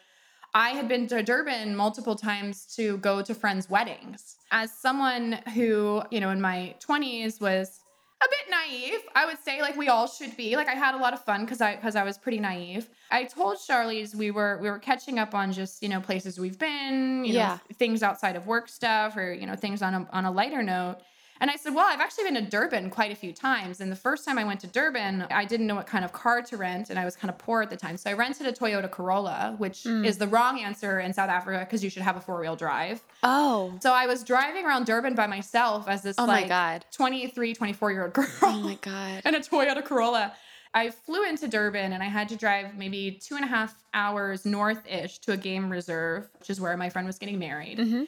I 0.53 0.71
had 0.71 0.87
been 0.87 1.07
to 1.07 1.23
Durban 1.23 1.75
multiple 1.75 2.15
times 2.15 2.65
to 2.75 2.97
go 2.97 3.21
to 3.21 3.33
friends' 3.33 3.69
weddings. 3.69 4.35
As 4.51 4.71
someone 4.71 5.39
who, 5.55 6.03
you 6.11 6.19
know, 6.19 6.29
in 6.29 6.41
my 6.41 6.75
20s 6.79 7.39
was 7.39 7.80
a 8.23 8.27
bit 8.29 8.49
naive, 8.49 9.01
I 9.15 9.25
would 9.25 9.39
say 9.43 9.61
like 9.61 9.75
we 9.77 9.87
all 9.89 10.07
should 10.07 10.35
be. 10.37 10.55
Like 10.55 10.67
I 10.67 10.75
had 10.75 10.95
a 10.95 10.97
lot 10.97 11.13
of 11.13 11.23
fun 11.23 11.45
cuz 11.47 11.61
I 11.61 11.75
cuz 11.77 11.95
I 11.95 12.03
was 12.03 12.17
pretty 12.17 12.39
naive. 12.39 12.89
I 13.09 13.25
told 13.25 13.57
Charlize 13.57 14.15
we 14.15 14.31
were 14.31 14.57
we 14.61 14.69
were 14.69 14.79
catching 14.79 15.19
up 15.19 15.33
on 15.35 15.51
just, 15.51 15.81
you 15.83 15.89
know, 15.89 15.99
places 16.01 16.39
we've 16.39 16.57
been, 16.57 17.25
you 17.25 17.33
Yeah. 17.33 17.33
know, 17.33 17.59
things 17.77 18.03
outside 18.03 18.35
of 18.35 18.45
work 18.47 18.69
stuff 18.69 19.17
or, 19.17 19.33
you 19.33 19.45
know, 19.45 19.55
things 19.55 19.81
on 19.81 19.93
a 19.95 20.07
on 20.11 20.25
a 20.25 20.31
lighter 20.31 20.63
note. 20.63 20.99
And 21.41 21.49
I 21.49 21.55
said, 21.57 21.73
Well, 21.75 21.85
I've 21.85 21.99
actually 21.99 22.25
been 22.25 22.35
to 22.35 22.41
Durban 22.49 22.89
quite 22.91 23.11
a 23.11 23.15
few 23.15 23.33
times. 23.33 23.81
And 23.81 23.91
the 23.91 23.95
first 23.95 24.23
time 24.25 24.37
I 24.37 24.43
went 24.43 24.59
to 24.61 24.67
Durban, 24.67 25.25
I 25.31 25.43
didn't 25.43 25.65
know 25.67 25.75
what 25.75 25.87
kind 25.87 26.05
of 26.05 26.13
car 26.13 26.41
to 26.43 26.55
rent. 26.55 26.89
And 26.91 26.99
I 26.99 27.03
was 27.03 27.15
kind 27.15 27.29
of 27.31 27.37
poor 27.39 27.63
at 27.63 27.69
the 27.71 27.75
time. 27.75 27.97
So 27.97 28.09
I 28.11 28.13
rented 28.13 28.45
a 28.47 28.51
Toyota 28.53 28.89
Corolla, 28.89 29.55
which 29.57 29.85
is 29.87 30.17
the 30.19 30.27
wrong 30.27 30.59
answer 30.59 30.99
in 30.99 31.13
South 31.13 31.29
Africa 31.29 31.59
because 31.65 31.83
you 31.83 31.89
should 31.89 32.03
have 32.03 32.15
a 32.15 32.21
four 32.21 32.39
wheel 32.39 32.55
drive. 32.55 33.01
Oh. 33.23 33.73
So 33.81 33.91
I 33.91 34.05
was 34.05 34.23
driving 34.23 34.65
around 34.65 34.85
Durban 34.85 35.15
by 35.15 35.25
myself 35.27 35.87
as 35.89 36.03
this 36.03 36.15
Oh 36.19 36.27
my 36.27 36.41
like 36.41 36.47
God. 36.47 36.85
23, 36.91 37.55
24 37.55 37.91
year 37.91 38.03
old 38.03 38.13
girl 38.13 38.27
Oh 38.43 38.59
my 38.61 38.75
God. 38.79 39.21
And 39.25 39.35
a 39.35 39.39
Toyota 39.39 39.83
Corolla. 39.83 40.33
I 40.73 40.89
flew 40.89 41.27
into 41.27 41.49
Durban 41.49 41.91
and 41.91 42.01
I 42.01 42.07
had 42.07 42.29
to 42.29 42.37
drive 42.37 42.77
maybe 42.77 43.19
two 43.21 43.35
and 43.35 43.43
a 43.43 43.47
half 43.47 43.75
hours 43.93 44.45
north 44.45 44.87
ish 44.87 45.17
to 45.19 45.33
a 45.33 45.37
game 45.37 45.69
reserve, 45.69 46.29
which 46.39 46.49
is 46.49 46.61
where 46.61 46.77
my 46.77 46.89
friend 46.89 47.05
was 47.05 47.17
getting 47.17 47.39
married 47.39 47.77
Mhm. 47.79 48.07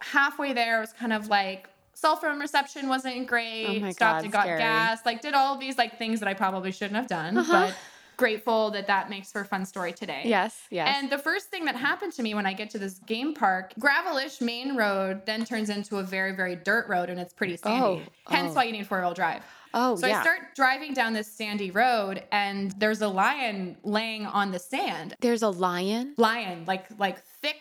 halfway 0.00 0.52
there, 0.52 0.78
it 0.78 0.80
was 0.80 0.92
kind 0.92 1.12
of 1.12 1.28
like 1.28 1.68
cell 1.94 2.16
phone 2.16 2.38
reception 2.40 2.88
wasn't 2.88 3.26
great. 3.26 3.66
Oh 3.66 3.80
my 3.80 3.90
stopped 3.92 4.18
God, 4.18 4.24
and 4.24 4.32
got 4.32 4.42
scary. 4.44 4.58
gas. 4.58 5.00
Like 5.06 5.20
did 5.22 5.34
all 5.34 5.54
of 5.54 5.60
these 5.60 5.78
like 5.78 5.98
things 5.98 6.20
that 6.20 6.28
I 6.28 6.34
probably 6.34 6.72
shouldn't 6.72 6.96
have 6.96 7.06
done, 7.08 7.38
Uh-huh. 7.38 7.52
but 7.68 7.76
grateful 8.16 8.70
that 8.70 8.86
that 8.86 9.10
makes 9.10 9.32
for 9.32 9.40
a 9.40 9.44
fun 9.44 9.66
story 9.66 9.92
today. 9.92 10.22
Yes, 10.24 10.56
yes. 10.70 10.88
And 10.96 11.10
the 11.10 11.18
first 11.18 11.48
thing 11.48 11.64
that 11.64 11.74
happened 11.74 12.12
to 12.12 12.22
me 12.22 12.32
when 12.34 12.46
I 12.46 12.52
get 12.52 12.70
to 12.70 12.78
this 12.78 13.00
game 13.00 13.34
park, 13.34 13.74
gravelish 13.80 14.40
main 14.40 14.76
road 14.76 15.26
then 15.26 15.44
turns 15.44 15.68
into 15.68 15.96
a 15.96 16.02
very, 16.04 16.30
very 16.32 16.54
dirt 16.54 16.86
road 16.88 17.10
and 17.10 17.18
it's 17.18 17.32
pretty 17.34 17.56
sandy. 17.56 17.82
Oh, 17.82 18.02
Hence 18.32 18.52
oh. 18.52 18.54
why 18.54 18.64
you 18.64 18.72
need 18.72 18.86
four 18.86 19.00
wheel 19.00 19.14
drive. 19.14 19.42
oh, 19.74 19.96
So 19.96 20.06
yeah. 20.06 20.18
I 20.18 20.22
start 20.22 20.54
driving 20.54 20.94
down 20.94 21.12
this 21.12 21.26
sandy 21.26 21.72
road 21.72 22.22
and 22.30 22.70
there's 22.78 23.02
a 23.02 23.08
lion 23.08 23.76
laying 23.82 24.26
on 24.26 24.52
the 24.52 24.60
sand 24.60 25.16
There's 25.20 25.42
a 25.42 25.48
lion. 25.50 26.14
lion, 26.16 26.64
like 26.68 26.86
like 26.98 27.18
thick, 27.42 27.56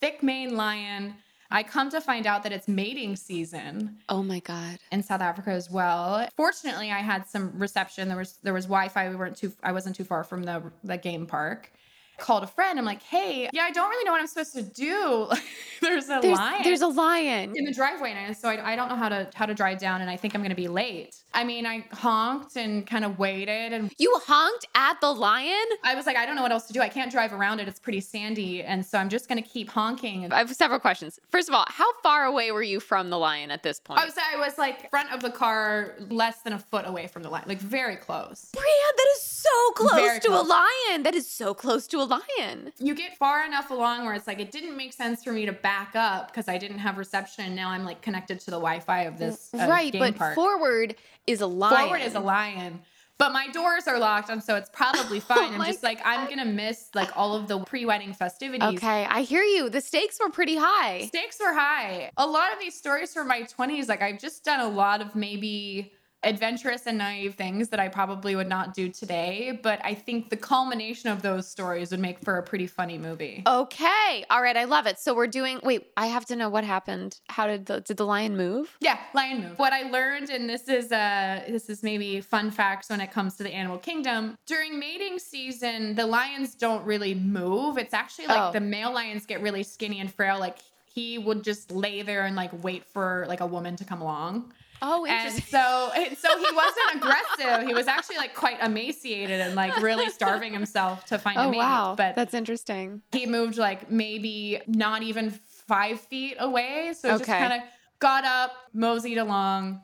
thick 0.00 0.22
mane 0.22 0.56
lion. 0.56 1.16
I 1.52 1.62
come 1.62 1.90
to 1.90 2.00
find 2.00 2.26
out 2.26 2.42
that 2.44 2.52
it's 2.52 2.66
mating 2.66 3.16
season 3.16 3.98
Oh 4.08 4.22
my 4.22 4.40
God. 4.40 4.78
in 4.90 5.02
South 5.02 5.20
Africa 5.20 5.50
as 5.50 5.70
well. 5.70 6.26
Fortunately, 6.36 6.90
I 6.90 7.00
had 7.00 7.26
some 7.28 7.52
reception. 7.58 8.08
There 8.08 8.16
was 8.16 8.38
there 8.42 8.54
was 8.54 8.64
Wi-Fi. 8.64 9.08
We 9.10 9.16
weren't 9.16 9.36
too. 9.36 9.52
I 9.62 9.72
wasn't 9.72 9.94
too 9.96 10.04
far 10.04 10.24
from 10.24 10.42
the 10.42 10.62
the 10.82 10.96
game 10.96 11.26
park. 11.26 11.70
Called 12.18 12.42
a 12.42 12.46
friend. 12.46 12.78
I'm 12.78 12.84
like, 12.84 13.02
hey, 13.02 13.48
yeah, 13.52 13.62
I 13.64 13.70
don't 13.70 13.88
really 13.90 14.04
know 14.04 14.12
what 14.12 14.20
I'm 14.20 14.26
supposed 14.26 14.54
to 14.54 14.62
do. 14.62 15.28
there's 15.80 16.08
a 16.08 16.20
There's, 16.22 16.38
lion 16.38 16.62
there's 16.62 16.80
a 16.82 16.86
lion. 16.86 17.52
in 17.56 17.64
the 17.64 17.72
driveway, 17.72 18.12
and 18.12 18.36
so 18.36 18.48
I, 18.48 18.72
I 18.72 18.76
don't 18.76 18.88
know 18.88 18.96
how 18.96 19.08
to 19.08 19.28
how 19.34 19.46
to 19.46 19.54
drive 19.54 19.78
down, 19.78 20.00
and 20.00 20.08
I 20.10 20.16
think 20.16 20.34
I'm 20.34 20.42
gonna 20.42 20.54
be 20.54 20.68
late. 20.68 21.16
I 21.34 21.44
mean, 21.44 21.66
I 21.66 21.84
honked 21.92 22.56
and 22.56 22.86
kind 22.86 23.04
of 23.04 23.18
waited, 23.18 23.72
and 23.72 23.92
You 23.98 24.14
honked 24.24 24.66
at 24.74 25.00
the 25.00 25.10
lion? 25.12 25.64
I 25.82 25.94
was 25.94 26.06
like, 26.06 26.16
I 26.16 26.26
don't 26.26 26.36
know 26.36 26.42
what 26.42 26.52
else 26.52 26.66
to 26.66 26.72
do. 26.72 26.80
I 26.80 26.88
can't 26.88 27.10
drive 27.10 27.32
around 27.32 27.60
it. 27.60 27.66
It's 27.68 27.80
pretty 27.80 28.00
sandy, 28.00 28.62
and 28.62 28.84
so 28.84 28.98
I'm 28.98 29.08
just 29.08 29.28
gonna 29.28 29.42
keep 29.42 29.68
honking. 29.70 30.30
I 30.32 30.38
have 30.38 30.54
several 30.54 30.78
questions. 30.78 31.18
First 31.30 31.48
of 31.48 31.54
all, 31.54 31.64
how 31.68 31.90
far 32.02 32.24
away 32.26 32.52
were 32.52 32.62
you 32.62 32.78
from 32.78 33.10
the 33.10 33.18
lion 33.18 33.50
at 33.50 33.62
this 33.62 33.80
point? 33.80 33.98
I 34.00 34.04
was 34.04 34.14
I 34.16 34.36
was 34.38 34.58
like 34.58 34.88
front 34.90 35.10
of 35.12 35.20
the 35.22 35.30
car, 35.30 35.94
less 36.10 36.42
than 36.42 36.52
a 36.52 36.58
foot 36.58 36.86
away 36.86 37.06
from 37.08 37.22
the 37.22 37.30
lion, 37.30 37.44
like 37.48 37.58
very 37.58 37.96
close. 37.96 38.50
Brianne, 38.54 38.96
that 38.96 39.06
is 39.16 39.22
so 39.22 39.70
close 39.74 39.92
Very 39.92 40.20
to 40.20 40.28
a 40.30 40.42
lion. 40.42 41.02
That 41.02 41.14
is 41.14 41.28
so 41.28 41.54
close 41.54 41.86
to 41.88 41.98
a 42.00 42.01
lion. 42.04 42.72
You 42.78 42.94
get 42.94 43.16
far 43.16 43.44
enough 43.44 43.70
along 43.70 44.04
where 44.04 44.14
it's 44.14 44.26
like 44.26 44.40
it 44.40 44.50
didn't 44.50 44.76
make 44.76 44.92
sense 44.92 45.22
for 45.22 45.32
me 45.32 45.46
to 45.46 45.52
back 45.52 45.94
up 45.94 46.28
because 46.28 46.48
I 46.48 46.58
didn't 46.58 46.78
have 46.78 46.98
reception. 46.98 47.44
And 47.44 47.56
Now 47.56 47.70
I'm 47.70 47.84
like 47.84 48.02
connected 48.02 48.40
to 48.40 48.46
the 48.46 48.58
Wi-Fi 48.58 49.02
of 49.02 49.18
this 49.18 49.50
uh, 49.54 49.66
right, 49.68 49.92
but 49.92 50.16
park. 50.16 50.34
forward 50.34 50.96
is 51.26 51.40
a 51.40 51.46
lion. 51.46 51.76
Forward 51.76 52.02
is 52.02 52.14
a 52.14 52.20
lion. 52.20 52.80
But 53.18 53.32
my 53.32 53.46
doors 53.48 53.86
are 53.86 54.00
locked, 54.00 54.30
and 54.30 54.42
so 54.42 54.56
it's 54.56 54.70
probably 54.70 55.20
fine. 55.32 55.52
I'm 55.52 55.58
my 55.58 55.68
just 55.68 55.82
like 55.82 56.00
I'm 56.04 56.28
gonna 56.28 56.44
miss 56.44 56.88
like 56.94 57.16
all 57.16 57.36
of 57.36 57.46
the 57.46 57.60
pre-wedding 57.60 58.14
festivities. 58.14 58.78
Okay, 58.78 59.06
I 59.08 59.22
hear 59.22 59.42
you. 59.44 59.70
The 59.70 59.80
stakes 59.80 60.18
were 60.20 60.30
pretty 60.30 60.56
high. 60.56 61.06
Stakes 61.06 61.38
were 61.38 61.52
high. 61.52 62.10
A 62.16 62.26
lot 62.26 62.52
of 62.52 62.58
these 62.58 62.76
stories 62.76 63.12
from 63.12 63.28
my 63.28 63.42
20s, 63.42 63.88
like 63.88 64.02
I've 64.02 64.18
just 64.18 64.44
done 64.44 64.60
a 64.60 64.68
lot 64.68 65.00
of 65.00 65.14
maybe 65.14 65.92
adventurous 66.24 66.86
and 66.86 66.98
naive 66.98 67.34
things 67.34 67.68
that 67.70 67.80
I 67.80 67.88
probably 67.88 68.36
would 68.36 68.48
not 68.48 68.74
do 68.74 68.88
today. 68.88 69.58
But 69.62 69.80
I 69.84 69.94
think 69.94 70.30
the 70.30 70.36
culmination 70.36 71.10
of 71.10 71.22
those 71.22 71.48
stories 71.48 71.90
would 71.90 72.00
make 72.00 72.20
for 72.20 72.36
a 72.38 72.42
pretty 72.42 72.66
funny 72.66 72.98
movie. 72.98 73.42
Okay. 73.46 74.24
All 74.30 74.42
right, 74.42 74.56
I 74.56 74.64
love 74.64 74.86
it. 74.86 74.98
So 74.98 75.14
we're 75.14 75.26
doing 75.26 75.60
wait, 75.62 75.88
I 75.96 76.06
have 76.06 76.24
to 76.26 76.36
know 76.36 76.48
what 76.48 76.64
happened. 76.64 77.18
How 77.28 77.46
did 77.46 77.66
the 77.66 77.80
did 77.80 77.96
the 77.96 78.06
lion 78.06 78.36
move? 78.36 78.76
Yeah, 78.80 78.98
lion 79.14 79.42
move. 79.42 79.58
What 79.58 79.72
I 79.72 79.82
learned, 79.90 80.30
and 80.30 80.48
this 80.48 80.68
is 80.68 80.92
uh 80.92 81.42
this 81.48 81.68
is 81.68 81.82
maybe 81.82 82.20
fun 82.20 82.50
facts 82.50 82.88
when 82.90 83.00
it 83.00 83.10
comes 83.10 83.36
to 83.36 83.42
the 83.42 83.52
animal 83.52 83.78
kingdom. 83.78 84.36
During 84.46 84.78
mating 84.78 85.18
season, 85.18 85.94
the 85.94 86.06
lions 86.06 86.54
don't 86.54 86.84
really 86.84 87.14
move. 87.14 87.78
It's 87.78 87.94
actually 87.94 88.26
like 88.28 88.40
Oh. 88.42 88.52
the 88.52 88.60
male 88.60 88.92
lions 88.92 89.26
get 89.26 89.40
really 89.42 89.62
skinny 89.62 90.00
and 90.00 90.12
frail. 90.12 90.38
Like 90.38 90.58
he 90.86 91.18
would 91.18 91.42
just 91.44 91.70
lay 91.70 92.02
there 92.02 92.24
and 92.26 92.36
like 92.36 92.50
wait 92.62 92.84
for 92.84 93.24
like 93.28 93.40
a 93.40 93.46
woman 93.46 93.76
to 93.76 93.84
come 93.84 94.00
along. 94.02 94.52
Oh, 94.84 95.04
and 95.06 95.14
interesting. 95.28 95.44
so 95.58 95.90
and 95.94 96.18
so 96.18 96.36
he 96.38 96.46
wasn't 96.54 96.96
aggressive 96.96 97.68
he 97.68 97.72
was 97.72 97.86
actually 97.86 98.16
like 98.16 98.34
quite 98.34 98.60
emaciated 98.60 99.40
and 99.40 99.54
like 99.54 99.80
really 99.80 100.08
starving 100.10 100.52
himself 100.52 101.04
to 101.06 101.18
find 101.18 101.38
a 101.38 101.42
Oh 101.44 101.50
mate 101.50 101.58
wow. 101.58 101.94
but 101.96 102.16
That's 102.16 102.34
interesting. 102.34 103.00
he 103.12 103.26
moved 103.26 103.58
like 103.58 103.90
maybe 103.90 104.60
not 104.66 105.02
even 105.04 105.30
five 105.68 106.00
feet 106.00 106.36
away 106.40 106.92
so 106.98 107.14
it 107.14 107.18
just 107.18 107.24
kind 107.30 107.52
of 107.52 107.60
got 108.00 108.24
up 108.24 108.50
moseyed 108.74 109.18
along 109.18 109.80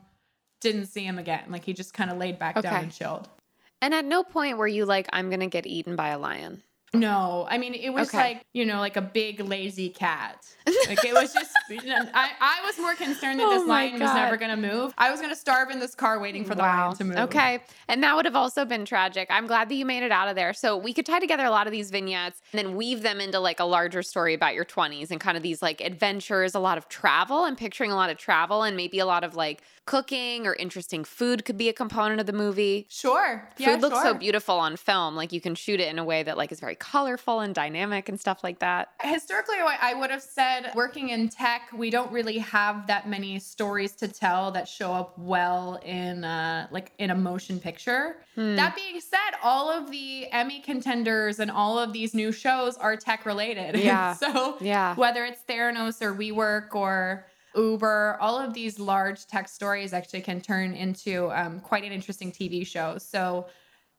didn't 0.59 0.87
see 0.87 1.05
him 1.05 1.17
again 1.17 1.43
like 1.49 1.63
he 1.63 1.71
just 1.73 1.93
kind 1.93 2.11
of 2.11 2.17
laid 2.17 2.37
back 2.37 2.61
down 2.61 2.83
and 2.83 2.91
chilled 2.91 3.29
And 3.81 3.93
at 3.93 4.03
no 4.03 4.23
point 4.23 4.57
were 4.57 4.67
you 4.67 4.85
like, 4.85 5.07
I'm 5.13 5.29
gonna 5.29 5.47
get 5.47 5.65
eaten 5.65 5.95
by 5.95 6.09
a 6.09 6.19
lion. 6.19 6.61
No, 6.93 7.45
I 7.49 7.57
mean 7.57 7.73
it 7.73 7.91
was 7.91 8.09
Okay. 8.09 8.17
like 8.17 8.45
you 8.53 8.65
know 8.65 8.79
like 8.79 8.97
a 8.97 9.01
big 9.01 9.39
lazy 9.41 9.89
cat. 9.89 10.45
Like 10.87 11.03
it 11.03 11.13
was 11.13 11.33
just. 11.33 11.51
I, 11.71 12.29
I 12.39 12.61
was 12.65 12.77
more 12.79 12.93
concerned 12.95 13.39
that 13.39 13.45
Oh 13.47 13.59
this 13.59 13.67
lion 13.67 13.93
was 13.93 14.13
never 14.13 14.37
going 14.37 14.49
to 14.51 14.57
move. 14.57 14.93
I 14.97 15.11
was 15.11 15.19
going 15.19 15.31
to 15.31 15.35
starve 15.35 15.69
in 15.69 15.79
this 15.79 15.93
car 15.95 16.19
waiting 16.19 16.43
for 16.45 16.55
the 16.55 16.61
lion 16.61 16.95
to 16.95 17.03
move. 17.03 17.17
Okay. 17.17 17.61
And 17.87 18.03
that 18.03 18.15
would 18.15 18.25
have 18.25 18.35
also 18.35 18.65
been 18.65 18.85
tragic. 18.85 19.27
I'm 19.31 19.45
glad 19.47 19.69
that 19.69 19.75
you 19.75 19.85
made 19.85 20.03
it 20.03 20.11
out 20.11 20.27
of 20.29 20.35
there. 20.35 20.53
So 20.53 20.77
we 20.77 20.93
could 20.93 21.05
tie 21.05 21.19
together 21.19 21.45
a 21.45 21.49
lot 21.51 21.67
of 21.67 21.71
these 21.71 21.89
vignettes 21.91 22.41
and 22.51 22.59
then 22.59 22.75
weave 22.75 23.01
them 23.03 23.19
into 23.19 23.39
like 23.39 23.59
a 23.59 23.65
larger 23.65 24.01
story 24.03 24.33
about 24.33 24.53
your 24.55 24.65
20s 24.65 25.11
and 25.11 25.19
kind 25.19 25.37
of 25.37 25.43
these 25.43 25.61
like 25.61 25.81
adventures, 25.81 26.55
a 26.55 26.59
lot 26.59 26.77
of 26.77 26.87
travel. 26.89 27.39
I'm 27.43 27.55
picturing 27.55 27.91
a 27.91 27.95
lot 27.95 28.09
of 28.09 28.17
travel 28.17 28.63
and 28.63 28.75
maybe 28.77 28.99
a 28.99 29.05
lot 29.05 29.23
of 29.23 29.35
like 29.35 29.61
cooking 29.89 30.45
or 30.45 30.53
interesting 30.53 31.03
food 31.03 31.43
could 31.45 31.57
be 31.57 31.67
a 31.67 31.73
component 31.73 32.19
of 32.19 32.27
the 32.27 32.33
movie. 32.33 32.85
Sure. 32.89 33.49
Food 33.55 33.63
Yeah, 33.63 33.75
looks 33.77 33.99
so 34.03 34.13
beautiful 34.13 34.55
on 34.59 34.75
film. 34.77 35.15
Like 35.15 35.31
you 35.33 35.41
can 35.41 35.55
shoot 35.55 35.79
it 35.79 35.87
in 35.87 35.97
a 35.97 36.03
way 36.03 36.21
that 36.21 36.37
like 36.37 36.51
is 36.51 36.59
very 36.59 36.75
colorful 36.75 37.39
and 37.39 37.55
dynamic 37.55 38.07
and 38.07 38.19
stuff 38.19 38.43
like 38.43 38.59
that. 38.59 38.89
Historically, 39.01 39.55
I 39.57 39.77
I 39.89 39.93
would 39.95 40.11
have 40.11 40.21
said 40.21 40.71
working 40.75 41.09
in 41.09 41.27
tech, 41.29 41.61
we 41.73 41.89
don't 41.89 42.11
really 42.11 42.37
have 42.37 42.85
that 42.85 43.09
many 43.09 43.39
stories 43.39 43.93
to 43.93 44.07
tell 44.07 44.51
that 44.51 44.67
show 44.67 44.93
up 44.93 45.17
well 45.17 45.79
in 45.83 46.23
uh, 46.23 46.67
like 46.69 46.91
in 46.99 47.09
a 47.09 47.15
motion 47.15 47.59
picture. 47.59 48.17
Hmm. 48.35 48.55
That 48.57 48.75
being 48.75 48.99
said, 49.01 49.31
all 49.41 49.71
of 49.71 49.89
the 49.89 50.31
Emmy 50.31 50.59
contenders 50.59 51.39
and 51.39 51.49
all 51.49 51.79
of 51.79 51.93
these 51.93 52.13
new 52.13 52.31
shows 52.31 52.77
are 52.77 52.95
tech 52.95 53.25
related. 53.25 53.75
Yeah. 53.89 54.13
so 54.13 54.57
Yeah. 54.61 54.93
whether 54.95 55.25
it's 55.25 55.41
Theranos 55.49 56.01
or 56.03 56.13
WeWork 56.13 56.75
or 56.75 57.25
Uber, 57.55 58.17
all 58.19 58.39
of 58.39 58.53
these 58.53 58.79
large 58.79 59.25
tech 59.25 59.47
stories 59.47 59.93
actually 59.93 60.21
can 60.21 60.41
turn 60.41 60.73
into 60.73 61.31
um, 61.31 61.59
quite 61.59 61.83
an 61.83 61.91
interesting 61.91 62.31
TV 62.31 62.65
show. 62.65 62.97
So 62.97 63.47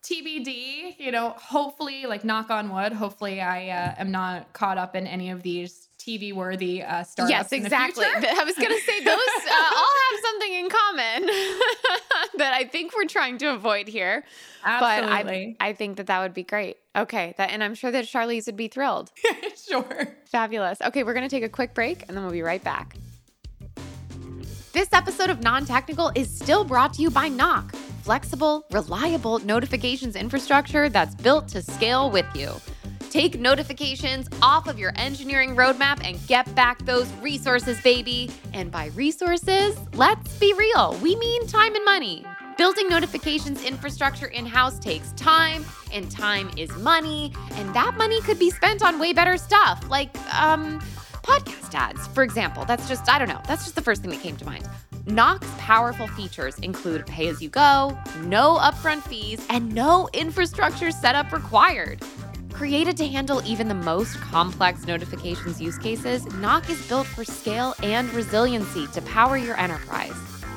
TBD, 0.02 0.98
you 0.98 1.12
know, 1.12 1.30
hopefully, 1.30 2.06
like 2.06 2.24
knock 2.24 2.50
on 2.50 2.72
wood, 2.72 2.92
hopefully 2.92 3.40
I 3.40 3.68
uh, 3.68 3.94
am 3.98 4.10
not 4.10 4.52
caught 4.52 4.78
up 4.78 4.96
in 4.96 5.06
any 5.06 5.30
of 5.30 5.42
these 5.42 5.88
TV 5.98 6.32
worthy 6.32 6.82
uh, 6.82 7.02
startups. 7.02 7.30
Yes, 7.30 7.52
exactly. 7.52 8.06
I 8.06 8.44
was 8.44 8.54
going 8.54 8.70
to 8.70 8.80
say 8.80 9.04
those 9.04 9.18
uh, 9.50 9.76
all 9.76 9.94
have 10.10 10.20
something 10.22 10.52
in 10.54 10.68
common 10.70 11.26
that 12.38 12.54
I 12.54 12.68
think 12.70 12.96
we're 12.96 13.04
trying 13.04 13.36
to 13.38 13.52
avoid 13.52 13.88
here. 13.88 14.24
Absolutely. 14.64 15.56
But 15.58 15.64
I, 15.64 15.68
I 15.68 15.72
think 15.74 15.98
that 15.98 16.06
that 16.06 16.20
would 16.20 16.32
be 16.32 16.44
great. 16.44 16.78
Okay, 16.96 17.34
that, 17.36 17.50
and 17.50 17.62
I'm 17.62 17.74
sure 17.74 17.90
that 17.90 18.06
Charlize 18.06 18.46
would 18.46 18.56
be 18.56 18.68
thrilled. 18.68 19.12
sure. 19.68 20.08
Fabulous. 20.24 20.80
Okay, 20.80 21.04
we're 21.04 21.14
going 21.14 21.28
to 21.28 21.34
take 21.34 21.44
a 21.44 21.48
quick 21.48 21.74
break 21.74 22.04
and 22.08 22.16
then 22.16 22.24
we'll 22.24 22.32
be 22.32 22.42
right 22.42 22.64
back. 22.64 22.96
This 24.72 24.88
episode 24.92 25.30
of 25.30 25.42
Non 25.42 25.64
Technical 25.64 26.12
is 26.14 26.32
still 26.32 26.62
brought 26.62 26.94
to 26.94 27.02
you 27.02 27.10
by 27.10 27.26
Knock, 27.26 27.74
flexible, 28.02 28.64
reliable 28.70 29.40
notifications 29.40 30.14
infrastructure 30.14 30.88
that's 30.88 31.16
built 31.16 31.48
to 31.48 31.60
scale 31.60 32.08
with 32.08 32.26
you. 32.36 32.52
Take 33.10 33.40
notifications 33.40 34.28
off 34.40 34.68
of 34.68 34.78
your 34.78 34.92
engineering 34.94 35.56
roadmap 35.56 36.06
and 36.08 36.24
get 36.28 36.54
back 36.54 36.84
those 36.84 37.12
resources, 37.14 37.80
baby. 37.80 38.30
And 38.52 38.70
by 38.70 38.86
resources, 38.94 39.76
let's 39.94 40.38
be 40.38 40.52
real, 40.54 40.96
we 41.02 41.16
mean 41.16 41.48
time 41.48 41.74
and 41.74 41.84
money. 41.84 42.24
Building 42.56 42.88
notifications 42.88 43.64
infrastructure 43.64 44.26
in 44.26 44.46
house 44.46 44.78
takes 44.78 45.10
time, 45.12 45.64
and 45.92 46.08
time 46.12 46.48
is 46.56 46.70
money, 46.76 47.32
and 47.54 47.74
that 47.74 47.96
money 47.96 48.20
could 48.20 48.38
be 48.38 48.50
spent 48.50 48.84
on 48.84 49.00
way 49.00 49.12
better 49.12 49.36
stuff, 49.36 49.82
like, 49.88 50.16
um, 50.32 50.80
podcast 51.22 51.74
ads, 51.74 52.06
for 52.08 52.22
example. 52.22 52.64
That's 52.64 52.88
just, 52.88 53.10
I 53.10 53.18
don't 53.18 53.28
know, 53.28 53.40
that's 53.46 53.64
just 53.64 53.74
the 53.74 53.82
first 53.82 54.02
thing 54.02 54.10
that 54.10 54.20
came 54.20 54.36
to 54.36 54.44
mind. 54.44 54.68
Knock's 55.06 55.48
powerful 55.58 56.06
features 56.08 56.58
include 56.58 57.06
pay 57.06 57.28
as 57.28 57.40
you 57.40 57.48
go, 57.48 57.98
no 58.22 58.58
upfront 58.60 59.02
fees, 59.02 59.44
and 59.48 59.74
no 59.74 60.08
infrastructure 60.12 60.90
setup 60.90 61.32
required. 61.32 62.02
Created 62.52 62.96
to 62.98 63.08
handle 63.08 63.40
even 63.46 63.68
the 63.68 63.74
most 63.74 64.20
complex 64.20 64.86
notifications 64.86 65.60
use 65.60 65.78
cases, 65.78 66.26
Knock 66.34 66.68
is 66.68 66.86
built 66.88 67.06
for 67.06 67.24
scale 67.24 67.74
and 67.82 68.12
resiliency 68.12 68.86
to 68.88 69.00
power 69.02 69.36
your 69.38 69.58
enterprise. 69.58 70.12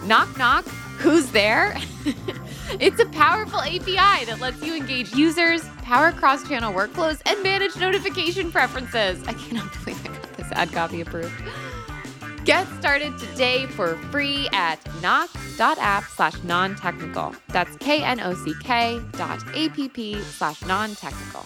Knock, 0.06 0.38
knock, 0.38 0.66
who's 0.98 1.32
there? 1.32 1.78
it's 2.80 3.00
a 3.00 3.06
powerful 3.06 3.60
API 3.60 4.26
that 4.26 4.40
lets 4.42 4.62
you 4.62 4.76
engage 4.76 5.14
users, 5.16 5.64
power 5.82 6.12
cross 6.12 6.46
channel 6.48 6.74
workflows, 6.74 7.22
and 7.26 7.42
manage 7.42 7.78
notification 7.78 8.52
preferences. 8.52 9.24
I 9.26 9.34
cannot 9.34 9.72
believe 9.86 10.06
I 10.06 10.33
got 10.54 10.68
this 10.68 10.74
ad 10.74 10.74
copy 10.74 11.02
approved. 11.02 11.44
Get 12.46 12.68
started 12.80 13.18
today 13.18 13.68
for 13.68 13.96
free 14.12 14.50
at 14.52 14.78
knock.app 15.02 16.04
slash 16.04 16.44
non-technical. 16.44 17.36
That's 17.50 17.76
K-N-O-C-K 17.78 19.00
dot 19.14 19.42
A-P-P 19.54 20.22
slash 20.22 20.62
non-technical. 20.66 21.46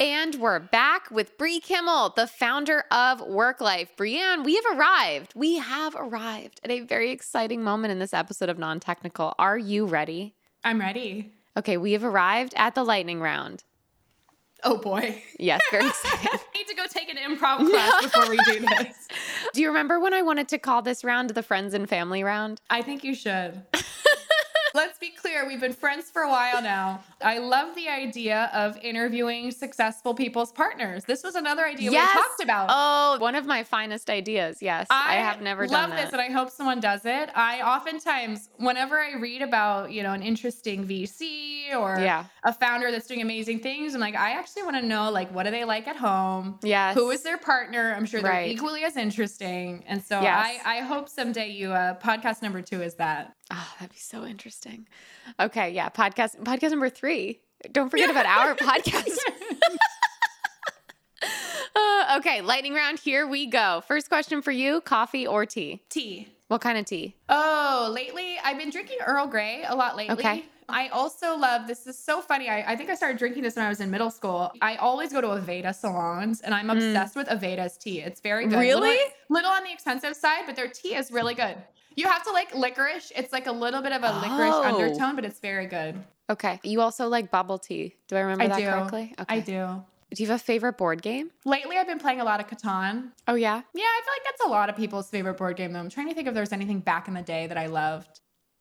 And 0.00 0.34
we're 0.34 0.58
back 0.58 1.10
with 1.10 1.38
Bree 1.38 1.60
Kimmel, 1.60 2.12
the 2.14 2.26
founder 2.26 2.80
of 2.90 3.20
WorkLife. 3.20 3.88
Brianne, 3.96 4.44
we 4.44 4.56
have 4.56 4.64
arrived. 4.76 5.32
We 5.34 5.56
have 5.58 5.94
arrived 5.96 6.60
at 6.62 6.70
a 6.70 6.80
very 6.80 7.10
exciting 7.10 7.62
moment 7.62 7.92
in 7.92 8.00
this 8.00 8.12
episode 8.12 8.48
of 8.50 8.58
Non-Technical. 8.58 9.34
Are 9.38 9.56
you 9.56 9.86
ready? 9.86 10.34
I'm 10.62 10.80
ready. 10.80 11.32
Okay, 11.56 11.76
we 11.78 11.92
have 11.92 12.04
arrived 12.04 12.52
at 12.56 12.74
the 12.74 12.82
lightning 12.82 13.20
round. 13.20 13.62
Oh 14.62 14.76
boy. 14.76 15.22
Yes, 15.38 15.60
very 15.70 15.86
exciting. 15.88 16.40
Need 16.64 16.76
to 16.76 16.76
go 16.76 16.86
take 16.88 17.10
an 17.10 17.16
improv 17.16 17.58
class 17.70 18.02
before 18.02 18.28
we 18.30 18.38
do 18.38 18.60
this. 18.60 19.08
Do 19.52 19.60
you 19.60 19.68
remember 19.68 20.00
when 20.00 20.14
I 20.14 20.22
wanted 20.22 20.48
to 20.48 20.58
call 20.58 20.82
this 20.82 21.04
round 21.04 21.30
the 21.30 21.42
friends 21.42 21.74
and 21.74 21.88
family 21.88 22.22
round? 22.22 22.60
I 22.70 22.80
think 22.80 23.04
you 23.04 23.14
should. 23.14 23.62
Let's 24.74 24.98
be 24.98 25.10
clear, 25.34 25.46
we've 25.48 25.60
been 25.60 25.72
friends 25.72 26.10
for 26.10 26.22
a 26.22 26.28
while 26.28 26.62
now. 26.62 27.02
I 27.20 27.38
love 27.38 27.74
the 27.74 27.88
idea 27.88 28.50
of 28.54 28.76
interviewing 28.82 29.50
successful 29.50 30.14
people's 30.14 30.52
partners. 30.52 31.04
This 31.04 31.22
was 31.24 31.34
another 31.34 31.64
idea 31.66 31.90
Yes. 31.90 32.14
we 32.14 32.20
talked 32.22 32.42
about. 32.42 32.66
Oh, 32.70 33.18
one 33.20 33.34
of 33.34 33.44
my 33.46 33.64
finest 33.64 34.10
ideas. 34.10 34.58
Yes, 34.60 34.86
I, 34.90 35.14
have 35.16 35.40
never 35.42 35.62
love 35.62 35.70
done 35.70 35.90
that. 35.90 36.04
this, 36.04 36.12
and 36.12 36.20
I 36.20 36.30
hope 36.30 36.50
someone 36.50 36.78
does 36.80 37.04
it. 37.04 37.30
I 37.34 37.62
oftentimes, 37.62 38.48
whenever 38.58 39.00
I 39.00 39.14
read 39.16 39.42
about 39.42 39.90
you 39.90 40.02
know 40.02 40.12
an 40.12 40.22
interesting 40.22 40.84
VC 40.86 41.74
or 41.76 41.98
Yeah. 41.98 42.24
a 42.44 42.52
founder 42.52 42.90
that's 42.92 43.06
doing 43.06 43.22
amazing 43.22 43.60
things, 43.60 43.94
I'm 43.94 44.00
like, 44.00 44.14
I 44.16 44.32
actually 44.32 44.62
want 44.62 44.76
to 44.76 44.82
know 44.86 45.10
like 45.10 45.32
what 45.34 45.46
are 45.46 45.50
they 45.50 45.64
like 45.64 45.88
at 45.88 45.96
home? 45.96 46.58
Yes. 46.62 46.94
Who 46.94 47.10
is 47.10 47.22
their 47.22 47.38
partner? 47.38 47.94
I'm 47.96 48.06
sure 48.06 48.20
they're 48.22 48.30
Right. 48.30 48.50
equally 48.50 48.84
as 48.84 48.96
interesting. 48.96 49.84
And 49.88 50.02
so 50.02 50.20
Yes. 50.20 50.60
I, 50.64 50.78
I 50.78 50.80
hope 50.80 51.08
someday 51.08 51.50
you 51.50 51.72
uh, 51.72 51.98
podcast 51.98 52.42
number 52.42 52.62
two 52.62 52.82
is 52.82 52.94
that. 52.96 53.34
Oh, 53.50 53.74
that'd 53.78 53.92
be 53.92 53.98
so 53.98 54.24
interesting. 54.24 54.86
Okay, 55.40 55.70
yeah, 55.70 55.88
podcast 55.88 56.38
podcast 56.40 56.70
number 56.70 56.88
three. 56.90 57.40
Don't 57.72 57.88
forget 57.88 58.10
about 58.10 58.26
our 58.26 58.54
podcast. 58.54 59.16
Uh, 61.74 62.16
okay, 62.18 62.40
lightning 62.40 62.74
round. 62.74 62.98
Here 62.98 63.26
we 63.26 63.46
go. 63.46 63.82
First 63.86 64.08
question 64.08 64.42
for 64.42 64.52
you: 64.52 64.80
coffee 64.80 65.26
or 65.26 65.46
tea? 65.46 65.82
Tea. 65.88 66.28
What 66.48 66.60
kind 66.60 66.78
of 66.78 66.84
tea? 66.84 67.16
Oh, 67.28 67.90
lately 67.92 68.36
I've 68.44 68.58
been 68.58 68.70
drinking 68.70 68.98
Earl 69.04 69.26
Grey 69.26 69.64
a 69.66 69.74
lot 69.74 69.96
lately. 69.96 70.14
Okay. 70.14 70.44
I 70.68 70.88
also 70.88 71.36
love 71.36 71.66
this 71.66 71.86
is 71.86 71.98
so 71.98 72.20
funny. 72.20 72.48
I, 72.48 72.72
I 72.72 72.76
think 72.76 72.90
I 72.90 72.94
started 72.94 73.18
drinking 73.18 73.42
this 73.42 73.56
when 73.56 73.66
I 73.66 73.68
was 73.68 73.80
in 73.80 73.90
middle 73.90 74.10
school. 74.10 74.50
I 74.62 74.76
always 74.76 75.12
go 75.12 75.20
to 75.20 75.26
Aveda 75.28 75.74
salons 75.74 76.40
and 76.40 76.54
I'm 76.54 76.70
obsessed 76.70 77.16
with 77.16 77.28
Aveda's 77.28 77.76
tea. 77.76 78.00
It's 78.00 78.20
very 78.20 78.46
good. 78.46 78.56
Mm. 78.56 78.60
Really? 78.60 78.88
Little, 78.90 79.06
little 79.28 79.50
on 79.50 79.64
the 79.64 79.72
expensive 79.72 80.16
side, 80.16 80.44
but 80.46 80.56
their 80.56 80.68
tea 80.68 80.94
is 80.94 81.10
really 81.10 81.34
good. 81.34 81.56
You 81.96 82.06
have 82.08 82.22
to 82.24 82.32
like 82.32 82.54
licorice. 82.54 83.12
It's 83.16 83.32
like 83.32 83.46
a 83.46 83.52
little 83.52 83.82
bit 83.82 83.92
of 83.92 84.02
a 84.02 84.12
licorice 84.20 84.52
Oh. 84.54 84.62
undertone, 84.64 85.14
but 85.16 85.24
it's 85.24 85.40
very 85.40 85.66
good. 85.66 86.02
Okay, 86.30 86.58
you 86.62 86.80
also 86.80 87.08
like 87.08 87.30
bubble 87.30 87.58
tea. 87.58 87.94
Do 88.08 88.16
I 88.16 88.20
remember 88.20 88.44
I 88.44 88.48
that 88.48 88.58
do. 88.58 88.64
correctly? 88.66 89.14
I 89.28 89.40
do. 89.40 89.82
Do 90.14 90.22
you 90.22 90.28
have 90.28 90.40
a 90.40 90.42
favorite 90.42 90.78
board 90.78 91.02
game? 91.02 91.30
Lately 91.44 91.76
I've 91.76 91.86
been 91.88 91.98
playing 91.98 92.20
a 92.20 92.24
lot 92.24 92.40
of 92.40 92.46
Catan. 92.46 93.10
Oh 93.28 93.34
yeah. 93.34 93.56
Yeah, 93.74 93.82
I 93.84 94.00
feel 94.04 94.12
like 94.14 94.24
that's 94.24 94.44
a 94.46 94.48
lot 94.48 94.68
of 94.70 94.76
people's 94.76 95.10
favorite 95.10 95.36
board 95.36 95.56
game 95.56 95.72
though. 95.72 95.80
I'm 95.80 95.90
trying 95.90 96.08
to 96.08 96.14
think 96.14 96.28
if 96.28 96.34
there's 96.34 96.52
anything 96.52 96.80
back 96.80 97.08
in 97.08 97.14
the 97.14 97.22
day 97.22 97.46
that 97.48 97.58
I 97.58 97.66
loved. 97.66 98.20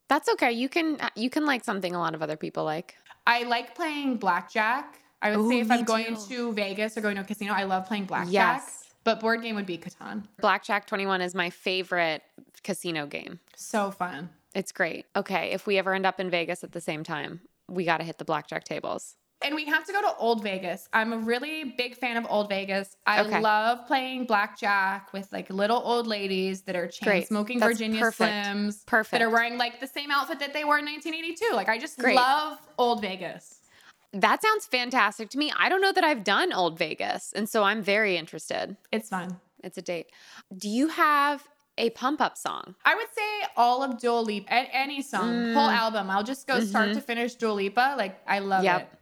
That's 0.09 0.27
okay. 0.29 0.51
You 0.51 0.67
can 0.67 0.99
uh, 0.99 1.09
you 1.15 1.29
can 1.29 1.45
like 1.45 1.63
something 1.63 1.93
a 1.95 1.99
lot 1.99 2.15
of 2.15 2.21
other 2.21 2.35
people 2.37 2.63
like. 2.65 2.95
I 3.25 3.43
like 3.43 3.75
playing 3.75 4.17
blackjack. 4.17 4.99
I 5.21 5.37
would 5.37 5.47
say 5.47 5.59
if 5.61 5.71
I'm 5.71 5.85
going 5.85 6.17
too. 6.17 6.49
to 6.49 6.53
Vegas 6.53 6.97
or 6.97 7.01
going 7.01 7.15
to 7.15 7.21
a 7.21 7.23
casino, 7.25 7.53
I 7.53 7.63
love 7.63 7.87
playing 7.87 8.05
blackjack. 8.05 8.33
Yes. 8.33 8.79
But 9.05 9.19
board 9.21 9.41
game 9.41 9.55
would 9.55 9.65
be 9.65 9.77
Catan. 9.77 10.23
Blackjack 10.41 10.85
21 10.87 11.21
is 11.21 11.33
my 11.35 11.49
favorite 11.49 12.23
casino 12.63 13.05
game. 13.05 13.39
So 13.55 13.91
fun. 13.91 14.29
It's 14.55 14.71
great. 14.71 15.05
Okay, 15.15 15.51
if 15.51 15.65
we 15.65 15.77
ever 15.77 15.93
end 15.93 16.05
up 16.05 16.19
in 16.19 16.29
Vegas 16.29 16.63
at 16.63 16.71
the 16.71 16.81
same 16.81 17.03
time, 17.03 17.41
we 17.67 17.85
got 17.85 17.97
to 17.97 18.03
hit 18.03 18.17
the 18.17 18.25
blackjack 18.25 18.63
tables. 18.63 19.15
And 19.41 19.55
we 19.55 19.65
have 19.65 19.85
to 19.87 19.91
go 19.91 20.01
to 20.01 20.15
Old 20.19 20.41
Vegas. 20.41 20.87
I'm 20.93 21.11
a 21.11 21.17
really 21.17 21.65
big 21.77 21.97
fan 21.97 22.15
of 22.15 22.25
Old 22.29 22.47
Vegas. 22.47 22.95
I 23.05 23.21
Okay. 23.21 23.41
love 23.41 23.85
playing 23.87 24.25
blackjack 24.25 25.11
with 25.11 25.29
like 25.33 25.49
little 25.49 25.81
old 25.83 26.07
ladies 26.07 26.61
that 26.61 26.77
are 26.77 26.87
chain 26.87 27.07
Great. 27.07 27.27
smoking 27.27 27.59
That's 27.59 27.73
Virginia 27.73 27.99
perfect. 27.99 28.31
Slims. 28.31 28.85
Perfect. 28.85 29.11
That 29.11 29.21
are 29.21 29.29
wearing 29.29 29.57
like 29.57 29.81
the 29.81 29.87
same 29.87 30.11
outfit 30.11 30.39
that 30.39 30.53
they 30.53 30.63
wore 30.63 30.79
in 30.79 30.85
1982. 30.85 31.53
Like 31.55 31.67
I 31.67 31.77
just 31.77 31.97
Great. 31.99 32.15
love 32.15 32.57
Old 32.77 33.01
Vegas. 33.01 33.59
That 34.13 34.41
sounds 34.41 34.65
fantastic 34.65 35.29
to 35.31 35.37
me. 35.37 35.51
I 35.57 35.67
don't 35.67 35.81
know 35.81 35.91
that 35.91 36.03
I've 36.03 36.23
done 36.23 36.53
Old 36.53 36.77
Vegas, 36.77 37.33
and 37.33 37.49
so 37.49 37.63
I'm 37.63 37.81
very 37.81 38.15
interested. 38.15 38.77
It's 38.91 39.09
fun. 39.09 39.39
It's 39.63 39.77
a 39.77 39.81
date. 39.81 40.07
Do 40.55 40.69
you 40.69 40.87
have 40.89 41.49
a 41.77 41.89
pump 41.91 42.21
up 42.21 42.37
song? 42.37 42.75
I 42.85 42.95
would 42.95 43.07
say 43.15 43.47
all 43.57 43.83
of 43.83 43.99
Dua 43.99 44.19
Lipa, 44.19 44.51
any 44.53 45.01
song, 45.01 45.29
Mm. 45.33 45.53
whole 45.53 45.69
album. 45.69 46.09
I'll 46.09 46.23
just 46.23 46.45
go 46.47 46.59
start 46.59 46.89
Mhm. 46.89 46.93
to 46.95 47.01
finish 47.01 47.35
Dua 47.35 47.51
Lipa. 47.53 47.95
Like 47.97 48.21
I 48.27 48.39
love 48.39 48.63
Yep. 48.63 48.81
it. 48.81 48.99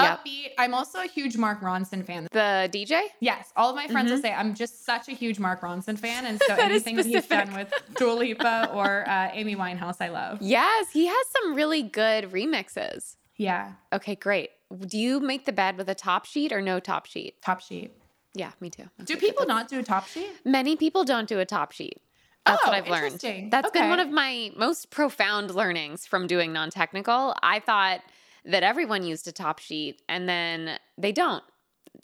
Yep. 0.00 0.24
Upbeat. 0.24 0.48
I'm 0.56 0.72
also 0.72 1.00
a 1.00 1.06
huge 1.06 1.36
Mark 1.36 1.60
Ronson 1.60 2.02
fan. 2.06 2.26
The 2.32 2.66
DJ? 2.72 3.08
Yes, 3.20 3.52
all 3.56 3.68
of 3.70 3.76
my 3.76 3.88
friends 3.88 4.10
will 4.10 4.18
Mhm. 4.18 4.22
say 4.22 4.32
I'm 4.32 4.54
just 4.54 4.86
such 4.86 5.08
a 5.08 5.12
huge 5.12 5.38
Mark 5.38 5.60
Ronson 5.60 5.98
fan, 5.98 6.24
and 6.24 6.40
so 6.46 6.54
anything 6.54 6.96
that 6.96 7.04
he's 7.06 7.26
done 7.26 7.52
with 7.52 7.70
Dua 7.96 8.12
Lipa 8.14 8.70
or 8.72 9.06
uh, 9.08 9.30
Amy 9.34 9.54
Winehouse, 9.54 9.96
I 10.00 10.08
love. 10.08 10.38
Yes, 10.40 10.92
he 10.92 11.06
has 11.06 11.26
some 11.36 11.54
really 11.54 11.82
good 11.82 12.30
remixes. 12.32 13.16
Yeah, 13.36 13.72
Okay, 13.92 14.14
great. 14.14 14.50
Do 14.86 14.96
you 14.96 15.20
make 15.20 15.44
the 15.44 15.52
bed 15.52 15.76
with 15.76 15.88
a 15.90 15.94
top 15.94 16.24
sheet 16.24 16.52
or 16.52 16.62
no 16.62 16.80
top 16.80 17.04
sheet? 17.06 17.42
top 17.42 17.60
sheet. 17.60 17.92
Yeah, 18.34 18.52
me 18.60 18.70
too. 18.70 18.88
Do 19.04 19.16
people 19.18 19.44
not 19.44 19.68
do 19.68 19.78
a 19.78 19.82
top 19.82 20.06
sheet? 20.06 20.30
Many 20.46 20.74
people 20.76 21.04
don't 21.04 21.28
do 21.28 21.38
a 21.38 21.44
top 21.44 21.70
sheet. 21.72 22.00
That's 22.44 22.66
what 22.66 22.74
Oh, 22.74 22.76
I've 22.76 22.88
learned. 22.88 23.50
That's 23.50 23.70
been 23.70 23.88
one 23.88 24.00
of 24.00 24.10
my 24.10 24.50
most 24.56 24.90
profound 24.90 25.54
learnings 25.54 26.06
from 26.06 26.26
doing 26.26 26.52
non 26.52 26.70
technical. 26.70 27.34
I 27.42 27.60
thought 27.60 28.00
that 28.44 28.62
everyone 28.62 29.04
used 29.04 29.28
a 29.28 29.32
top 29.32 29.58
sheet 29.60 30.02
and 30.08 30.28
then 30.28 30.78
they 30.98 31.12
don't. 31.12 31.44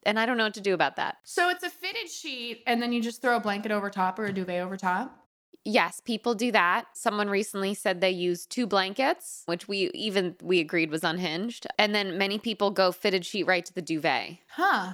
And 0.04 0.18
I 0.20 0.26
don't 0.26 0.36
know 0.36 0.44
what 0.44 0.54
to 0.54 0.60
do 0.60 0.74
about 0.74 0.96
that. 0.96 1.16
So 1.24 1.48
it's 1.48 1.64
a 1.64 1.70
fitted 1.70 2.08
sheet, 2.10 2.62
and 2.66 2.80
then 2.80 2.92
you 2.92 3.02
just 3.02 3.20
throw 3.22 3.36
a 3.36 3.40
blanket 3.40 3.72
over 3.72 3.90
top 3.90 4.18
or 4.18 4.26
a 4.26 4.32
duvet 4.32 4.60
over 4.62 4.76
top. 4.76 5.24
Yes, 5.64 6.00
people 6.00 6.34
do 6.34 6.52
that. 6.52 6.86
Someone 6.94 7.28
recently 7.28 7.74
said 7.74 8.00
they 8.00 8.10
use 8.10 8.46
two 8.46 8.66
blankets, 8.66 9.42
which 9.46 9.66
we 9.66 9.90
even 9.92 10.36
we 10.42 10.60
agreed 10.60 10.90
was 10.90 11.02
unhinged. 11.04 11.66
And 11.78 11.94
then 11.94 12.16
many 12.16 12.38
people 12.38 12.70
go 12.70 12.92
fitted 12.92 13.26
sheet 13.26 13.44
right 13.46 13.64
to 13.66 13.74
the 13.74 13.82
duvet. 13.82 14.38
Huh. 14.50 14.92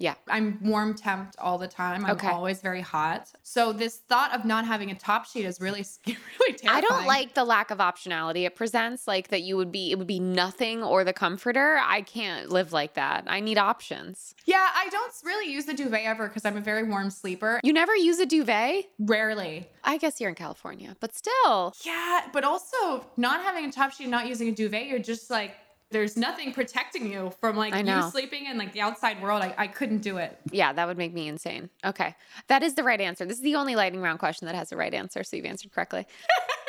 Yeah. 0.00 0.14
I'm 0.28 0.58
warm 0.62 0.94
temped 0.96 1.34
all 1.38 1.58
the 1.58 1.68
time. 1.68 2.06
I'm 2.06 2.12
Okay. 2.12 2.26
always 2.28 2.60
very 2.62 2.80
hot. 2.80 3.30
So 3.42 3.72
this 3.72 3.98
thought 4.08 4.34
of 4.34 4.46
not 4.46 4.64
having 4.64 4.90
a 4.90 4.94
top 4.94 5.26
sheet 5.26 5.44
is 5.44 5.60
really, 5.60 5.84
really 6.06 6.54
terrifying. 6.56 6.68
I 6.68 6.80
don't 6.80 7.06
like 7.06 7.34
the 7.34 7.44
lack 7.44 7.70
of 7.70 7.78
optionality 7.78 8.46
it 8.46 8.56
presents, 8.56 9.06
like 9.06 9.28
that 9.28 9.42
you 9.42 9.58
would 9.58 9.70
be 9.70 9.92
it 9.92 9.98
would 9.98 10.06
be 10.06 10.18
nothing 10.18 10.82
or 10.82 11.04
the 11.04 11.12
comforter. 11.12 11.78
I 11.84 12.00
can't 12.00 12.48
live 12.48 12.72
like 12.72 12.94
that. 12.94 13.24
I 13.26 13.40
need 13.40 13.58
options. 13.58 14.34
Yeah, 14.46 14.66
I 14.74 14.88
don't 14.88 15.12
really 15.22 15.52
use 15.52 15.66
the 15.66 15.74
duvet 15.74 16.02
ever 16.04 16.28
because 16.28 16.46
I'm 16.46 16.56
a 16.56 16.60
very 16.62 16.82
warm 16.82 17.10
sleeper. 17.10 17.60
You 17.62 17.74
never 17.74 17.94
use 17.94 18.18
a 18.18 18.26
duvet? 18.26 18.86
Rarely. 18.98 19.68
I 19.84 19.98
guess 19.98 20.18
you're 20.18 20.30
in 20.30 20.34
California, 20.34 20.96
but 21.00 21.14
still. 21.14 21.74
Yeah, 21.84 22.22
but 22.32 22.42
also 22.44 23.04
not 23.18 23.42
having 23.44 23.66
a 23.66 23.70
top 23.72 23.92
sheet, 23.92 24.08
not 24.08 24.26
using 24.26 24.48
a 24.48 24.52
duvet, 24.52 24.86
you're 24.86 24.98
just 24.98 25.28
like 25.30 25.56
there's 25.90 26.16
nothing 26.16 26.52
protecting 26.52 27.10
you 27.10 27.32
from 27.40 27.56
like 27.56 27.74
you 27.74 28.10
sleeping 28.10 28.46
in 28.46 28.56
like 28.58 28.72
the 28.72 28.80
outside 28.80 29.20
world. 29.22 29.42
I, 29.42 29.54
I 29.58 29.66
couldn't 29.66 29.98
do 29.98 30.18
it. 30.18 30.38
Yeah, 30.52 30.72
that 30.72 30.86
would 30.86 30.98
make 30.98 31.12
me 31.12 31.28
insane. 31.28 31.68
Okay. 31.84 32.14
That 32.46 32.62
is 32.62 32.74
the 32.74 32.84
right 32.84 33.00
answer. 33.00 33.24
This 33.24 33.38
is 33.38 33.42
the 33.42 33.56
only 33.56 33.74
lightning 33.74 34.00
round 34.00 34.18
question 34.18 34.46
that 34.46 34.54
has 34.54 34.70
the 34.70 34.76
right 34.76 34.94
answer, 34.94 35.24
so 35.24 35.36
you've 35.36 35.46
answered 35.46 35.72
correctly. 35.72 36.06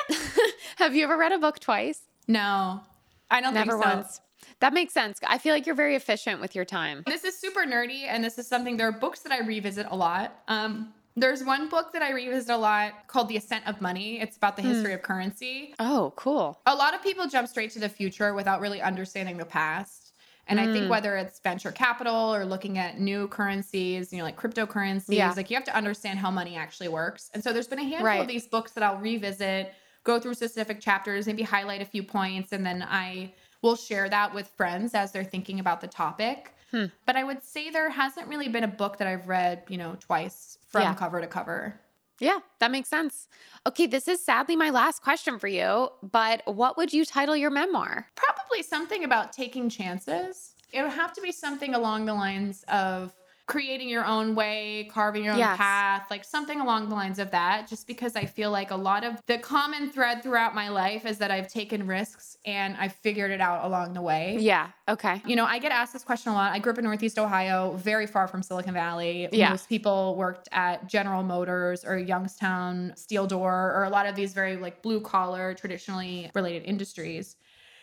Have 0.78 0.96
you 0.96 1.04
ever 1.04 1.18
read 1.18 1.32
a 1.32 1.38
book 1.38 1.60
twice? 1.60 2.02
No, 2.28 2.82
I 3.30 3.42
don't 3.42 3.54
Never 3.54 3.74
think 3.74 3.84
so. 3.84 3.90
once. 3.96 4.22
That 4.60 4.74
makes 4.74 4.94
sense. 4.94 5.20
I 5.26 5.38
feel 5.38 5.54
like 5.54 5.66
you're 5.66 5.76
very 5.76 5.96
efficient 5.96 6.42
with 6.42 6.56
your 6.56 6.66
time. 6.66 7.04
This 7.06 7.24
is 7.24 7.38
super 7.38 7.62
nerdy, 7.62 8.06
and 8.08 8.24
this 8.24 8.38
is 8.38 8.48
something. 8.48 8.78
There 8.78 8.88
are 8.88 8.92
books 8.92 9.20
that 9.22 9.32
I 9.32 9.40
revisit 9.40 9.88
a 9.90 9.96
lot. 9.96 10.42
Um, 10.48 10.94
there's 11.16 11.44
one 11.44 11.68
book 11.70 11.92
that 11.94 12.02
I 12.02 12.12
revisit 12.12 12.50
a 12.50 12.58
lot 12.58 13.08
called 13.08 13.28
The 13.30 13.38
Ascent 13.38 13.68
of 13.68 13.82
Money. 13.82 14.20
It's 14.22 14.38
about 14.38 14.56
the 14.56 14.62
history 14.62 14.94
of 14.94 15.02
currency. 15.02 15.74
Oh, 15.80 16.14
cool. 16.16 16.60
A 16.66 16.76
lot 16.76 16.94
of 16.94 17.04
people 17.04 17.28
jump 17.28 17.48
straight 17.48 17.72
to 17.72 17.80
the 17.80 17.90
future 17.90 18.34
without 18.34 18.62
really 18.62 18.82
understanding 18.82 19.38
the 19.38 19.46
past. 19.46 20.14
And 20.48 20.60
I 20.60 20.66
think 20.72 20.86
Mm. 20.86 20.90
whether 20.90 21.16
it's 21.18 21.40
venture 21.40 21.72
capital 21.72 22.34
or 22.34 22.44
looking 22.46 22.78
at 22.78 23.00
new 23.00 23.28
currencies, 23.28 24.12
you 24.12 24.18
know, 24.18 24.24
like 24.24 24.36
cryptocurrencies, 24.38 25.10
Yeah. 25.16 25.34
like 25.38 25.50
you 25.50 25.56
have 25.56 25.64
to 25.66 25.76
understand 25.76 26.18
how 26.20 26.32
money 26.32 26.56
actually 26.58 26.88
works. 26.90 27.30
And 27.34 27.44
so 27.44 27.54
there's 27.54 27.68
been 27.68 27.80
a 27.80 27.84
handful 27.84 28.06
Right. 28.06 28.22
of 28.22 28.28
these 28.28 28.48
books 28.48 28.72
that 28.72 28.84
I'll 28.84 28.98
revisit, 28.98 29.74
go 30.04 30.20
through 30.20 30.34
specific 30.34 30.82
chapters, 30.82 31.28
maybe 31.28 31.44
highlight 31.44 31.82
a 31.82 31.86
few 31.86 32.04
points, 32.04 32.52
and 32.54 32.66
then 32.66 32.82
I 32.90 33.34
will 33.62 33.76
share 33.76 34.10
that 34.10 34.34
with 34.34 34.48
friends 34.58 34.96
as 34.96 35.12
they're 35.12 35.24
thinking 35.24 35.60
about 35.60 35.80
the 35.82 35.88
topic. 35.88 36.54
Hmm. 36.72 36.86
But 37.06 37.16
I 37.18 37.24
would 37.24 37.44
say 37.44 37.70
there 37.70 37.90
hasn't 37.90 38.28
really 38.28 38.48
been 38.48 38.64
a 38.64 38.68
book 38.68 38.98
that 38.98 39.08
I've 39.08 39.28
read, 39.28 39.64
you 39.68 39.78
know, 39.78 39.98
twice 40.00 40.58
from 40.70 40.82
Yeah. 40.84 40.94
cover 40.94 41.22
to 41.22 41.28
cover. 41.28 41.80
Yeah, 42.20 42.40
that 42.60 42.72
makes 42.72 42.88
sense. 42.88 43.28
Okay, 43.68 43.88
this 43.88 44.08
is 44.08 44.24
sadly 44.24 44.56
my 44.56 44.70
last 44.70 45.02
question 45.02 45.40
for 45.40 45.48
you, 45.48 45.90
but 46.04 46.44
what 46.46 46.78
would 46.78 46.94
you 46.94 47.04
title 47.04 47.36
your 47.36 47.50
memoir? 47.50 48.08
Probably 48.16 48.62
something 48.62 49.04
about 49.04 49.34
taking 49.34 49.70
chances. 49.70 50.54
It 50.72 50.84
would 50.84 50.92
have 50.92 51.14
to 51.14 51.22
be 51.22 51.32
something 51.32 51.74
along 51.74 52.06
the 52.06 52.14
lines 52.14 52.64
of 52.68 53.12
creating 53.52 53.90
your 53.90 54.06
own 54.06 54.34
way, 54.34 54.88
carving 54.92 55.24
your 55.26 55.34
own 55.34 55.40
Yes. 55.40 55.58
path, 55.58 56.08
like 56.10 56.24
something 56.24 56.62
along 56.62 56.88
the 56.90 56.96
lines 56.96 57.20
of 57.20 57.32
that. 57.32 57.68
Just 57.68 57.86
because 57.86 58.16
I 58.16 58.26
feel 58.26 58.50
like 58.50 58.72
a 58.72 58.76
lot 58.76 59.04
of 59.04 59.22
the 59.28 59.38
common 59.38 59.92
thread 59.92 60.24
throughout 60.24 60.56
my 60.56 60.70
life 60.70 61.06
is 61.06 61.18
that 61.18 61.32
I've 61.32 61.48
taken 61.50 61.86
risks 61.86 62.38
and 62.46 62.78
I've 62.78 62.94
figured 62.94 63.30
it 63.32 63.42
out 63.42 63.66
along 63.66 63.94
the 63.94 64.02
way. 64.02 64.38
Yeah, 64.40 64.70
okay. 64.88 65.22
You 65.26 65.36
know, 65.36 65.46
I 65.46 65.60
get 65.60 65.72
asked 65.72 65.92
this 65.94 66.04
question 66.04 66.32
a 66.32 66.36
lot. 66.36 66.54
I 66.54 66.60
grew 66.60 66.72
up 66.72 66.78
in 66.80 66.86
Northeast 66.86 67.20
Ohio, 67.20 67.74
very 67.76 68.08
far 68.08 68.28
from 68.28 68.42
Silicon 68.42 68.74
Valley. 68.74 69.28
Yeah. 69.34 69.50
Most 69.50 69.68
people 69.68 70.16
worked 70.16 70.48
at 70.54 70.88
General 70.88 71.22
Motors 71.22 71.84
or 71.84 71.98
Youngstown 71.98 72.94
Steel 72.96 73.28
Door 73.28 73.74
or 73.76 73.84
a 73.84 73.90
lot 73.90 74.06
of 74.06 74.16
these 74.16 74.34
very 74.34 74.56
like 74.56 74.82
blue 74.82 75.02
collar, 75.02 75.54
traditionally 75.54 76.32
related 76.34 76.64
industries. 76.64 77.36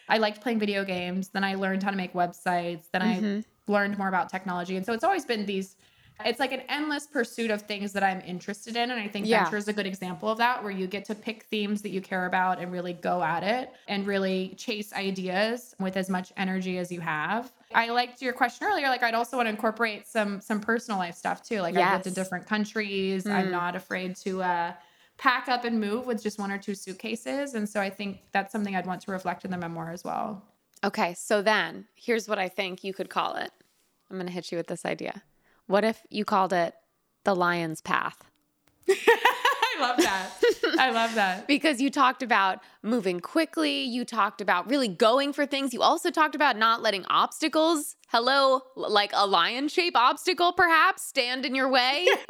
I 0.08 0.16
liked 0.16 0.40
playing 0.40 0.58
video 0.58 0.84
games. 0.86 1.28
Then 1.28 1.44
I 1.44 1.54
learned 1.56 1.82
how 1.82 1.90
to 1.90 1.96
make 1.96 2.14
websites. 2.14 2.84
Then 2.90 3.02
Mhm. 3.02 3.40
I 3.40 3.44
learned 3.68 3.98
more 3.98 4.08
about 4.08 4.28
technology. 4.30 4.76
And 4.76 4.84
so 4.86 4.92
it's 4.92 5.04
always 5.04 5.24
been 5.24 5.46
these 5.46 5.76
it's 6.24 6.40
like 6.40 6.50
an 6.52 6.62
endless 6.68 7.06
pursuit 7.06 7.50
of 7.50 7.62
things 7.62 7.92
that 7.92 8.02
I'm 8.02 8.20
interested 8.22 8.74
in. 8.76 8.90
And 8.90 9.00
I 9.00 9.06
think 9.06 9.28
Yeah. 9.28 9.30
venture 9.30 9.56
is 9.56 9.68
a 9.68 9.72
good 9.72 9.86
example 9.86 10.28
of 10.28 10.38
that, 10.38 10.62
where 10.64 10.72
you 10.72 10.88
get 10.88 11.04
to 11.06 11.14
pick 11.14 11.44
themes 11.44 11.82
that 11.82 11.90
you 11.90 12.00
care 12.00 12.26
about 12.26 12.58
and 12.58 12.72
really 12.72 12.92
go 12.92 13.22
at 13.22 13.44
it 13.44 13.72
and 13.86 14.04
really 14.04 14.56
chase 14.58 14.92
ideas 14.92 15.74
with 15.78 15.96
as 15.96 16.10
much 16.10 16.32
energy 16.36 16.76
as 16.78 16.90
you 16.90 17.00
have. 17.00 17.52
I 17.74 17.90
liked 17.90 18.22
your 18.22 18.32
question 18.32 18.66
earlier. 18.66 18.88
Like 18.88 19.02
I'd 19.02 19.14
also 19.14 19.36
want 19.36 19.46
to 19.46 19.50
incorporate 19.50 20.06
some 20.06 20.40
some 20.40 20.60
personal 20.60 20.98
life 20.98 21.14
stuff 21.14 21.42
too. 21.42 21.60
Like 21.60 21.76
I've 21.76 21.90
lived 21.90 22.06
in 22.06 22.14
different 22.14 22.46
countries. 22.46 23.28
I'm 23.30 23.50
Mm. 23.50 23.50
not 23.50 23.76
afraid 23.76 24.16
to 24.24 24.42
uh 24.42 24.74
pack 25.18 25.48
up 25.48 25.64
and 25.64 25.80
move 25.80 26.06
with 26.06 26.22
just 26.22 26.38
one 26.38 26.50
or 26.52 26.58
two 26.58 26.74
suitcases. 26.74 27.54
And 27.54 27.68
so 27.68 27.80
I 27.80 27.90
think 27.90 28.20
that's 28.32 28.52
something 28.52 28.74
I'd 28.76 28.86
want 28.86 29.02
to 29.02 29.10
reflect 29.10 29.44
in 29.44 29.50
the 29.50 29.58
memoir 29.58 29.90
as 29.90 30.04
well. 30.04 30.47
Okay, 30.84 31.14
so 31.14 31.42
then 31.42 31.86
here's 31.94 32.28
what 32.28 32.38
I 32.38 32.48
think 32.48 32.84
you 32.84 32.92
could 32.94 33.10
call 33.10 33.34
it. 33.34 33.50
I'm 34.10 34.16
going 34.16 34.26
to 34.26 34.32
hit 34.32 34.50
you 34.52 34.58
with 34.58 34.68
this 34.68 34.84
idea. 34.84 35.22
What 35.66 35.84
if 35.84 36.00
you 36.08 36.24
called 36.24 36.52
it 36.52 36.74
The 37.24 37.34
Lion's 37.34 37.80
Path? 37.80 38.24
I 38.88 39.80
love 39.80 39.96
that. 39.98 40.30
I 40.78 40.90
love 40.90 41.14
that. 41.14 41.46
Because 41.48 41.80
you 41.80 41.90
talked 41.90 42.22
about 42.22 42.60
moving 42.82 43.20
quickly, 43.20 43.82
you 43.82 44.04
talked 44.04 44.40
about 44.40 44.68
really 44.68 44.88
going 44.88 45.32
for 45.32 45.46
things. 45.46 45.72
You 45.74 45.82
also 45.82 46.10
talked 46.10 46.34
about 46.34 46.56
not 46.56 46.80
letting 46.82 47.04
obstacles, 47.06 47.96
hello, 48.08 48.62
like 48.76 49.10
a 49.14 49.26
lion 49.26 49.68
shape 49.68 49.96
obstacle 49.96 50.52
perhaps, 50.52 51.02
stand 51.04 51.44
in 51.44 51.54
your 51.54 51.68
way. 51.68 52.06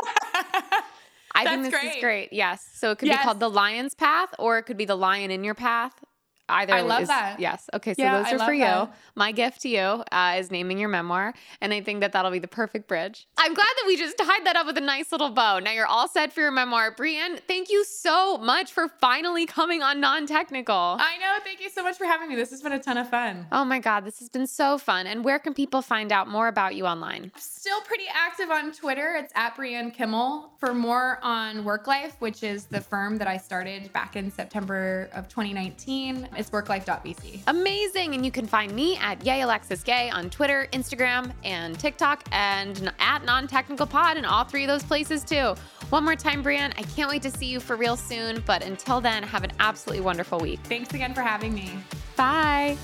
I 1.34 1.44
think 1.44 1.62
That's 1.62 1.70
this 1.70 1.74
is 1.74 1.90
great. 1.90 2.00
great. 2.00 2.32
Yes. 2.32 2.66
So 2.74 2.90
it 2.90 2.98
could 2.98 3.08
Yes. 3.08 3.20
be 3.20 3.24
called 3.24 3.40
the 3.40 3.48
lion's 3.50 3.94
path 3.94 4.34
or 4.38 4.58
it 4.58 4.64
could 4.64 4.76
be 4.76 4.84
the 4.86 4.96
lion 4.96 5.30
in 5.30 5.44
your 5.44 5.54
path. 5.54 5.92
Either 6.48 6.74
I 6.74 6.80
love 6.82 7.02
is- 7.02 7.08
that. 7.08 7.38
Yes. 7.40 7.68
Okay. 7.74 7.94
So 7.94 8.02
Yeah, 8.02 8.18
those 8.22 8.26
are 8.32 8.38
for 8.38 8.44
love 8.46 8.54
you. 8.54 8.60
that. 8.60 8.94
My 9.14 9.32
gift 9.32 9.62
to 9.62 9.68
you 9.68 9.78
uh, 10.12 10.36
is 10.38 10.50
naming 10.50 10.78
your 10.78 10.88
memoir. 10.88 11.34
And 11.60 11.72
I 11.74 11.80
think 11.80 12.00
that 12.00 12.12
that'll 12.12 12.30
be 12.30 12.38
the 12.38 12.48
perfect 12.48 12.88
bridge. 12.88 13.26
I'm 13.36 13.54
glad 13.54 13.66
that 13.66 13.84
we 13.86 13.96
just 13.96 14.16
tied 14.18 14.44
that 14.46 14.56
up 14.56 14.66
with 14.66 14.78
a 14.78 14.82
nice 14.82 15.12
little 15.12 15.30
bow. 15.30 15.58
Now 15.58 15.72
you're 15.72 15.86
all 15.86 16.08
set 16.08 16.32
for 16.32 16.40
your 16.40 16.50
memoir. 16.50 16.94
Brianne, 16.94 17.40
thank 17.46 17.70
you 17.70 17.84
so 17.84 18.38
much 18.38 18.72
for 18.72 18.88
finally 18.88 19.46
coming 19.46 19.82
on 19.82 20.00
Non 20.00 20.26
Technical. 20.26 20.74
I 20.74 21.16
know. 21.18 21.36
Thank 21.44 21.60
you 21.60 21.70
so 21.70 21.82
much 21.82 21.96
for 21.96 22.04
having 22.04 22.28
me. 22.28 22.36
This 22.36 22.50
has 22.50 22.62
been 22.62 22.72
a 22.72 22.78
ton 22.78 22.96
of 22.98 23.08
fun. 23.10 23.46
Oh 23.52 23.64
my 23.64 23.78
God, 23.78 24.04
this 24.04 24.18
has 24.20 24.28
been 24.28 24.46
so 24.46 24.78
fun. 24.78 25.06
And 25.06 25.24
where 25.24 25.38
can 25.38 25.54
people 25.54 25.82
find 25.82 26.12
out 26.12 26.28
more 26.28 26.48
about 26.48 26.74
you 26.74 26.86
online? 26.86 27.30
I'm 27.34 27.40
Still 27.40 27.80
pretty 27.82 28.04
active 28.14 28.50
on 28.50 28.72
Twitter. 28.72 29.16
It's 29.16 29.32
at 29.36 29.54
Brianne 29.56 29.92
Kimmel. 29.92 30.52
For 30.58 30.72
more 30.72 31.18
on 31.22 31.64
WorkLife, 31.64 32.12
which 32.20 32.42
is 32.42 32.64
the 32.64 32.80
firm 32.80 33.18
that 33.18 33.28
I 33.28 33.36
started 33.36 33.92
back 33.92 34.16
in 34.16 34.30
September 34.30 35.08
of 35.12 35.28
2019, 35.28 36.28
it's 36.38 36.50
worklife.vc. 36.50 37.42
Amazing. 37.46 38.14
And 38.14 38.24
you 38.24 38.30
can 38.30 38.46
find 38.46 38.72
me 38.72 38.96
at 38.98 39.24
Yay 39.26 39.42
Alexis 39.42 39.82
Gay 39.82 40.08
on 40.10 40.30
Twitter, 40.30 40.68
Instagram, 40.72 41.32
and 41.44 41.78
TikTok, 41.78 42.24
and 42.32 42.92
at 42.98 43.24
Non 43.24 43.46
Technical 43.46 43.86
Pod 43.86 44.16
in 44.16 44.24
all 44.24 44.44
three 44.44 44.64
of 44.64 44.68
those 44.68 44.84
places 44.84 45.24
too. 45.24 45.54
One 45.90 46.04
more 46.04 46.16
time, 46.16 46.42
Brianne, 46.42 46.72
I 46.78 46.82
can't 46.82 47.10
wait 47.10 47.22
to 47.22 47.30
see 47.30 47.46
you 47.46 47.60
for 47.60 47.76
real 47.76 47.96
soon. 47.96 48.42
But 48.46 48.62
until 48.62 49.00
then, 49.00 49.22
have 49.22 49.44
an 49.44 49.52
absolutely 49.58 50.04
wonderful 50.04 50.38
week. 50.38 50.60
Thanks 50.64 50.94
again 50.94 51.14
for 51.14 51.22
having 51.22 51.54
me. 51.54 51.72
Bye. 52.16 52.76